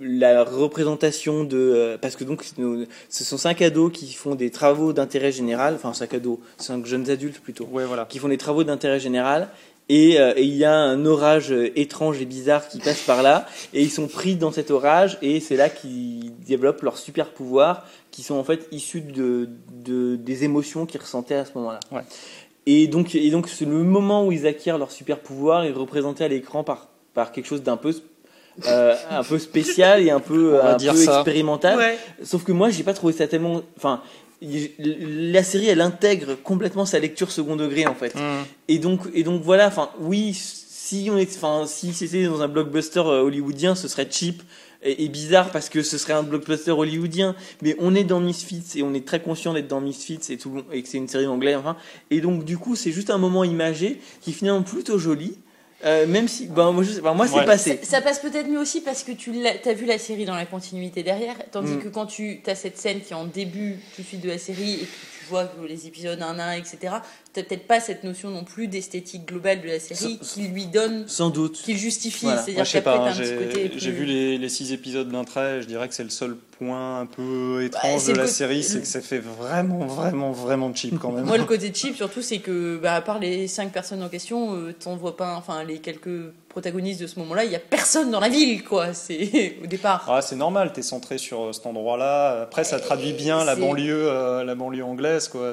la 0.00 0.44
représentation 0.44 1.42
de 1.42 1.56
euh, 1.58 1.98
parce 1.98 2.14
que 2.14 2.24
donc 2.24 2.44
ce 3.08 3.24
sont 3.24 3.38
cinq 3.38 3.60
ados 3.62 3.92
qui 3.92 4.12
font 4.12 4.36
des 4.36 4.50
travaux 4.50 4.92
d'intérêt 4.92 5.32
général, 5.32 5.74
enfin 5.74 5.92
cinq 5.94 6.14
ados, 6.14 6.38
cinq 6.58 6.86
jeunes 6.86 7.10
adultes 7.10 7.40
plutôt, 7.40 7.64
ouais, 7.72 7.84
voilà. 7.84 8.04
qui 8.04 8.18
font 8.20 8.28
des 8.28 8.38
travaux 8.38 8.62
d'intérêt 8.62 9.00
général. 9.00 9.48
Et, 9.90 10.18
il 10.36 10.54
y 10.54 10.66
a 10.66 10.74
un 10.74 11.06
orage 11.06 11.50
étrange 11.74 12.20
et 12.20 12.26
bizarre 12.26 12.68
qui 12.68 12.78
passe 12.78 13.00
par 13.00 13.22
là, 13.22 13.46
et 13.72 13.80
ils 13.80 13.90
sont 13.90 14.06
pris 14.06 14.36
dans 14.36 14.52
cet 14.52 14.70
orage, 14.70 15.16
et 15.22 15.40
c'est 15.40 15.56
là 15.56 15.70
qu'ils 15.70 16.38
développent 16.40 16.82
leurs 16.82 16.98
super 16.98 17.30
pouvoirs, 17.30 17.86
qui 18.10 18.22
sont 18.22 18.34
en 18.34 18.44
fait 18.44 18.68
issus 18.70 19.00
de, 19.00 19.48
de 19.72 20.16
des 20.16 20.44
émotions 20.44 20.84
qu'ils 20.84 21.00
ressentaient 21.00 21.36
à 21.36 21.46
ce 21.46 21.52
moment-là. 21.54 21.80
Ouais. 21.90 22.02
Et 22.70 22.86
donc, 22.86 23.14
et 23.14 23.30
donc 23.30 23.48
c'est 23.48 23.64
le 23.64 23.82
moment 23.82 24.26
où 24.26 24.30
ils 24.30 24.46
acquièrent 24.46 24.76
leur 24.76 24.90
super 24.90 25.20
pouvoir 25.20 25.64
est 25.64 25.72
représenté 25.72 26.22
à 26.22 26.28
l'écran 26.28 26.64
par, 26.64 26.88
par 27.14 27.32
quelque 27.32 27.46
chose 27.46 27.62
d'un 27.62 27.78
peu 27.78 27.94
euh, 28.66 28.94
un 29.10 29.24
peu 29.24 29.38
spécial 29.38 30.02
et 30.02 30.10
un 30.10 30.20
peu, 30.20 30.62
un 30.62 30.76
peu 30.76 31.02
expérimental. 31.02 31.78
Sauf 32.22 32.44
que 32.44 32.52
moi, 32.52 32.68
j'ai 32.68 32.82
pas 32.82 32.92
trouvé 32.92 33.14
ça 33.14 33.26
tellement. 33.26 33.62
Enfin, 33.78 34.02
la 34.42 35.42
série, 35.42 35.68
elle 35.68 35.80
intègre 35.80 36.34
complètement 36.42 36.84
sa 36.84 36.98
lecture 36.98 37.30
second 37.30 37.56
degré 37.56 37.86
en 37.86 37.94
fait. 37.94 38.14
Mm. 38.14 38.44
Et 38.68 38.78
donc, 38.78 39.00
et 39.14 39.22
donc 39.22 39.40
voilà. 39.42 39.68
Enfin, 39.68 39.88
oui, 40.00 40.34
si 40.34 41.08
on 41.10 41.16
est, 41.16 41.34
enfin, 41.36 41.64
si 41.66 41.94
c'était 41.94 42.24
dans 42.24 42.42
un 42.42 42.48
blockbuster 42.48 43.00
euh, 43.00 43.22
hollywoodien, 43.22 43.76
ce 43.76 43.88
serait 43.88 44.08
cheap 44.10 44.42
est, 44.82 45.08
bizarre 45.08 45.50
parce 45.50 45.68
que 45.68 45.82
ce 45.82 45.98
serait 45.98 46.12
un 46.12 46.22
blockbuster 46.22 46.70
hollywoodien, 46.70 47.34
mais 47.62 47.76
on 47.78 47.94
est 47.94 48.04
dans 48.04 48.20
Misfits 48.20 48.76
et 48.76 48.82
on 48.82 48.94
est 48.94 49.06
très 49.06 49.20
conscient 49.20 49.54
d'être 49.54 49.68
dans 49.68 49.80
Misfits 49.80 50.20
et, 50.30 50.38
tout, 50.38 50.62
et 50.72 50.82
que 50.82 50.88
c'est 50.88 50.98
une 50.98 51.08
série 51.08 51.26
anglaise, 51.26 51.56
enfin. 51.56 51.76
Et 52.10 52.20
donc, 52.20 52.44
du 52.44 52.58
coup, 52.58 52.76
c'est 52.76 52.92
juste 52.92 53.10
un 53.10 53.18
moment 53.18 53.44
imagé 53.44 54.00
qui 54.20 54.30
est 54.30 54.34
finalement 54.34 54.62
plutôt 54.62 54.98
joli. 54.98 55.36
Euh, 55.84 56.08
même 56.08 56.26
si, 56.26 56.46
ben, 56.46 56.72
moi, 56.72 56.82
je 56.82 57.00
moi 57.00 57.28
c'est 57.28 57.44
passé. 57.44 57.78
Ça, 57.84 58.00
passe 58.00 58.18
peut-être 58.18 58.48
mieux 58.48 58.58
aussi 58.58 58.80
parce 58.80 59.04
que 59.04 59.12
tu 59.12 59.32
as, 59.46 59.74
vu 59.74 59.86
la 59.86 59.98
série 59.98 60.24
dans 60.24 60.34
la 60.34 60.46
continuité 60.46 61.04
derrière, 61.04 61.36
tandis 61.52 61.74
mm. 61.74 61.82
que 61.82 61.88
quand 61.88 62.06
tu 62.06 62.40
as 62.46 62.56
cette 62.56 62.78
scène 62.78 63.00
qui 63.00 63.12
est 63.12 63.16
en 63.16 63.26
début 63.26 63.76
tout 63.94 64.02
de 64.02 64.06
suite 64.06 64.20
de 64.20 64.28
la 64.28 64.38
série 64.38 64.74
et 64.74 64.78
que 64.78 64.84
tu 64.84 65.24
vois 65.28 65.48
les 65.68 65.86
épisodes 65.86 66.18
1-1, 66.18 66.58
etc., 66.58 66.94
tu 67.34 67.42
peut-être 67.44 67.66
pas 67.66 67.80
cette 67.80 68.04
notion 68.04 68.30
non 68.30 68.44
plus 68.44 68.68
d'esthétique 68.68 69.26
globale 69.26 69.60
de 69.60 69.68
la 69.68 69.80
série 69.80 70.18
qui 70.18 70.42
lui 70.42 70.66
donne. 70.66 71.04
Sans 71.06 71.30
doute. 71.30 71.60
Qui 71.62 71.74
le 71.74 71.78
justifie. 71.78 72.26
C'est-à-dire 72.44 72.88
un 72.88 73.12
petit 73.12 73.36
côté. 73.36 73.72
J'ai 73.76 73.90
vu 73.90 74.04
les, 74.04 74.38
les, 74.38 74.48
six 74.48 74.72
épisodes 74.72 75.10
d'un 75.10 75.24
trait, 75.24 75.62
je 75.62 75.66
dirais 75.66 75.88
que 75.88 75.94
c'est 75.94 76.04
le 76.04 76.10
seul 76.10 76.36
point 76.58 77.00
un 77.00 77.06
peu 77.06 77.62
étrange 77.62 78.06
bah, 78.06 78.12
de 78.12 78.18
la 78.18 78.26
série, 78.26 78.62
c'est 78.62 78.80
que 78.80 78.86
ça 78.86 79.00
fait 79.00 79.20
vraiment, 79.20 79.86
vraiment, 79.86 80.32
vraiment 80.32 80.74
cheap 80.74 80.98
quand 80.98 81.12
même. 81.12 81.24
Moi, 81.24 81.38
le 81.38 81.44
côté 81.44 81.72
cheap, 81.72 81.96
surtout, 81.96 82.22
c'est 82.22 82.38
que, 82.38 82.78
bah, 82.82 82.94
à 82.94 83.00
part 83.00 83.18
les 83.18 83.46
cinq 83.46 83.72
personnes 83.72 84.02
en 84.02 84.08
question, 84.08 84.54
euh, 84.54 84.72
t'en 84.72 84.96
vois 84.96 85.16
pas, 85.16 85.34
enfin, 85.36 85.62
les 85.64 85.78
quelques 85.78 86.32
protagonistes 86.48 87.00
de 87.00 87.06
ce 87.06 87.18
moment-là, 87.20 87.44
il 87.44 87.52
y 87.52 87.56
a 87.56 87.60
personne 87.60 88.10
dans 88.10 88.20
la 88.20 88.28
ville, 88.28 88.64
quoi. 88.64 88.92
C'est 88.94 89.56
au 89.62 89.66
départ. 89.66 90.06
Ah, 90.08 90.22
c'est 90.22 90.36
normal, 90.36 90.72
t'es 90.72 90.82
centré 90.82 91.18
sur 91.18 91.42
euh, 91.42 91.52
cet 91.52 91.66
endroit-là. 91.66 92.42
Après, 92.42 92.64
ça 92.64 92.80
traduit 92.80 93.12
bien 93.12 93.44
la 93.44 93.54
banlieue, 93.54 94.08
euh, 94.08 94.44
la 94.44 94.54
banlieue 94.54 94.84
anglaise, 94.84 95.28
quoi. 95.28 95.52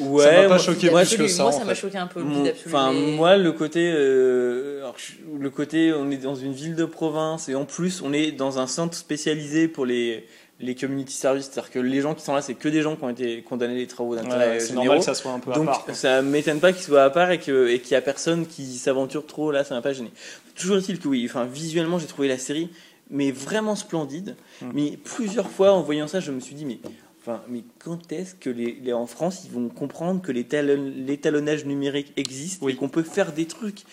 Ouais, 0.00 0.24
ça 0.24 0.42
m'a 0.42 0.48
pas 0.48 0.58
choqué 0.58 0.90
plus 1.04 1.16
que 1.16 1.28
ça. 1.28 1.42
Moi, 1.44 1.52
ça 1.52 1.64
m'a 1.64 1.74
choqué 1.74 1.98
un 1.98 2.06
peu. 2.06 2.22
Enfin, 2.66 2.92
moi, 2.92 3.36
le 3.36 3.52
côté, 3.52 3.92
le 3.92 5.50
côté, 5.54 5.92
on 5.92 6.10
est 6.10 6.16
dans 6.16 6.34
une 6.34 6.52
ville 6.52 6.76
de 6.76 6.84
province 6.84 7.48
et 7.48 7.54
en 7.54 7.64
plus, 7.64 8.02
on 8.02 8.12
est 8.12 8.32
dans 8.32 8.58
un 8.58 8.66
centre 8.66 8.96
spécialisé 8.96 9.68
pour 9.68 9.86
les 9.86 10.26
les 10.62 10.76
community 10.76 11.12
services, 11.12 11.50
c'est-à-dire 11.50 11.70
que 11.70 11.78
les 11.80 12.00
gens 12.00 12.14
qui 12.14 12.22
sont 12.22 12.34
là, 12.34 12.40
c'est 12.40 12.54
que 12.54 12.68
des 12.68 12.82
gens 12.82 12.94
qui 12.94 13.02
ont 13.02 13.10
été 13.10 13.42
condamnés 13.42 13.74
des 13.74 13.88
travaux 13.88 14.14
d'intérêt 14.14 14.60
C'est 14.60 14.74
normal 14.74 14.98
que 14.98 15.04
ça 15.04 15.14
soit 15.14 15.32
un 15.32 15.40
peu 15.40 15.52
Donc, 15.52 15.68
à 15.68 15.72
part. 15.72 15.86
Donc 15.86 15.96
ça 15.96 16.22
m'étonne 16.22 16.60
pas 16.60 16.72
qu'ils 16.72 16.84
soient 16.84 17.02
à 17.02 17.10
part 17.10 17.32
et 17.32 17.38
qu'il 17.38 17.54
et 17.54 17.82
y 17.90 17.94
a 17.94 18.00
personne 18.00 18.46
qui 18.46 18.78
s'aventure 18.78 19.26
trop 19.26 19.50
là, 19.50 19.64
ça 19.64 19.74
m'a 19.74 19.82
pas 19.82 19.92
gêné. 19.92 20.10
Toujours 20.54 20.76
est-il 20.78 21.00
que 21.00 21.08
oui, 21.08 21.26
enfin 21.28 21.44
visuellement 21.44 21.98
j'ai 21.98 22.06
trouvé 22.06 22.28
la 22.28 22.38
série 22.38 22.70
mais 23.10 23.30
vraiment 23.30 23.74
splendide. 23.74 24.36
Hmm. 24.62 24.70
Mais 24.72 24.98
plusieurs 25.02 25.50
fois 25.50 25.72
en 25.72 25.82
voyant 25.82 26.06
ça, 26.06 26.20
je 26.20 26.30
me 26.30 26.40
suis 26.40 26.54
dit 26.54 26.64
mais 26.64 26.78
Enfin, 27.24 27.40
mais 27.48 27.62
quand 27.78 28.10
est-ce 28.10 28.34
que 28.34 28.50
les, 28.50 28.92
en 28.92 29.06
France 29.06 29.42
ils 29.44 29.52
vont 29.52 29.68
comprendre 29.68 30.20
que 30.22 30.32
l'étalonnage 30.32 31.64
numérique 31.64 32.12
existe 32.16 32.60
et 32.68 32.74
qu'on 32.74 32.88
peut 32.88 33.04
faire 33.04 33.32
des 33.32 33.46
trucs 33.46 33.84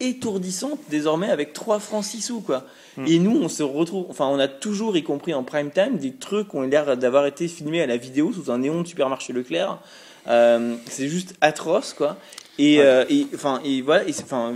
étourdissante 0.00 0.78
désormais 0.90 1.30
avec 1.30 1.54
3 1.54 1.78
francs 1.78 2.04
6 2.04 2.20
sous 2.20 2.40
quoi. 2.40 2.64
Hmm. 2.98 3.06
Et 3.06 3.18
nous 3.18 3.36
on 3.40 3.48
se 3.48 3.62
retrouve 3.62 4.04
enfin 4.10 4.26
on 4.26 4.38
a 4.38 4.48
toujours 4.48 4.96
y 4.98 5.02
compris 5.02 5.32
en 5.32 5.44
prime 5.44 5.70
time 5.70 5.96
des 5.96 6.12
trucs 6.12 6.50
qui 6.50 6.56
ont 6.56 6.62
l'air 6.62 6.94
d'avoir 6.98 7.24
été 7.24 7.48
filmés 7.48 7.80
à 7.80 7.86
la 7.86 7.96
vidéo 7.96 8.32
sous 8.32 8.50
un 8.50 8.58
néon 8.58 8.82
de 8.82 8.86
supermarché 8.86 9.32
Leclerc. 9.32 9.78
Euh, 10.26 10.76
c'est 10.86 11.08
juste 11.08 11.34
atroce 11.40 11.94
quoi. 11.94 12.18
Et, 12.58 12.80
euh, 12.80 13.06
et 13.08 13.26
enfin 13.34 13.62
et 13.64 13.80
voilà 13.80 14.06
et 14.06 14.12
enfin 14.22 14.54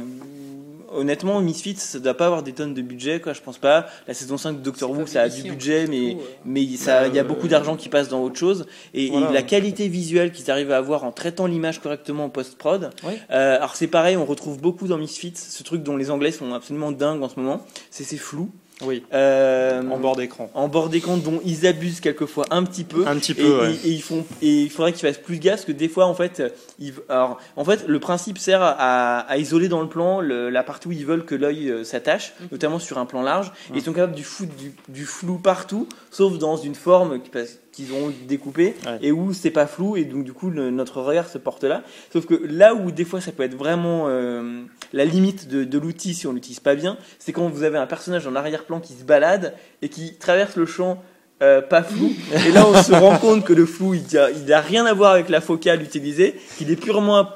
honnêtement, 0.93 1.41
Misfits, 1.41 1.77
ça 1.77 1.99
doit 1.99 2.15
pas 2.15 2.27
avoir 2.27 2.43
des 2.43 2.53
tonnes 2.53 2.75
de 2.75 2.83
budget, 2.83 3.21
quoi. 3.21 3.33
Je 3.33 3.41
pense 3.41 3.59
pas. 3.59 3.87
La 4.07 4.15
saison 4.15 4.37
5 4.37 4.59
de 4.59 4.63
Doctor 4.63 4.91
Who, 4.91 5.07
ça 5.07 5.23
a 5.23 5.29
du 5.29 5.43
budget, 5.43 5.87
mais, 5.87 6.17
mais 6.45 6.67
ça, 6.77 7.07
il 7.09 7.15
y 7.15 7.19
a 7.19 7.25
beaucoup 7.25 7.49
d'argent 7.49 7.77
qui 7.77 7.89
passe 7.89 8.09
dans 8.09 8.23
autre 8.23 8.39
chose. 8.39 8.67
Et, 8.95 9.11
la 9.33 9.43
qualité 9.43 9.89
visuelle 9.89 10.33
qu'ils 10.33 10.51
arrivent 10.51 10.73
à 10.73 10.77
avoir 10.77 11.05
en 11.05 11.13
traitant 11.13 11.47
l'image 11.47 11.81
correctement 11.81 12.25
en 12.25 12.29
post-prod. 12.31 12.91
Euh, 13.31 13.57
alors 13.57 13.77
c'est 13.77 13.87
pareil, 13.87 14.17
on 14.17 14.25
retrouve 14.25 14.61
beaucoup 14.61 14.87
dans 14.87 14.99
Misfits 14.99 15.35
ce 15.37 15.63
truc 15.63 15.83
dont 15.83 15.97
les 15.97 16.11
Anglais 16.11 16.33
sont 16.33 16.55
absolument 16.55 16.93
dingues 16.93 17.23
en 17.23 17.29
ce 17.29 17.39
moment. 17.39 17.65
C'est 17.91 18.05
ces 18.05 18.17
flous. 18.17 18.51
Oui. 18.83 19.03
Euh, 19.13 19.83
en 19.91 19.99
bord 19.99 20.17
d'écran. 20.17 20.51
En 20.55 20.69
bord 20.69 20.89
d'écran, 20.89 21.17
dont 21.17 21.41
ils 21.45 21.67
abusent 21.67 22.01
quelquefois 22.01 22.45
un 22.51 22.65
petit 22.65 22.85
peu. 22.85 23.07
Un 23.07 23.17
petit 23.17 23.35
peu. 23.35 23.71
Et, 23.85 23.91
ils 23.91 24.03
font. 24.03 24.25
Et 24.43 24.63
il 24.63 24.71
faudrait 24.71 24.93
qu'ils 24.93 25.07
fassent 25.07 25.19
plus 25.23 25.39
gaffe 25.39 25.59
parce 25.59 25.65
que 25.65 25.73
des 25.73 25.89
fois, 25.89 26.07
en 26.07 26.15
fait, 26.15 26.43
ils, 26.79 26.93
alors, 27.09 27.39
en 27.57 27.65
fait, 27.65 27.87
le 27.89 27.99
principe 27.99 28.39
sert 28.39 28.63
à, 28.63 29.19
à 29.19 29.37
isoler 29.39 29.69
dans 29.69 29.81
le 29.81 29.89
plan 29.89 30.21
la 30.21 30.63
partie 30.63 30.89
où 30.89 30.93
ils 30.93 31.07
veulent 31.07 31.25
que 31.25 31.35
l'œil 31.35 31.71
euh, 31.71 31.85
s'attache, 31.85 32.35
mhm. 32.41 32.49
notamment 32.53 32.79
sur 32.79 32.99
un 32.99 33.07
plan 33.07 33.23
large. 33.23 33.51
Et 33.75 33.79
ils 33.79 33.83
sont 33.83 33.93
capables 33.93 34.15
du, 34.15 34.25
foutre 34.25 34.55
du, 34.55 34.73
du, 34.89 35.05
flou 35.05 35.39
partout, 35.39 35.89
sauf 36.11 36.39
dans 36.39 36.57
une 36.57 36.75
forme 36.75 37.21
qui 37.21 37.31
passe 37.31 37.59
qu'ils 37.79 37.93
ont 37.93 38.13
découpé 38.27 38.75
et 39.03 39.13
où 39.13 39.33
c'est 39.33 39.53
pas 39.53 39.69
flou 39.69 39.97
et 39.97 40.05
donc 40.05 40.25
du 40.25 40.33
coup 40.33 40.51
notre 40.51 41.01
regard 41.01 41.29
se 41.29 41.39
porte 41.39 41.63
là. 41.63 41.85
Sauf 42.13 42.27
que 42.27 42.35
là 42.35 42.75
où 42.75 42.91
des 42.91 43.05
fois 43.05 43.21
ça 43.21 43.31
peut 43.31 43.45
être 43.45 43.55
vraiment 43.55 44.07
euh, 44.09 44.63
la 44.93 45.05
limite 45.05 45.47
de, 45.47 45.79
l'outil 45.79 46.13
si 46.13 46.27
on 46.27 46.33
l'utilise 46.33 46.59
pas 46.59 46.75
bien, 46.75 46.99
c'est 47.21 47.33
quand 47.33 47.49
vous 47.49 47.63
avez 47.63 47.79
un 47.79 47.87
personnage 47.87 48.27
en 48.27 48.35
arrière-plan 48.35 48.81
qui 48.81 48.95
se 48.95 49.05
balade 49.05 49.55
et 49.81 49.89
qui 49.89 50.17
traverse 50.17 50.57
le 50.57 50.67
champ 50.67 51.01
euh, 51.41 51.63
pas 51.63 51.85
flou. 51.85 52.13
Et 52.49 52.51
là, 52.51 52.67
on 52.67 52.83
se 52.83 52.93
rend 52.93 53.17
compte 53.17 53.45
que 53.45 53.53
le 53.53 53.65
flou, 53.65 53.95
il 53.95 54.03
n'a 54.13 54.29
il 54.33 54.53
a 54.53 54.61
rien 54.61 54.87
à 54.87 54.93
voir 54.93 55.13
avec 55.13 55.29
la 55.29 55.41
focale 55.41 55.81
utilisée, 55.83 56.35
qu'il 56.57 56.73
est 56.73 56.77
purement 56.77 57.29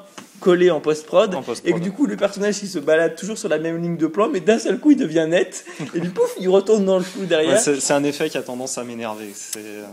collé 0.43 0.69
en 0.71 0.81
post-prod, 0.81 1.33
et 1.63 1.71
que 1.71 1.79
du 1.79 1.93
coup 1.93 2.05
le 2.05 2.17
personnage 2.17 2.61
il 2.61 2.67
se 2.67 2.77
balade 2.77 3.15
toujours 3.15 3.37
sur 3.37 3.47
la 3.47 3.59
même 3.59 3.81
ligne 3.81 3.95
de 3.95 4.07
plan, 4.07 4.27
mais 4.27 4.41
d'un 4.41 4.59
seul 4.59 4.77
coup 4.77 4.91
il 4.91 4.97
devient 4.97 5.25
net, 5.29 5.63
et 5.95 6.01
du 6.01 6.09
pouf 6.09 6.35
il 6.37 6.49
retourne 6.49 6.83
dans 6.83 6.97
le 6.97 7.03
flou 7.03 7.25
derrière. 7.25 7.57
c'est 7.59 7.93
un 7.93 8.03
effet 8.03 8.29
qui 8.29 8.37
a 8.37 8.41
tendance 8.41 8.77
à 8.77 8.83
m'énerver. 8.83 9.31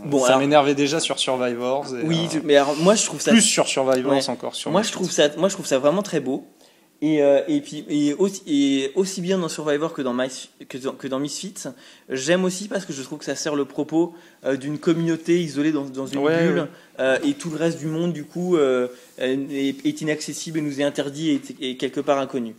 Bon, 0.05 0.25
ça 0.25 0.37
m'énervait 0.37 0.75
déjà 0.75 0.99
sur 0.99 1.17
Survivors. 1.19 1.85
oui, 2.03 2.27
euh, 2.35 2.39
mais 2.43 2.57
alors, 2.57 2.75
moi 2.75 2.95
je 2.95 3.05
trouve 3.05 3.21
ça 3.21 3.31
plus 3.31 3.41
sur 3.41 3.65
Survivors 3.65 4.29
encore. 4.29 4.53
Sur 4.53 4.71
moi 4.71 4.81
je 4.81 4.91
trouve 4.91 5.09
ça, 5.09 5.29
moi 5.37 5.47
je 5.47 5.53
trouve 5.53 5.65
ça 5.65 5.79
vraiment 5.79 6.03
très 6.03 6.19
beau. 6.19 6.45
Et, 7.03 7.23
euh, 7.23 7.41
et 7.47 7.61
puis 7.61 7.83
et 7.89 8.13
aussi, 8.13 8.43
et 8.45 8.91
aussi 8.93 9.21
bien 9.21 9.39
dans 9.39 9.49
Survivor 9.49 9.91
que 9.91 10.03
dans, 10.03 10.15
que 10.69 10.77
dans, 10.77 10.93
que 10.93 11.07
dans 11.07 11.19
Misfits, 11.19 11.63
j'aime 12.09 12.45
aussi 12.45 12.67
parce 12.67 12.85
que 12.85 12.93
je 12.93 13.01
trouve 13.01 13.17
que 13.17 13.25
ça 13.25 13.35
sert 13.35 13.55
le 13.55 13.65
propos 13.65 14.13
euh, 14.45 14.55
d'une 14.55 14.77
communauté 14.77 15.41
isolée 15.41 15.71
dans, 15.71 15.85
dans 15.85 16.05
une 16.05 16.21
bulle 16.21 16.67
euh, 16.99 17.17
et 17.23 17.33
tout 17.33 17.49
le 17.49 17.57
reste 17.57 17.79
du 17.79 17.87
monde 17.87 18.13
du 18.13 18.23
coup 18.23 18.55
est, 18.55 18.89
est, 19.17 20.01
inaccessible 20.01 20.59
et 20.59 20.61
nous 20.61 20.79
est 20.79 20.83
interdit 20.83 21.41
et 21.59 21.71
est 21.71 21.77
quelque 21.77 22.01
part 22.01 22.19
inconnu. 22.19 22.53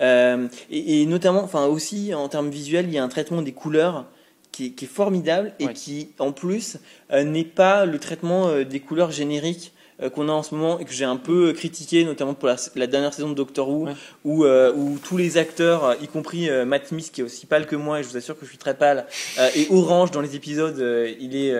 Et, 0.00 1.06
notamment, 1.06 1.44
enfin 1.44 1.66
aussi 1.66 2.14
en 2.14 2.28
termes 2.28 2.50
visuels, 2.50 2.86
il 2.88 2.94
y 2.94 2.98
a 2.98 3.04
un 3.04 3.08
traitement 3.08 3.42
des 3.42 3.52
couleurs 3.52 4.06
qui 4.50 4.66
est, 4.66 4.70
qui 4.70 4.86
est 4.86 4.88
formidable 4.88 5.52
et 5.60 5.68
qui 5.68 6.08
en 6.18 6.32
plus 6.32 6.78
n'est 7.12 7.44
pas 7.44 7.86
le 7.86 8.00
traitement 8.00 8.60
des 8.64 8.80
couleurs 8.80 9.12
génériques 9.12 9.72
qu'on 10.14 10.28
a 10.28 10.32
en 10.32 10.42
ce 10.42 10.54
moment 10.54 10.78
et 10.78 10.84
que 10.84 10.92
j'ai 10.92 11.04
un 11.04 11.16
peu 11.16 11.52
critiqué, 11.52 12.04
notamment 12.04 12.34
pour 12.34 12.48
la, 12.48 12.86
dernière 12.86 13.14
saison 13.14 13.30
de 13.30 13.34
Doctor 13.34 13.68
Who, 13.68 13.88
où, 14.24 14.44
euh, 14.44 14.72
où, 14.74 14.98
tous 14.98 15.16
les 15.16 15.38
acteurs, 15.38 15.84
euh, 15.84 15.94
y 16.02 16.08
compris 16.08 16.48
Matt 16.66 16.88
Smith, 16.88 17.10
qui 17.12 17.20
est 17.20 17.24
aussi 17.24 17.46
pâle 17.46 17.66
que 17.66 17.76
moi, 17.76 18.00
et 18.00 18.02
je 18.02 18.08
vous 18.08 18.16
assure 18.16 18.38
que 18.38 18.44
je 18.44 18.50
suis 18.50 18.58
très 18.58 18.74
pâle, 18.74 19.06
et 19.54 19.66
orange 19.70 20.10
dans 20.10 20.20
les 20.20 20.36
épisodes, 20.36 20.78
il, 21.20 21.36
est, 21.36 21.54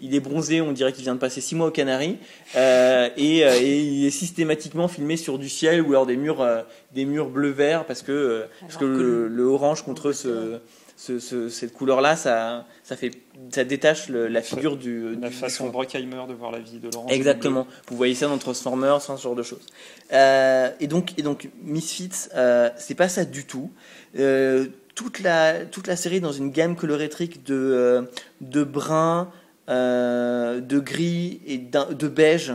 il 0.00 0.14
est 0.14 0.20
bronzé, 0.20 0.60
on 0.60 0.72
dirait 0.72 0.92
qu'il 0.92 1.04
vient 1.04 1.14
de 1.14 1.20
passer 1.20 1.40
six 1.40 1.54
mois 1.54 1.68
aux 1.68 1.72
Canaries, 1.72 2.18
et, 2.54 3.38
et, 3.38 3.80
il 3.80 4.06
est 4.06 4.10
systématiquement 4.10 4.88
filmé 4.88 5.16
sur 5.16 5.38
du 5.38 5.48
ciel 5.48 5.82
ou 5.82 5.90
alors 5.90 6.06
des 6.06 6.16
murs, 6.16 6.46
des 6.94 7.04
murs 7.04 7.28
bleu-vert, 7.28 7.84
parce 7.84 8.02
que, 8.02 8.44
parce 8.60 8.76
que 8.76 8.84
le, 8.84 9.28
le, 9.28 9.44
orange 9.44 9.82
contre 9.82 10.12
ce 10.12 10.60
ce, 10.98 11.48
cette 11.48 11.72
couleur-là, 11.72 12.16
ça, 12.16 12.66
ça, 12.82 12.96
fait, 12.96 13.12
ça 13.50 13.62
détache 13.62 14.08
la 14.08 14.42
figure 14.42 14.76
du. 14.76 15.14
La 15.20 15.30
façon 15.30 15.68
Brockheimer 15.68 16.24
de 16.28 16.34
voir 16.34 16.50
la 16.50 16.58
vie 16.58 16.80
de 16.80 16.90
Laurent. 16.92 17.06
Exactement. 17.08 17.66
Vous 17.88 17.96
voyez 17.96 18.14
ça 18.14 18.26
dans 18.26 18.36
Transformers, 18.36 19.00
ce 19.00 19.16
genre 19.16 19.36
de 19.36 19.44
choses. 19.44 19.64
Euh, 20.12 20.70
et, 20.80 20.88
donc, 20.88 21.16
et 21.16 21.22
donc, 21.22 21.50
Misfits, 21.62 22.28
euh, 22.34 22.68
c'est 22.76 22.96
pas 22.96 23.08
ça 23.08 23.24
du 23.24 23.46
tout. 23.46 23.70
Euh, 24.18 24.66
toute, 24.96 25.20
la, 25.20 25.64
toute 25.66 25.86
la 25.86 25.94
série 25.94 26.20
dans 26.20 26.32
une 26.32 26.50
gamme 26.50 26.74
colorétrique 26.74 27.44
de, 27.44 27.54
euh, 27.54 28.02
de 28.40 28.64
brun, 28.64 29.30
de 29.68 30.78
gris 30.80 31.40
et 31.46 31.58
de 31.58 32.08
beige, 32.08 32.54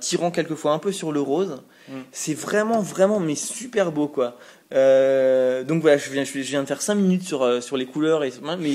tirant 0.00 0.30
quelquefois 0.30 0.72
un 0.72 0.78
peu 0.78 0.92
sur 0.92 1.12
le 1.12 1.20
rose. 1.20 1.62
Mm. 1.88 2.00
C'est 2.12 2.34
vraiment, 2.34 2.80
vraiment, 2.80 3.20
mais 3.20 3.34
super 3.34 3.92
beau, 3.92 4.08
quoi. 4.08 4.38
Euh, 4.72 5.62
donc 5.64 5.82
voilà, 5.82 5.96
je 5.96 6.10
viens, 6.10 6.24
je 6.24 6.38
viens 6.38 6.62
de 6.62 6.68
faire 6.68 6.82
5 6.82 6.94
minutes 6.94 7.22
sur, 7.22 7.42
euh, 7.42 7.60
sur 7.60 7.76
les 7.76 7.86
couleurs, 7.86 8.24
et, 8.24 8.32
mais 8.58 8.74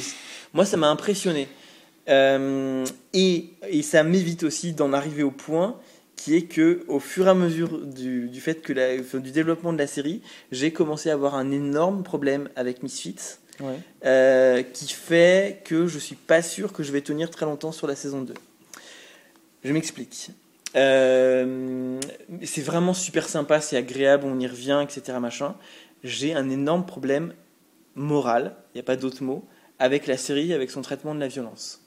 moi 0.53 0.65
ça 0.65 0.77
m'a 0.77 0.87
impressionné. 0.87 1.47
Euh, 2.07 2.85
et, 3.13 3.49
et, 3.67 3.81
ça 3.81 4.03
m'évite 4.03 4.43
aussi 4.43 4.73
d'en 4.73 4.93
arriver 4.93 5.21
au 5.21 5.29
point 5.31 5.79
qui 6.15 6.35
est 6.35 6.43
que 6.43 6.83
au 6.87 6.99
fur 6.99 7.27
et 7.27 7.29
à 7.29 7.33
mesure 7.33 7.85
du, 7.85 8.29
du 8.29 8.41
fait 8.41 8.61
que 8.61 8.73
la, 8.73 8.97
du 8.97 9.31
développement 9.31 9.73
de 9.73 9.77
la 9.77 9.87
série, 9.87 10.21
j'ai 10.51 10.71
commencé 10.71 11.09
à 11.09 11.13
avoir 11.13 11.35
un 11.35 11.51
énorme 11.51 12.03
problème 12.03 12.49
avec 12.55 12.83
Misfits. 12.83 13.37
Ouais. 13.61 14.65
qui 14.71 14.87
fait 14.87 15.61
que 15.65 15.85
je 15.85 15.99
suis 15.99 16.15
pas 16.15 16.41
sûr 16.41 16.71
que 16.71 16.81
je 16.81 16.93
vais 16.93 17.01
tenir 17.01 17.29
très 17.29 17.45
longtemps 17.45 17.73
sur 17.73 17.87
la 17.87 17.95
saison 17.95 18.21
2. 18.21 18.33
Je 19.65 19.73
m'explique. 19.73 20.29
Euh, 20.75 21.99
c'est 22.43 22.61
vraiment 22.61 22.93
super 22.93 23.27
sympa, 23.27 23.59
c'est 23.59 23.77
agréable, 23.77 24.25
on 24.25 24.39
y 24.39 24.47
revient, 24.47 24.79
etc. 24.83 25.17
Machin 25.19 25.55
j'ai 26.03 26.33
un 26.33 26.49
énorme 26.49 26.85
problème 26.85 27.33
moral, 27.95 28.55
il 28.73 28.77
n'y 28.77 28.81
a 28.81 28.83
pas 28.83 28.95
d'autre 28.95 29.23
mot, 29.23 29.45
avec 29.79 30.07
la 30.07 30.17
série, 30.17 30.53
avec 30.53 30.71
son 30.71 30.81
traitement 30.81 31.15
de 31.15 31.19
la 31.19 31.27
violence. 31.27 31.81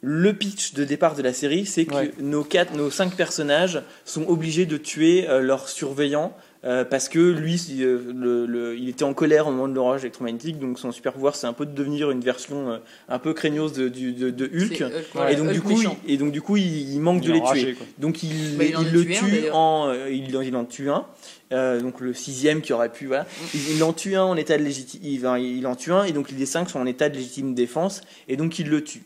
Le 0.00 0.32
pitch 0.32 0.74
de 0.74 0.84
départ 0.84 1.14
de 1.14 1.22
la 1.22 1.32
série, 1.32 1.64
c'est 1.64 1.84
que 1.84 2.20
nos, 2.20 2.42
quatre, 2.42 2.74
nos 2.74 2.90
cinq 2.90 3.14
personnages 3.14 3.82
sont 4.04 4.26
obligés 4.28 4.66
de 4.66 4.76
tuer 4.76 5.28
euh, 5.28 5.40
leurs 5.40 5.68
surveillants 5.68 6.36
euh, 6.64 6.84
parce 6.84 7.08
que 7.08 7.18
lui, 7.18 7.60
euh, 7.80 8.76
il 8.78 8.88
était 8.88 9.04
en 9.04 9.14
colère 9.14 9.48
au 9.48 9.50
moment 9.50 9.68
de 9.68 9.74
l'orage 9.74 10.02
électromagnétique, 10.02 10.58
donc 10.58 10.78
son 10.78 10.92
super 10.92 11.12
pouvoir, 11.12 11.34
c'est 11.36 11.46
un 11.46 11.52
peu 11.52 11.66
de 11.66 11.72
devenir 11.72 12.10
une 12.10 12.20
version 12.20 12.80
un 13.08 13.18
peu 13.18 13.34
craignos 13.34 13.72
de, 13.72 13.88
de, 13.88 14.44
Hulk. 14.44 14.84
et, 15.30 15.36
donc, 15.36 15.52
du 15.52 15.60
coup, 15.60 15.80
il, 15.80 16.12
et 16.12 16.16
donc 16.16 16.32
du 16.32 16.42
coup, 16.42 16.56
il, 16.56 16.98
manque 17.00 17.22
de 17.22 17.32
les 17.32 17.42
tuer. 17.42 17.76
Donc 17.98 18.22
il, 18.22 18.56
bah, 18.56 18.64
le 18.92 19.04
tue 19.04 19.50
en, 19.52 19.92
il, 20.08 20.34
il 20.34 20.56
en 20.56 20.64
tue 20.64 20.90
un. 20.90 21.06
Euh, 21.52 21.80
donc 21.80 22.00
le 22.00 22.14
sixième 22.14 22.62
qui 22.62 22.72
aurait 22.72 22.90
pu, 22.90 23.06
voilà. 23.06 23.26
Il, 23.54 23.82
en 23.84 23.92
tue 23.92 24.16
un 24.16 24.24
en 24.24 24.36
état 24.36 24.56
de 24.56 24.62
légitime, 24.62 25.00
il, 25.04 25.66
en 25.66 25.76
tue 25.76 25.92
un 25.92 26.04
et 26.04 26.12
donc 26.12 26.30
les 26.30 26.46
cinq 26.46 26.70
sont 26.70 26.80
en 26.80 26.86
état 26.86 27.08
de 27.08 27.16
légitime 27.16 27.54
défense 27.54 28.00
et 28.28 28.36
donc 28.36 28.58
il 28.58 28.68
le 28.68 28.82
tue. 28.82 29.02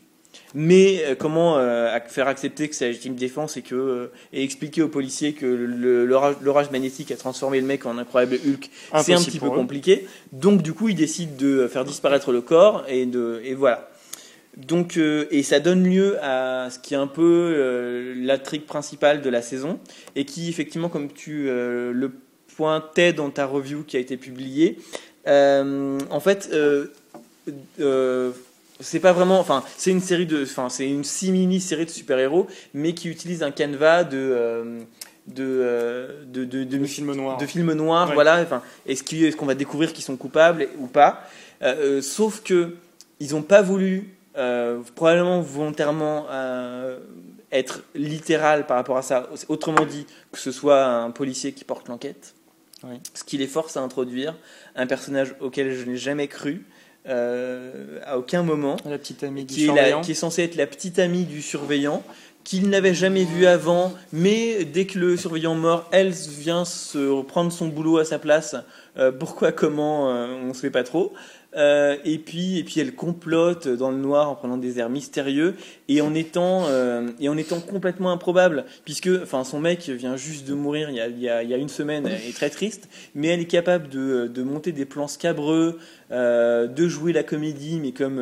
Mais 0.53 1.03
euh, 1.03 1.15
comment 1.15 1.57
euh, 1.57 1.97
faire 2.07 2.27
accepter 2.27 2.67
que 2.67 2.75
c'est 2.75 2.85
la 2.85 2.89
légitime 2.89 3.15
défense 3.15 3.57
et 3.57 3.61
que 3.61 4.11
et 4.33 4.43
expliquer 4.43 4.81
aux 4.81 4.87
policiers 4.87 5.33
que 5.33 5.45
l'orage 5.45 6.71
magnétique 6.71 7.11
a 7.11 7.15
transformé 7.15 7.59
le 7.59 7.67
mec 7.67 7.85
en 7.85 7.97
incroyable 7.97 8.39
Hulk, 8.45 8.69
c'est 9.01 9.13
un 9.13 9.21
petit 9.21 9.39
peu 9.39 9.49
compliqué. 9.49 10.07
Donc 10.31 10.61
du 10.61 10.73
coup, 10.73 10.89
il 10.89 10.95
décide 10.95 11.35
de 11.37 11.67
faire 11.67 11.85
disparaître 11.85 12.31
le 12.31 12.41
corps 12.41 12.83
et 12.87 13.05
de 13.05 13.41
et 13.43 13.53
voilà. 13.53 13.89
Donc, 14.55 14.97
et 14.97 15.43
ça 15.43 15.59
donne 15.59 15.83
lieu 15.83 16.17
à 16.23 16.69
ce 16.71 16.79
qui 16.79 16.95
est 16.95 16.97
un 16.97 17.05
peu 17.05 18.15
la 18.17 18.39
trick 18.39 18.65
principale 18.65 19.21
de 19.21 19.29
la 19.29 19.43
saison, 19.43 19.79
et 20.15 20.25
qui, 20.25 20.49
effectivement, 20.49 20.89
comme 20.89 21.11
tu 21.11 21.43
le 21.43 22.11
pointais 22.57 23.13
dans 23.13 23.29
ta 23.29 23.45
review 23.45 23.83
qui 23.83 23.97
a 23.97 23.99
été 23.99 24.17
publiée. 24.17 24.79
Euh, 25.27 25.99
en 26.09 26.19
fait, 26.19 26.49
euh, 26.51 26.87
euh, 27.79 28.31
c'est 28.79 28.99
pas 28.99 29.13
vraiment, 29.13 29.39
enfin, 29.39 29.63
c'est 29.77 29.91
une 29.91 30.01
série 30.01 30.25
de, 30.25 30.43
enfin, 30.43 30.69
c'est 30.69 30.87
une 30.87 31.03
simili 31.03 31.59
série 31.59 31.85
de 31.85 31.89
super-héros, 31.89 32.47
mais 32.73 32.93
qui 32.93 33.09
utilise 33.09 33.43
un 33.43 33.51
canevas 33.51 34.03
de 34.03 34.85
de, 35.27 36.25
de, 36.25 36.45
de, 36.45 36.63
de, 36.63 36.85
films 36.85 37.13
noirs. 37.13 37.37
De 37.37 37.45
films 37.45 37.73
noirs, 37.73 38.13
voilà. 38.13 38.41
Enfin, 38.41 38.61
est-ce 38.85 39.35
qu'on 39.35 39.45
va 39.45 39.55
découvrir 39.55 39.91
qu'ils 39.91 40.03
sont 40.03 40.15
coupables 40.15 40.67
ou 40.79 40.87
pas? 40.87 41.23
Sauf 42.01 42.41
que 42.43 42.75
ils 43.19 43.31
n'ont 43.31 43.41
pas 43.41 43.61
voulu, 43.61 44.09
probablement 44.95 45.41
volontairement, 45.41 46.27
être 47.51 47.83
littéral 47.95 48.65
par 48.65 48.77
rapport 48.77 48.97
à 48.97 49.01
ça. 49.01 49.29
Autrement 49.49 49.85
dit, 49.85 50.05
que 50.31 50.39
ce 50.39 50.51
soit 50.51 50.85
un 50.85 51.11
policier 51.11 51.51
qui 51.53 51.63
porte 51.63 51.87
l'enquête, 51.87 52.35
ce 53.13 53.23
qui 53.23 53.37
les 53.37 53.47
force 53.47 53.77
à 53.77 53.81
introduire 53.81 54.35
un 54.75 54.87
personnage 54.87 55.35
auquel 55.39 55.73
je 55.73 55.85
n'ai 55.85 55.97
jamais 55.97 56.27
cru. 56.27 56.65
Euh, 57.07 57.99
à 58.05 58.17
aucun 58.17 58.43
moment. 58.43 58.77
La 58.85 58.97
petite 58.97 59.23
amie 59.23 59.45
du 59.45 59.53
qui 59.53 59.63
surveillant. 59.63 60.01
Est 60.01 60.03
qui 60.03 60.11
est 60.11 60.15
censée 60.15 60.43
être 60.43 60.55
la 60.55 60.67
petite 60.67 60.99
amie 60.99 61.23
du 61.23 61.41
surveillant, 61.41 62.03
qu'il 62.43 62.69
n'avait 62.69 62.93
jamais 62.93 63.23
vu 63.23 63.45
avant, 63.45 63.93
mais 64.11 64.65
dès 64.65 64.85
que 64.85 64.99
le 64.99 65.17
surveillant 65.17 65.55
mort, 65.55 65.87
elle 65.91 66.11
vient 66.11 66.65
se 66.65 67.21
prendre 67.23 67.51
son 67.51 67.67
boulot 67.67 67.97
à 67.97 68.05
sa 68.05 68.19
place. 68.19 68.55
Euh, 68.97 69.11
pourquoi, 69.11 69.51
comment, 69.51 70.09
euh, 70.09 70.27
on 70.43 70.47
ne 70.47 70.53
sait 70.53 70.69
pas 70.69 70.83
trop. 70.83 71.13
Euh, 71.57 71.97
et 72.05 72.19
puis 72.19 72.59
et 72.59 72.63
puis 72.63 72.79
elle 72.79 72.93
complote 72.93 73.67
dans 73.67 73.89
le 73.89 73.97
noir 73.97 74.29
en 74.29 74.35
prenant 74.35 74.57
des 74.57 74.77
airs 74.77 74.91
mystérieux 74.91 75.55
et 75.87 76.01
en 76.01 76.13
étant 76.13 76.65
euh, 76.67 77.09
et 77.19 77.29
en 77.29 77.37
étant 77.37 77.59
complètement 77.59 78.11
improbable 78.11 78.65
puisque 78.85 79.09
enfin 79.23 79.43
son 79.43 79.59
mec 79.59 79.89
vient 79.89 80.17
juste 80.17 80.47
de 80.47 80.53
mourir 80.53 80.91
il 80.91 80.95
y 80.97 80.99
a, 81.01 81.07
il 81.41 81.49
y 81.49 81.53
a, 81.53 81.57
une 81.57 81.69
semaine 81.69 82.05
elle 82.05 82.29
est 82.29 82.35
très 82.35 82.51
triste 82.51 82.87
mais 83.15 83.29
elle 83.29 83.39
est 83.39 83.45
capable 83.45 83.89
de, 83.89 84.27
de 84.27 84.43
monter 84.43 84.71
des 84.71 84.85
plans 84.85 85.07
scabreux 85.07 85.79
euh, 86.11 86.67
de 86.67 86.87
jouer 86.87 87.11
la 87.11 87.23
comédie 87.23 87.79
mais 87.81 87.91
comme 87.91 88.21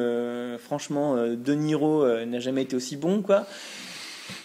franchement 0.58 1.16
De 1.18 1.54
Niro 1.54 2.08
n'a 2.26 2.40
jamais 2.40 2.62
été 2.62 2.76
aussi 2.78 2.96
bon 2.96 3.22
quoi 3.22 3.48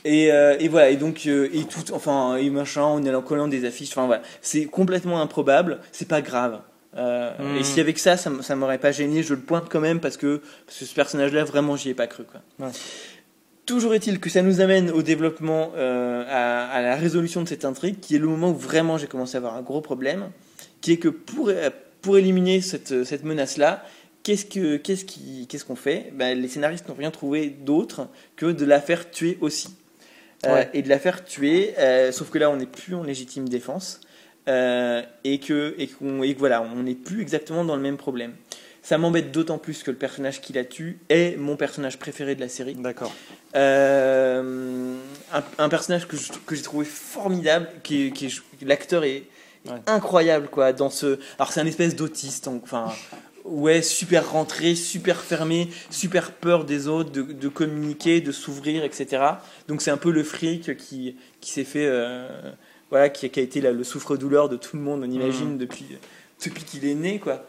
et, 0.05 0.27
et, 0.27 0.69
voilà, 0.69 0.91
et 0.91 0.97
donc, 0.97 1.27
et 1.27 1.65
tout, 1.69 1.93
enfin, 1.93 2.37
et 2.37 2.51
machin, 2.51 2.85
on 2.85 3.05
est 3.05 3.15
en 3.15 3.23
collant 3.23 3.49
des 3.49 3.65
affiches, 3.67 3.91
enfin 3.91 4.07
voilà, 4.07 4.23
c'est 4.41 4.65
complètement 4.65 5.21
improbable, 5.21 5.79
c'est 5.93 6.09
pas 6.09 6.23
grave. 6.23 6.61
Euh, 6.97 7.57
et 7.57 7.61
hmm. 7.61 7.65
si 7.65 7.81
avec 7.81 7.99
ça, 7.99 8.17
ça, 8.17 8.31
ça 8.43 8.57
m'aurait 8.57 8.79
pas 8.79 8.93
gêné, 8.93 9.23
je 9.23 9.35
le 9.35 9.41
pointe 9.41 9.69
quand 9.69 9.81
même 9.81 10.01
parce 10.01 10.17
que, 10.17 10.43
ce 10.69 10.93
personnage-là, 10.93 11.45
vraiment, 11.45 11.77
j'y 11.77 11.91
ai 11.91 11.95
pas 11.95 12.07
cru. 12.07 12.25
Quoi. 12.25 12.71
Toujours 13.65 13.95
est-il 13.95 14.19
que 14.19 14.29
ça 14.29 14.43
nous 14.43 14.61
amène 14.61 14.91
au 14.91 15.03
développement, 15.03 15.73
euh, 15.77 16.25
à, 16.29 16.83
la 16.83 16.97
résolution 16.97 17.43
de 17.43 17.49
cette 17.49 17.65
intrigue, 17.65 18.01
qui 18.01 18.17
est 18.17 18.19
le 18.19 18.27
moment 18.27 18.51
où 18.51 18.57
vraiment 18.57 18.99
j'ai 18.99 19.07
commencé 19.07 19.37
à 19.37 19.39
avoir 19.39 19.55
un 19.55 19.63
gros 19.63 19.81
problème, 19.81 20.31
qui 20.81 20.93
est 20.93 20.97
que 20.97 21.09
pour, 21.09 21.53
pour 22.03 22.19
éliminer 22.19 22.61
cette, 22.61 23.05
cette 23.05 23.23
menace-là, 23.23 23.85
qu'est-ce 24.25 24.47
que 24.47 24.77
qu'est-ce 24.77 25.05
qui 25.05 25.47
qu'est-ce 25.49 25.65
qu'on 25.65 25.77
fait? 25.77 26.11
Ben, 26.15 26.41
Les 26.41 26.49
scénaristes 26.49 26.89
n'ont 26.89 26.95
rien 26.95 27.11
trouvé 27.11 27.51
d'autre 27.51 28.09
que 28.35 28.47
de 28.47 28.65
la 28.65 28.81
faire 28.81 29.11
tuer 29.11 29.39
aussi. 29.41 29.77
Euh, 30.47 30.65
et 30.73 30.81
de 30.81 30.89
la 30.89 30.99
faire 30.99 31.23
tuer, 31.23 31.75
sauf 32.13 32.31
que 32.31 32.39
là 32.39 32.51
on 32.51 32.57
n'est 32.57 32.67
plus 32.67 32.95
en 32.95 33.05
légitime 33.05 33.49
défense. 33.49 34.01
Euh, 34.49 35.03
et 35.23 35.39
que 35.39 35.75
et 35.79 35.87
qu'on 35.87 36.23
et 36.23 36.35
voilà, 36.35 36.63
on 36.63 36.83
n'est 36.83 36.95
plus 36.95 37.21
exactement 37.21 37.65
dans 37.65 37.77
le 37.77 37.83
même 37.83 37.99
problème. 37.99 38.33
Ça 38.83 38.97
m'embête 38.97 39.31
d'autant 39.31 39.59
plus 39.59 39.83
que 39.83 39.91
le 39.91 39.97
personnage 39.99 40.41
qui 40.41 40.55
la 40.55 40.65
tue 40.65 40.99
est 41.11 41.37
mon 41.37 41.57
personnage 41.57 41.99
préféré 41.99 42.35
de 42.35 42.41
la 42.41 42.49
série. 42.49 42.75
D'accord. 42.75 43.15
Euh, 43.55 44.97
un, 45.59 45.69
personnage 45.69 46.09
que, 46.09 46.17
que 46.47 46.55
j'ai 46.55 46.63
trouvé 46.63 46.87
formidable, 46.87 47.69
qui, 47.83 48.11
qui 48.13 48.35
l'acteur 48.63 49.05
est, 49.05 49.25
incroyable 49.87 50.49
quoi. 50.49 50.73
Dans 50.73 50.89
ce, 50.89 51.19
alors 51.39 51.53
c'est 51.53 51.61
un 51.61 51.67
espèce 51.67 51.95
d'autiste, 51.95 52.49
enfin 52.49 52.91
ouais, 53.45 53.83
super 53.83 54.31
rentré, 54.31 54.75
super 54.75 55.21
fermé, 55.21 55.69
super 55.91 56.33
peur 56.33 56.65
des 56.65 56.89
autres, 56.89 57.11
de, 57.11 57.23
de 57.23 57.49
communiquer, 57.49 58.21
de 58.21 58.33
s'ouvrir, 58.33 58.85
etc. 58.85 59.23
Donc 59.69 59.83
c'est 59.83 59.91
un 59.91 59.97
peu 59.97 60.11
le 60.11 60.23
fric 60.23 60.77
qui, 60.77 61.17
qui 61.41 61.51
s'est 61.51 61.65
fait 61.65 61.87
euh, 61.87 62.53
voilà, 62.91 63.09
qui, 63.09 63.29
qui 63.31 63.41
a 63.41 63.43
été 63.43 63.61
là, 63.61 63.73
le 63.73 63.85
souffre-douleur 63.85 64.49
de 64.49 64.57
tout 64.57 64.77
le 64.77 64.83
monde, 64.83 65.03
on 65.07 65.11
imagine, 65.11 65.57
depuis, 65.59 65.87
depuis 66.45 66.65
qu'il 66.65 66.85
est 66.85 66.95
né, 66.95 67.19
quoi. 67.19 67.45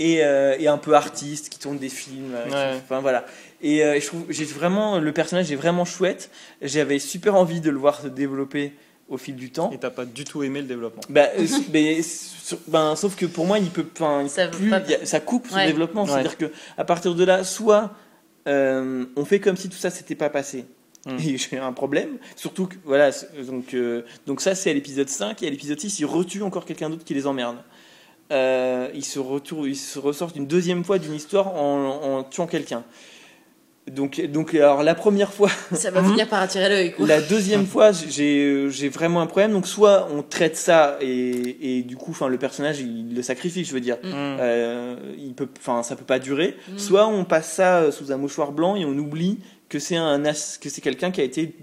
Et, 0.00 0.24
euh, 0.24 0.54
et 0.58 0.68
un 0.68 0.78
peu 0.78 0.94
artiste, 0.94 1.48
qui 1.48 1.58
tourne 1.58 1.78
des 1.78 1.88
films. 1.88 2.32
euh, 2.34 2.46
qui- 2.46 2.80
enfin, 2.84 3.00
voilà. 3.00 3.26
Et 3.60 3.82
euh, 3.84 3.98
je 4.00 4.06
trouve, 4.06 4.24
j'ai 4.30 4.44
vraiment, 4.44 4.98
le 5.00 5.12
personnage 5.12 5.50
est 5.50 5.56
vraiment 5.56 5.84
chouette. 5.84 6.30
J'avais 6.62 7.00
super 7.00 7.34
envie 7.34 7.60
de 7.60 7.68
le 7.70 7.78
voir 7.78 8.00
se 8.00 8.06
développer 8.06 8.72
au 9.08 9.16
fil 9.18 9.34
du 9.34 9.50
temps. 9.50 9.70
Et 9.72 9.78
t'as 9.78 9.90
pas 9.90 10.04
du 10.04 10.22
tout 10.24 10.42
aimé 10.44 10.60
le 10.60 10.68
développement. 10.68 11.00
Bah, 11.08 11.26
euh, 11.38 11.44
mais, 11.72 12.00
ben, 12.68 12.94
sauf 12.94 13.16
que 13.16 13.26
pour 13.26 13.46
moi, 13.46 13.58
il 13.58 13.70
peut, 13.70 13.86
il 14.22 14.28
Ça 14.30 14.46
peut 14.46 14.56
veut 14.56 14.60
plus, 14.62 14.70
pas- 14.70 14.82
il 14.86 14.90
y 14.92 14.94
a- 14.94 15.04
ça 15.04 15.18
coupe 15.18 15.48
son 15.48 15.56
Ouais. 15.56 15.66
développement. 15.66 16.04
Ouais. 16.04 16.10
C'est-à-dire 16.12 16.36
que 16.38 16.52
à 16.76 16.84
partir 16.84 17.14
de 17.16 17.24
là, 17.24 17.42
soit 17.42 17.90
euh, 18.46 19.04
on 19.16 19.24
fait 19.24 19.40
comme 19.40 19.56
si 19.56 19.68
tout 19.68 19.76
ça 19.76 19.90
s'était 19.90 20.14
pas 20.14 20.30
passé. 20.30 20.64
Mm. 21.08 21.16
Et 21.28 21.38
j'ai 21.38 21.58
un 21.58 21.72
problème. 21.72 22.18
Surtout 22.36 22.66
que, 22.66 22.76
voilà, 22.84 23.10
donc, 23.46 23.74
euh, 23.74 24.02
donc 24.26 24.40
ça, 24.40 24.54
c'est 24.54 24.70
à 24.70 24.74
l'épisode 24.74 25.08
5. 25.08 25.42
Et 25.42 25.46
à 25.46 25.50
l'épisode 25.50 25.80
6, 25.80 26.00
il 26.00 26.06
retue 26.06 26.42
encore 26.42 26.64
quelqu'un 26.64 26.90
d'autre 26.90 27.04
qui 27.04 27.14
les 27.14 27.26
emmerde. 27.26 27.56
Euh, 28.30 28.88
il, 28.94 29.04
se 29.04 29.18
retourne, 29.18 29.66
il 29.66 29.76
se 29.76 29.98
ressort 29.98 30.30
une 30.36 30.46
deuxième 30.46 30.84
fois 30.84 30.98
d'une 30.98 31.14
histoire 31.14 31.54
en, 31.54 32.18
en 32.18 32.24
tuant 32.24 32.46
quelqu'un. 32.46 32.84
Donc, 33.90 34.20
donc, 34.20 34.54
alors 34.54 34.82
la 34.82 34.94
première 34.94 35.32
fois, 35.32 35.48
Ça 35.72 35.90
va 35.90 36.02
finir 36.02 36.28
par 36.28 36.42
attirer 36.42 36.68
l'œil, 36.68 36.94
la 36.98 37.20
deuxième 37.20 37.66
fois, 37.66 37.92
j'ai 37.92 38.68
j'ai 38.70 38.88
vraiment 38.88 39.20
un 39.20 39.26
problème. 39.26 39.52
Donc, 39.52 39.66
soit 39.66 40.08
on 40.12 40.22
traite 40.22 40.56
ça 40.56 40.98
et, 41.00 41.78
et 41.78 41.82
du 41.82 41.96
coup, 41.96 42.10
enfin, 42.10 42.28
le 42.28 42.38
personnage, 42.38 42.80
il 42.80 43.14
le 43.14 43.22
sacrifie, 43.22 43.64
je 43.64 43.72
veux 43.72 43.80
dire. 43.80 43.96
Mm. 44.02 44.10
Euh, 44.14 44.96
il 45.18 45.34
peut, 45.34 45.48
enfin, 45.58 45.82
ça 45.82 45.96
peut 45.96 46.04
pas 46.04 46.18
durer. 46.18 46.56
Mm. 46.68 46.78
Soit 46.78 47.06
on 47.06 47.24
passe 47.24 47.52
ça 47.52 47.78
euh, 47.78 47.90
sous 47.90 48.12
un 48.12 48.16
mouchoir 48.16 48.52
blanc 48.52 48.76
et 48.76 48.84
on 48.84 48.96
oublie 48.96 49.38
que 49.68 49.78
c'est 49.78 49.96
un 49.96 50.24
as- 50.24 50.58
que 50.60 50.68
c'est 50.68 50.80
quelqu'un 50.80 51.10
qui 51.10 51.20
a 51.20 51.24
été 51.24 51.54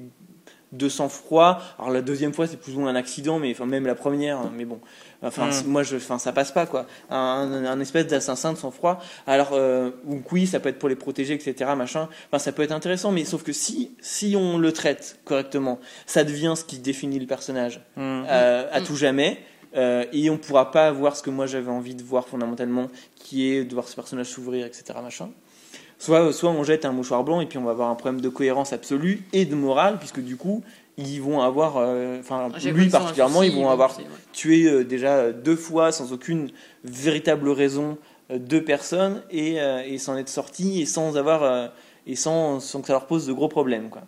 de 0.71 0.89
sang-froid. 0.89 1.61
Alors 1.79 1.89
la 1.91 2.01
deuxième 2.01 2.33
fois, 2.33 2.47
c'est 2.47 2.57
plus 2.57 2.75
ou 2.75 2.81
moins 2.81 2.89
un 2.89 2.95
accident, 2.95 3.39
mais 3.39 3.51
enfin 3.51 3.65
même 3.65 3.85
la 3.85 3.95
première, 3.95 4.39
hein, 4.39 4.51
mais 4.55 4.65
bon. 4.65 4.79
Enfin, 5.21 5.47
Mm. 5.49 5.67
moi, 5.67 5.83
je, 5.83 5.95
enfin, 5.95 6.19
ça 6.19 6.33
passe 6.33 6.51
pas 6.51 6.65
quoi. 6.65 6.85
Un, 7.09 7.63
un 7.65 7.79
espèce 7.79 8.07
d'assassin 8.07 8.51
de 8.53 8.57
sang-froid. 8.57 8.99
Alors, 9.25 9.51
euh, 9.53 9.91
oui, 10.31 10.45
ça 10.47 10.59
peut 10.59 10.67
être 10.69 10.77
pour 10.79 10.89
les 10.89 10.95
protéger, 10.97 11.33
etc. 11.33 11.71
Machin. 11.77 12.09
Enfin, 12.27 12.39
ça 12.39 12.51
peut 12.51 12.61
être 12.63 12.73
intéressant, 12.73 13.11
mais 13.11 13.23
sauf 13.25 13.43
que 13.43 13.53
si, 13.53 13.95
si 14.01 14.35
on 14.37 14.57
le 14.57 14.71
traite 14.73 15.19
correctement, 15.23 15.79
ça 16.05 16.23
devient 16.25 16.53
ce 16.57 16.65
qui 16.65 16.79
définit 16.79 17.19
le 17.19 17.27
personnage 17.27 17.77
Mm. 17.95 18.23
euh, 18.27 18.67
à 18.71 18.81
Mm. 18.81 18.83
tout 18.83 18.95
jamais. 18.97 19.39
Euh, 19.77 20.05
et 20.13 20.29
on 20.29 20.37
pourra 20.37 20.71
pas 20.71 20.87
avoir 20.87 21.15
ce 21.17 21.23
que 21.23 21.29
moi 21.29 21.47
j'avais 21.47 21.71
envie 21.71 21.95
de 21.95 22.03
voir 22.03 22.27
fondamentalement, 22.27 22.87
qui 23.15 23.47
est 23.49 23.65
de 23.65 23.73
voir 23.73 23.87
ce 23.87 23.95
personnage 23.95 24.27
s'ouvrir, 24.27 24.65
etc. 24.65 24.83
Machin. 25.03 25.29
Soit, 25.97 26.33
soit 26.33 26.51
on 26.51 26.63
jette 26.63 26.85
un 26.85 26.91
mouchoir 26.91 27.23
blanc 27.23 27.41
et 27.41 27.45
puis 27.45 27.57
on 27.57 27.63
va 27.63 27.71
avoir 27.71 27.89
un 27.89 27.95
problème 27.95 28.21
de 28.21 28.29
cohérence 28.29 28.73
absolue 28.73 29.23
et 29.33 29.45
de 29.45 29.55
morale, 29.55 29.97
puisque 29.97 30.19
du 30.19 30.35
coup, 30.35 30.61
ils 30.97 31.19
vont 31.21 31.41
avoir, 31.41 31.77
euh, 31.77 32.19
enfin, 32.19 32.49
lui 32.71 32.89
particulièrement, 32.89 33.39
souci, 33.39 33.49
ils 33.49 33.55
vont 33.55 33.69
avoir 33.69 33.97
ouais. 33.97 34.05
tué 34.33 34.65
euh, 34.65 34.83
déjà 34.83 35.15
euh, 35.15 35.33
deux 35.33 35.55
fois 35.55 35.91
sans 35.91 36.13
aucune 36.13 36.51
véritable 36.83 37.49
raison 37.49 37.97
euh, 38.31 38.37
deux 38.37 38.63
personnes 38.63 39.21
et, 39.31 39.59
euh, 39.59 39.83
et 39.85 39.97
s'en 39.97 40.17
être 40.17 40.29
sortis 40.29 40.81
et 40.81 40.85
sans 40.85 41.17
avoir 41.17 41.43
euh, 41.43 41.67
et 42.07 42.15
sans, 42.15 42.59
sans 42.59 42.81
que 42.81 42.87
ça 42.87 42.93
leur 42.93 43.07
pose 43.07 43.25
de 43.27 43.33
gros 43.33 43.49
problèmes 43.49 43.89
quoi. 43.89 44.03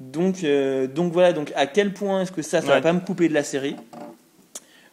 Donc 0.00 0.44
euh, 0.44 0.86
donc 0.86 1.12
voilà 1.12 1.32
donc 1.32 1.52
à 1.56 1.66
quel 1.66 1.92
point 1.92 2.22
est-ce 2.22 2.32
que 2.32 2.42
ça 2.42 2.60
ça 2.60 2.68
va 2.68 2.80
pas 2.80 2.92
me 2.92 3.00
couper 3.00 3.28
de 3.28 3.34
la 3.34 3.44
série? 3.44 3.76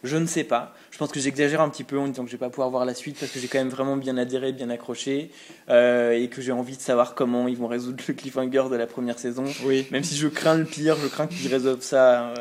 Je 0.04 0.16
ne 0.16 0.26
sais 0.26 0.44
pas. 0.44 0.74
Je 0.92 0.98
pense 0.98 1.10
que 1.10 1.18
j'exagère 1.20 1.62
un 1.62 1.70
petit 1.70 1.84
peu 1.84 1.98
en 1.98 2.06
disant 2.06 2.22
que 2.22 2.28
je 2.30 2.34
vais 2.36 2.38
pas 2.38 2.50
pouvoir 2.50 2.68
voir 2.68 2.84
la 2.84 2.92
suite 2.92 3.16
parce 3.18 3.32
que 3.32 3.40
j'ai 3.40 3.48
quand 3.48 3.56
même 3.58 3.70
vraiment 3.70 3.96
bien 3.96 4.18
adhéré, 4.18 4.52
bien 4.52 4.68
accroché 4.68 5.30
euh, 5.70 6.12
et 6.12 6.28
que 6.28 6.42
j'ai 6.42 6.52
envie 6.52 6.76
de 6.76 6.82
savoir 6.82 7.14
comment 7.14 7.48
ils 7.48 7.56
vont 7.56 7.66
résoudre 7.66 8.04
le 8.06 8.12
cliffhanger 8.12 8.64
de 8.70 8.76
la 8.76 8.86
première 8.86 9.18
saison. 9.18 9.44
Oui, 9.64 9.86
Même 9.90 10.04
si 10.04 10.16
je 10.16 10.28
crains 10.28 10.54
le 10.54 10.66
pire, 10.66 10.96
je 11.02 11.08
crains 11.08 11.26
qu'ils 11.26 11.48
résolvent 11.50 11.80
ça 11.82 12.24
euh, 12.28 12.34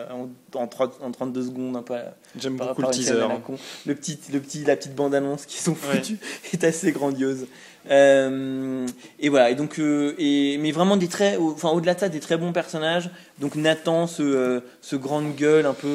en, 0.54 0.60
en, 0.60 0.68
30 0.68 1.00
en 1.02 1.12
32 1.12 1.44
secondes, 1.44 1.86
peu 1.86 1.94
à- 1.96 2.14
j'aime 2.38 2.58
beaucoup 2.58 2.82
le 2.82 2.90
teaser. 2.90 3.22
hein. 3.22 3.42
Le 3.86 3.96
petit, 3.96 4.20
le 4.34 4.42
petit, 4.42 4.66
la 4.66 4.76
petite 4.76 4.96
bande 4.96 5.16
annonce 5.16 5.46
qu'ils 5.46 5.70
ont 5.72 5.78
Ouais. 5.90 5.98
foutue 6.00 6.18
est 6.54 6.64
assez 6.66 6.92
grandiose. 6.92 7.48
Euh, 7.90 8.86
et 9.20 9.30
voilà. 9.30 9.50
Et 9.50 9.56
donc, 9.56 9.80
euh, 9.80 10.14
et 10.20 10.58
mais 10.60 10.72
vraiment 10.72 10.98
des 10.98 11.08
très, 11.08 11.38
au- 11.38 11.52
enfin 11.54 11.70
au-delà 11.70 11.94
de 11.96 12.00
ça, 12.02 12.10
des 12.10 12.20
très 12.20 12.36
bons 12.38 12.52
personnages. 12.52 13.10
Donc 13.40 13.56
Nathan, 13.56 14.08
ce, 14.08 14.22
euh, 14.24 14.60
ce 14.82 14.98
grande 14.98 15.36
gueule 15.38 15.66
un 15.66 15.74
peu, 15.74 15.88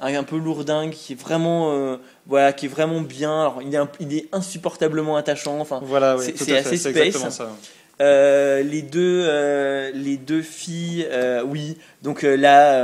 un, 0.00 0.14
un 0.14 0.22
peu 0.24 0.36
lourdingue, 0.38 0.90
qui 0.90 1.12
est 1.12 1.20
vraiment, 1.20 1.72
euh, 1.72 1.96
voilà, 2.26 2.52
qui 2.52 2.66
est 2.66 2.68
vraiment 2.68 3.00
bien. 3.00 3.40
Alors 3.40 3.60
il 3.62 3.74
est, 3.74 3.78
un- 3.78 3.88
il 4.00 4.14
est 4.16 4.28
insupportablement 4.32 5.16
attachant. 5.16 5.60
Enfin, 5.60 5.80
Voilà, 5.82 6.16
oui, 6.16 6.24
C'est- 6.36 6.56
assez 6.56 6.76
space. 6.76 6.86
exactement 6.96 7.30
ça. 7.30 7.50
euh, 8.00 8.62
les 8.62 8.82
deux, 8.82 9.24
euh, 9.28 9.90
les 9.94 10.16
deux 10.16 10.42
filles, 10.42 11.06
euh, 11.10 11.42
oui. 11.46 11.76
Donc 12.02 12.24
euh, 12.24 12.34
là, 12.36 12.82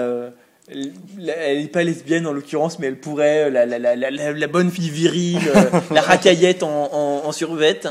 elle 0.68 1.58
n'est 1.58 1.66
pas 1.68 1.82
lesbienne 1.84 2.26
en 2.26 2.32
l'occurrence, 2.32 2.78
mais 2.78 2.88
elle 2.88 2.98
pourrait, 2.98 3.44
euh, 3.44 3.50
la, 3.50 3.66
la, 3.66 3.78
la, 3.78 3.94
la, 3.96 4.10
la- 4.10 4.32
la 4.32 4.46
bonne 4.48 4.70
fille 4.70 4.90
virile, 4.90 5.38
euh, 5.54 5.64
la 5.94 6.00
racaillette 6.00 6.62
en, 6.62 6.90
en, 6.92 7.22
en 7.26 7.32
survette. 7.32 7.88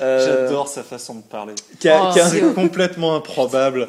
euh, 0.00 0.44
J'adore 0.46 0.68
sa 0.68 0.82
façon 0.82 1.14
de 1.14 1.22
parler. 1.22 1.54
Oh, 1.86 2.10
c'est- 2.12 2.54
complètement 2.54 3.14
improbable. 3.16 3.86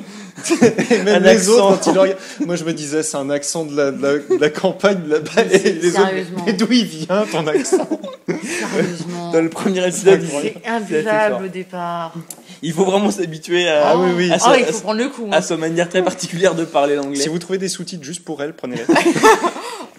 Et 0.92 0.98
même 1.00 1.16
Un 1.16 1.20
les 1.20 1.30
accent. 1.30 1.72
autres, 1.72 1.82
quand 1.86 1.92
ils 1.94 1.98
regardent- 2.00 2.20
moi 2.46 2.56
je 2.56 2.64
me 2.64 2.74
disais, 2.74 3.02
c'est 3.04 3.18
un 3.18 3.30
accent 3.32 3.66
de 3.66 3.76
la, 3.76 3.92
de 3.92 4.02
la, 4.02 4.14
de 4.14 4.40
la 4.40 4.50
campagne 4.52 5.02
là-bas. 5.08 5.44
Et 5.52 5.74
les 5.74 5.90
autres, 5.96 6.06
Sérieusement. 6.08 6.44
mais 6.46 6.54
d'où 6.54 6.68
il 6.72 6.86
vient 6.86 7.26
ton 7.32 7.48
accent? 7.48 7.90
Sérieusement. 8.28 9.32
dans 9.32 9.42
le 9.42 9.50
premier 9.50 9.86
épisode, 9.88 10.22
C'est 10.42 10.62
invivable 10.68 11.46
au 11.46 11.48
départ. 11.48 12.14
Il 12.62 12.74
faut 12.74 12.86
vraiment 12.86 13.12
s'habituer 13.12 13.68
à, 13.68 13.90
Ah 13.90 13.98
oui, 13.98 14.10
oui. 14.16 14.32
à, 14.32 14.36
Oh, 14.36 14.40
sa- 14.40 14.58
il 14.58 14.64
à 14.64 14.68
faut 14.68 14.82
prendre 14.82 15.00
le 15.02 15.10
coup. 15.10 15.28
à 15.32 15.38
hein. 15.38 15.42
sa 15.42 15.58
manière 15.58 15.90
très 15.90 16.04
particulière 16.04 16.56
de 16.56 16.66
parler 16.66 16.96
l'anglais. 16.96 17.20
Si 17.22 17.30
vous 17.30 17.40
trouvez 17.40 17.58
des 17.58 17.70
sous-titres 17.70 18.04
juste 18.04 18.24
pour 18.24 18.42
elle, 18.44 18.54
prenez-les. 18.54 18.84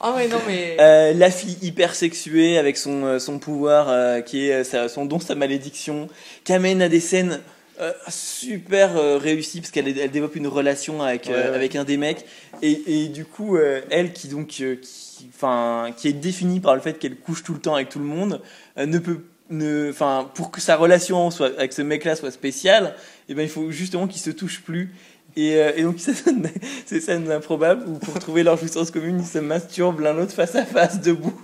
Ah 0.00 0.12
ouais, 0.14 0.28
non, 0.28 0.36
mais. 0.46 0.76
Euh, 0.78 1.12
la 1.12 1.28
fille 1.28 1.56
hyper 1.60 1.92
sexuée 1.94 2.56
avec 2.56 2.76
son, 2.76 3.04
euh, 3.04 3.18
son 3.18 3.40
pouvoir 3.40 3.88
euh, 3.88 4.20
qui 4.20 4.46
est 4.48 4.52
euh, 4.60 4.64
sa- 4.64 4.88
son 4.88 5.06
don, 5.06 5.18
sa 5.18 5.34
malédiction, 5.34 6.06
qui 6.44 6.52
amène 6.52 6.80
à 6.82 6.88
des 6.88 7.00
scènes 7.00 7.40
euh, 7.80 7.92
super 8.08 8.96
euh, 8.96 9.18
réussies 9.18 9.60
parce 9.60 9.72
qu'elle 9.72 9.88
elle 9.98 10.10
développe 10.12 10.36
une 10.36 10.46
relation 10.46 11.02
avec, 11.02 11.28
euh, 11.28 11.32
Ouais, 11.44 11.48
ouais. 11.50 11.56
avec 11.56 11.74
un 11.76 11.82
des 11.84 11.96
mecs 11.96 12.24
et, 12.62 13.04
et 13.04 13.08
du 13.08 13.24
coup 13.24 13.56
euh, 13.56 13.80
elle 13.90 14.12
qui 14.12 14.26
donc 14.28 14.52
euh, 14.60 14.76
qui, 14.82 15.28
enfin, 15.34 15.90
qui 15.96 16.06
est 16.08 16.12
définie 16.12 16.58
par 16.60 16.74
le 16.76 16.80
fait 16.80 16.98
qu'elle 16.98 17.16
couche 17.16 17.42
tout 17.44 17.54
le 17.54 17.60
temps 17.60 17.74
avec 17.76 17.88
tout 17.88 17.98
le 18.00 18.04
monde 18.04 18.40
euh, 18.78 18.86
ne 18.86 18.98
peut 18.98 19.20
ne, 19.50 19.90
enfin, 19.90 20.30
pour 20.34 20.50
que 20.50 20.60
sa 20.60 20.76
relation 20.76 21.30
soit, 21.30 21.52
avec 21.58 21.72
ce 21.72 21.82
mec-là 21.82 22.16
soit 22.16 22.30
spéciale, 22.30 22.94
et 23.28 23.34
ben, 23.34 23.42
il 23.42 23.48
faut 23.48 23.70
justement 23.70 24.06
qu'ils 24.06 24.20
se 24.22 24.30
touchent 24.30 24.62
plus. 24.62 24.92
Et, 25.36 25.56
euh, 25.56 25.72
et 25.76 25.82
donc, 25.82 25.98
ça 26.00 26.12
donne 26.26 26.48
ces 26.86 27.00
scènes 27.00 27.30
improbables 27.30 27.84
où, 27.88 27.98
pour 27.98 28.18
trouver 28.18 28.42
leur 28.42 28.56
jouissance 28.56 28.90
commune, 28.90 29.18
ils 29.20 29.26
se 29.26 29.38
masturbent 29.38 30.00
l'un 30.00 30.12
l'autre 30.12 30.32
face 30.32 30.54
à 30.54 30.64
face, 30.64 31.00
debout. 31.00 31.38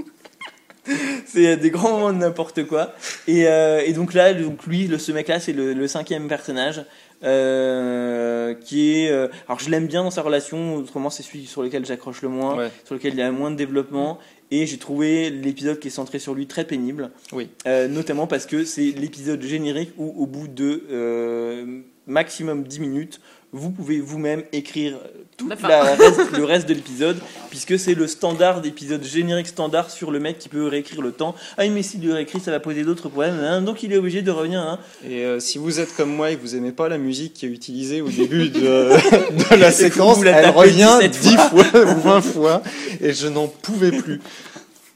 c'est 1.27 1.57
des 1.57 1.71
grands 1.71 1.91
moments 1.93 2.13
de 2.13 2.19
n'importe 2.19 2.65
quoi. 2.67 2.93
Et, 3.27 3.47
euh, 3.49 3.83
et 3.85 3.93
donc 3.93 4.13
là, 4.15 4.35
donc 4.35 4.65
lui, 4.67 4.87
le, 4.87 4.99
ce 4.99 5.13
mec-là, 5.13 5.41
c'est 5.41 5.53
le, 5.53 5.73
le 5.73 5.89
cinquième 5.89 6.29
personnage. 6.29 6.85
Euh, 7.23 8.55
qui 8.55 8.99
est 8.99 9.11
euh, 9.11 9.29
alors 9.49 9.59
je 9.59 9.71
l'aime 9.71 9.87
bien 9.87 10.03
dans 10.03 10.11
sa 10.11 10.21
relation 10.21 10.75
autrement 10.75 11.09
c'est 11.09 11.23
celui 11.23 11.47
sur 11.47 11.63
lequel 11.63 11.87
j'accroche 11.87 12.21
le 12.21 12.29
moins 12.29 12.55
Ouais. 12.57 12.71
sur 12.85 12.95
lequel 12.95 13.15
il 13.15 13.19
y 13.19 13.23
a 13.23 13.31
moins 13.31 13.51
de 13.51 13.57
développement 13.57 14.19
et 14.55 14.67
j'ai 14.67 14.79
trouvé 14.79 15.31
l'épisode 15.31 15.81
qui 15.81 15.89
est 15.89 15.91
centré 15.91 16.19
sur 16.19 16.35
lui 16.35 16.47
très 16.47 16.65
pénible 16.65 17.11
Oui. 17.33 17.49
Euh, 17.67 17.89
notamment 17.89 18.27
parce 18.27 18.47
que 18.47 18.65
c'est 18.65 18.93
l'épisode 18.93 19.43
générique 19.43 19.91
où 19.99 20.15
au 20.23 20.27
bout 20.27 20.47
de 20.49 20.85
euh, 20.91 21.81
maximum 22.07 22.63
10 22.63 22.81
minutes 22.81 23.21
vous 23.55 23.71
pouvez 23.71 24.01
vous-même 24.01 24.43
écrire 24.53 24.99
tout 25.37 25.49
reste- 25.97 26.37
le 26.37 26.45
reste 26.45 26.69
de 26.69 26.75
l'épisode 26.75 27.17
puisque 27.51 27.79
c'est 27.79 27.95
le 27.95 28.07
standard 28.07 28.61
d'épisode 28.61 29.03
générique 29.05 29.47
standard 29.49 29.91
sur 29.91 30.11
le 30.11 30.21
mec 30.21 30.39
qui 30.39 30.49
peut 30.49 30.67
réécrire 30.67 31.01
le 31.03 31.13
temps 31.13 31.35
ah 31.57 31.67
mais 31.69 31.83
s'il 31.83 32.05
le 32.07 32.13
réécrit 32.15 32.41
ça 32.41 32.51
va 32.51 32.61
poser 32.61 32.83
d'autres 32.85 33.09
problèmes 33.09 33.39
hein, 33.43 33.63
donc 33.63 33.83
il 33.83 33.93
est 33.93 33.97
obligé 33.97 34.23
de 34.23 34.31
revenir 34.31 34.61
hein. 34.61 34.79
Et 35.09 35.25
euh, 35.25 35.41
si 35.41 35.59
vous 35.59 35.81
êtes 35.81 35.95
comme 35.97 36.15
moi 36.15 36.31
et 36.31 36.37
que 36.37 36.41
vous 36.43 36.55
aimez 36.57 36.73
pas 36.73 36.89
la 36.89 36.99
musique 36.99 37.35
qui 37.35 37.47
est 37.47 37.49
utilisée 37.49 38.01
au 38.01 38.09
début 38.09 38.49
de, 38.51 38.61
de 39.51 39.55
la 39.57 39.71
séquence, 39.73 40.19
vous 40.19 40.23
la 40.25 40.41
elle 40.43 40.51
revient 40.51 40.99
17 41.11 41.21
10 41.21 41.37
fois 41.37 41.65
ou 41.97 42.01
20 42.01 42.21
fois 42.21 42.63
et 43.01 43.13
je 43.13 43.27
n'en 43.29 43.47
pouvais 43.49 43.91
plus. 43.93 44.21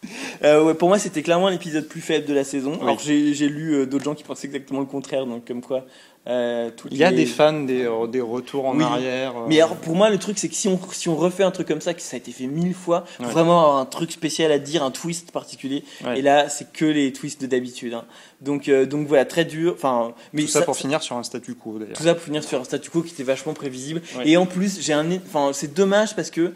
Euh, 0.44 0.62
ouais, 0.62 0.74
pour 0.74 0.88
moi, 0.88 1.00
c'était 1.00 1.22
clairement 1.22 1.48
l'épisode 1.48 1.88
plus 1.88 2.00
faible 2.00 2.24
de 2.24 2.32
la 2.32 2.44
saison. 2.44 2.74
Oui. 2.74 2.78
Alors, 2.82 3.00
j'ai 3.00 3.32
lu 3.48 3.74
euh, 3.74 3.86
d'autres 3.86 4.04
gens 4.04 4.14
qui 4.14 4.22
pensaient 4.22 4.46
exactement 4.46 4.78
le 4.78 4.86
contraire, 4.86 5.26
donc 5.26 5.44
comme 5.48 5.60
quoi. 5.62 5.84
euh, 6.28 6.70
Il 6.92 6.96
y 6.96 7.02
a 7.02 7.10
les- 7.10 7.16
des 7.16 7.26
fans 7.26 7.64
des, 7.64 7.88
des 8.12 8.20
retours 8.20 8.66
en 8.66 8.76
Oui. 8.76 8.84
arrière. 8.84 9.34
Mais 9.48 9.60
alors, 9.60 9.74
pour 9.74 9.96
moi, 9.96 10.08
le 10.10 10.18
truc, 10.18 10.38
c'est 10.38 10.48
que 10.48 10.54
si 10.54 10.68
on, 10.68 10.78
si 10.92 11.08
on 11.08 11.16
refait 11.16 11.42
un 11.42 11.50
truc 11.50 11.66
comme 11.66 11.80
ça, 11.80 11.92
que 11.92 12.00
ça 12.00 12.14
a 12.14 12.18
été 12.18 12.30
fait 12.30 12.46
mille 12.46 12.72
fois, 12.74 13.04
faut 13.16 13.24
vraiment 13.24 13.60
avoir 13.62 13.78
un 13.78 13.84
truc 13.86 14.12
spécial 14.12 14.52
à 14.52 14.60
dire, 14.60 14.84
un 14.84 14.92
twist 14.92 15.32
particulier. 15.32 15.82
Ouais. 16.04 16.20
Et 16.20 16.22
là, 16.22 16.48
c'est 16.48 16.72
que 16.72 16.84
les 16.84 17.12
twists 17.12 17.40
de 17.42 17.48
d'habitude. 17.48 17.94
hein. 17.94 18.04
Donc, 18.40 18.70
donc 18.70 19.08
voilà, 19.08 19.24
très 19.24 19.44
dur. 19.44 19.72
Enfin, 19.74 20.12
mais 20.32 20.42
tout 20.42 20.48
ça, 20.48 20.62
pour 20.62 20.76
finir 20.76 21.02
sur 21.02 21.16
un 21.16 21.24
statu 21.24 21.56
quo 21.56 21.80
d'ailleurs. 21.80 21.96
tout 21.96 22.04
ça 22.04 22.14
pour 22.14 22.22
finir 22.22 22.44
sur 22.44 22.60
un 22.60 22.64
statu 22.64 22.90
quo 22.90 23.02
qui 23.02 23.12
était 23.12 23.24
vachement 23.24 23.54
prévisible. 23.54 24.02
Et 24.24 24.36
en 24.36 24.46
plus, 24.46 24.80
j'ai 24.80 24.92
un, 24.92 25.04
enfin, 25.26 25.50
c'est 25.52 25.74
dommage 25.74 26.14
parce 26.14 26.30
que 26.30 26.52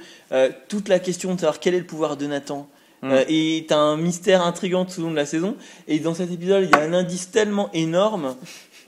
toute 0.69 0.89
la 0.89 1.01
question 1.01 1.35
de 1.35 1.41
savoir 1.41 1.59
quel 1.59 1.75
est 1.75 1.81
le 1.81 1.87
pouvoir 1.87 2.17
de 2.17 2.27
Nathan 2.29 2.69
Mm. 3.03 3.11
euh, 3.11 3.25
est 3.29 3.73
un 3.73 3.97
mystère 3.97 4.43
intrigant 4.43 4.85
tout 4.85 5.01
au 5.01 5.05
long 5.05 5.11
de 5.11 5.17
la 5.17 5.27
saison. 5.27 5.57
Et 5.89 5.99
dans 5.99 6.15
cet 6.15 6.31
épisode, 6.31 6.65
il 6.65 6.71
y 6.71 6.81
a 6.81 6.85
un 6.85 6.93
indice 6.93 7.31
tellement 7.31 7.69
énorme 7.73 8.37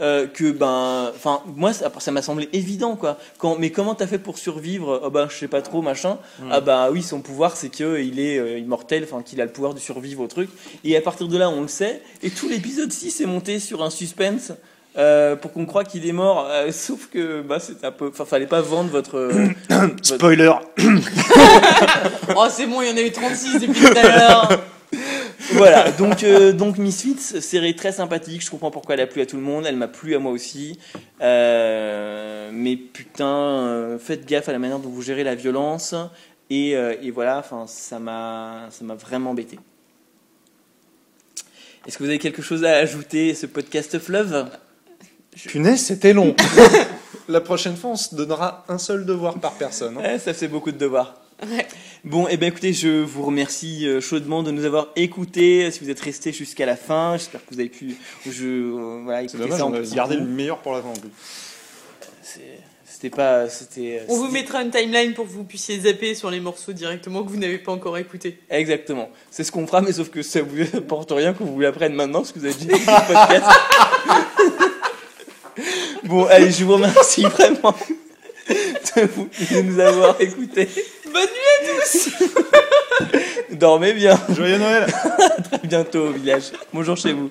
euh, 0.00 0.26
que 0.26 0.50
ben, 0.50 1.12
enfin 1.14 1.40
moi 1.46 1.72
ça 1.72 1.92
ça 1.98 2.10
m'a 2.10 2.22
semblé 2.22 2.48
évident 2.52 2.96
quoi. 2.96 3.16
Quand, 3.38 3.56
mais 3.58 3.70
comment 3.70 3.94
t'as 3.94 4.08
fait 4.08 4.18
pour 4.18 4.38
survivre? 4.38 5.00
Oh 5.04 5.10
ben 5.10 5.28
je 5.28 5.36
sais 5.36 5.48
pas 5.48 5.62
trop 5.62 5.82
machin. 5.82 6.18
Ah 6.50 6.60
bah 6.60 6.90
oui 6.90 7.02
son 7.02 7.20
pouvoir 7.20 7.56
c'est 7.56 7.68
que 7.68 8.00
il 8.00 8.18
est 8.18 8.38
euh, 8.38 8.58
immortel, 8.58 9.04
enfin 9.04 9.22
qu'il 9.22 9.40
a 9.40 9.44
le 9.44 9.52
pouvoir 9.52 9.72
de 9.74 9.78
survivre 9.78 10.22
au 10.22 10.26
truc. 10.26 10.50
Et 10.82 10.96
à 10.96 11.00
partir 11.00 11.28
de 11.28 11.38
là 11.38 11.48
on 11.48 11.62
le 11.62 11.68
sait. 11.68 12.02
Et 12.22 12.30
tout 12.30 12.48
l'épisode 12.48 12.90
6 12.90 13.20
est 13.20 13.26
monté 13.26 13.60
sur 13.60 13.84
un 13.84 13.90
suspense. 13.90 14.52
Euh, 14.96 15.34
pour 15.36 15.52
qu'on 15.52 15.66
croit 15.66 15.84
qu'il 15.84 16.06
est 16.06 16.12
mort, 16.12 16.46
Euh, 16.50 16.70
sauf 16.72 17.08
que 17.10 17.42
bah 17.42 17.58
c'est 17.60 17.84
un 17.84 17.90
peu, 17.92 18.08
enfin 18.08 18.24
fallait 18.24 18.46
pas 18.46 18.60
vendre 18.60 18.90
votre, 18.90 19.16
euh, 19.18 19.48
votre- 19.70 20.04
Spoiler. 20.04 20.52
Oh, 22.36 22.46
c'est 22.50 22.66
bon, 22.66 22.82
il 22.82 22.88
y 22.88 22.92
en 22.92 22.96
a 22.96 23.02
eu 23.02 23.10
36 23.12 23.60
depuis 23.60 23.80
tout 23.80 23.96
à 23.98 24.02
l'heure. 24.02 24.62
voilà, 25.52 25.90
donc, 25.92 26.22
euh, 26.24 26.52
donc 26.52 26.78
Misfits, 26.78 27.40
série 27.40 27.74
très 27.76 27.92
sympathique. 27.92 28.44
Je 28.44 28.50
comprends 28.50 28.70
pourquoi 28.70 28.94
elle 28.94 29.00
a 29.02 29.06
plu 29.06 29.20
à 29.20 29.26
tout 29.26 29.36
le 29.36 29.42
monde. 29.42 29.64
Elle 29.66 29.76
m'a 29.76 29.88
plu 29.88 30.14
à 30.14 30.18
moi 30.18 30.32
aussi. 30.32 30.78
Euh, 31.20 32.50
mais 32.52 32.76
putain, 32.76 33.26
euh, 33.26 33.98
faites 33.98 34.26
gaffe 34.26 34.48
à 34.48 34.52
la 34.52 34.58
manière 34.58 34.78
dont 34.78 34.88
vous 34.88 35.02
gérez 35.02 35.24
la 35.24 35.34
violence. 35.34 35.94
Et, 36.50 36.76
euh, 36.76 36.94
et 37.02 37.10
voilà, 37.10 37.38
enfin, 37.38 37.64
ça 37.66 37.98
m'a, 37.98 38.68
ça 38.70 38.84
m'a 38.84 38.94
vraiment 38.94 39.30
embêté. 39.30 39.58
Est-ce 41.86 41.98
que 41.98 42.02
vous 42.02 42.08
avez 42.08 42.18
quelque 42.18 42.42
chose 42.42 42.64
à 42.64 42.72
ajouter 42.76 43.32
à 43.32 43.34
ce 43.34 43.46
podcast 43.46 43.98
fleuve 43.98 44.46
Punaise, 45.46 45.80
c'était 45.80 46.12
long. 46.12 46.34
La 47.28 47.40
prochaine 47.40 47.76
fois, 47.76 47.90
on 47.90 47.96
se 47.96 48.14
donnera 48.14 48.64
un 48.68 48.78
seul 48.78 49.06
devoir 49.06 49.34
par 49.38 49.52
personne. 49.52 49.96
hein. 49.98 50.02
Ouais, 50.02 50.18
Ça 50.18 50.34
fait 50.34 50.48
beaucoup 50.48 50.70
de 50.72 50.76
devoirs. 50.78 51.14
Ouais. 51.42 51.66
Bon, 52.04 52.28
et 52.28 52.36
ben 52.36 52.46
écoutez, 52.48 52.72
je 52.74 53.02
vous 53.02 53.22
remercie 53.24 53.86
euh, 53.88 54.00
chaudement 54.00 54.42
de 54.42 54.50
nous 54.50 54.64
avoir 54.64 54.88
écoutés. 54.94 55.70
Si 55.70 55.80
vous 55.82 55.90
êtes 55.90 56.00
restés 56.00 56.32
jusqu'à 56.32 56.66
la 56.66 56.76
fin, 56.76 57.16
j'espère 57.16 57.40
que 57.44 57.52
vous 57.54 57.60
avez 57.60 57.70
pu, 57.70 57.96
je, 58.30 58.44
euh, 58.46 59.00
voilà, 59.04 59.22
écouter 59.22 59.38
dommage, 59.38 59.58
ça 59.58 59.64
en 59.66 59.72
on 59.74 59.80
gardé 59.94 60.16
le 60.16 60.24
meilleur 60.24 60.58
pour 60.58 60.72
la 60.74 60.82
fin 60.82 60.88
en 60.90 60.92
plus. 60.92 61.10
C'est- 62.22 62.40
C'était 62.86 63.10
pas, 63.16 63.48
c'était. 63.48 64.02
On 64.08 64.16
vous 64.16 64.28
mettra 64.30 64.62
une 64.62 64.70
timeline 64.70 65.14
pour 65.14 65.26
que 65.26 65.30
vous 65.30 65.44
puissiez 65.44 65.80
zapper 65.80 66.14
sur 66.14 66.30
les 66.30 66.40
morceaux 66.40 66.72
directement 66.72 67.24
que 67.24 67.28
vous 67.28 67.36
n'avez 67.38 67.58
pas 67.58 67.72
encore 67.72 67.98
écoutés. 67.98 68.38
Exactement. 68.50 69.10
C'est 69.30 69.42
ce 69.44 69.50
qu'on 69.50 69.66
fera, 69.66 69.80
mais 69.82 69.92
sauf 69.92 70.10
que 70.10 70.22
ça 70.22 70.40
vous 70.42 70.62
apporte 70.76 71.10
rien 71.10 71.32
que 71.34 71.42
vous 71.42 71.58
l'apprenne 71.58 71.94
maintenant, 71.94 72.20
parce 72.20 72.32
que 72.32 72.38
vous 72.38 72.44
avez 72.46 72.54
déjà 72.54 72.76
écouté 72.76 72.92
le 72.92 73.14
podcast. 73.14 73.46
bon, 76.04 76.26
allez, 76.26 76.50
je 76.50 76.64
vous 76.64 76.74
remercie 76.74 77.22
vraiment 77.24 77.74
de, 78.96 79.02
vous- 79.14 79.28
de 79.54 79.60
nous 79.62 79.80
avoir 79.80 80.20
écoutés. 80.20 80.68
Bonne 81.04 81.22
nuit 81.22 81.50
à 81.60 81.66
tous 81.82 82.10
Dormez 83.52 83.92
bien. 83.92 84.18
Joyeux 84.30 84.58
Noël 84.58 84.86
À 85.52 85.58
bientôt 85.58 86.06
au 86.08 86.10
village. 86.12 86.44
Bonjour 86.72 86.96
chez 86.96 87.12
vous. 87.12 87.30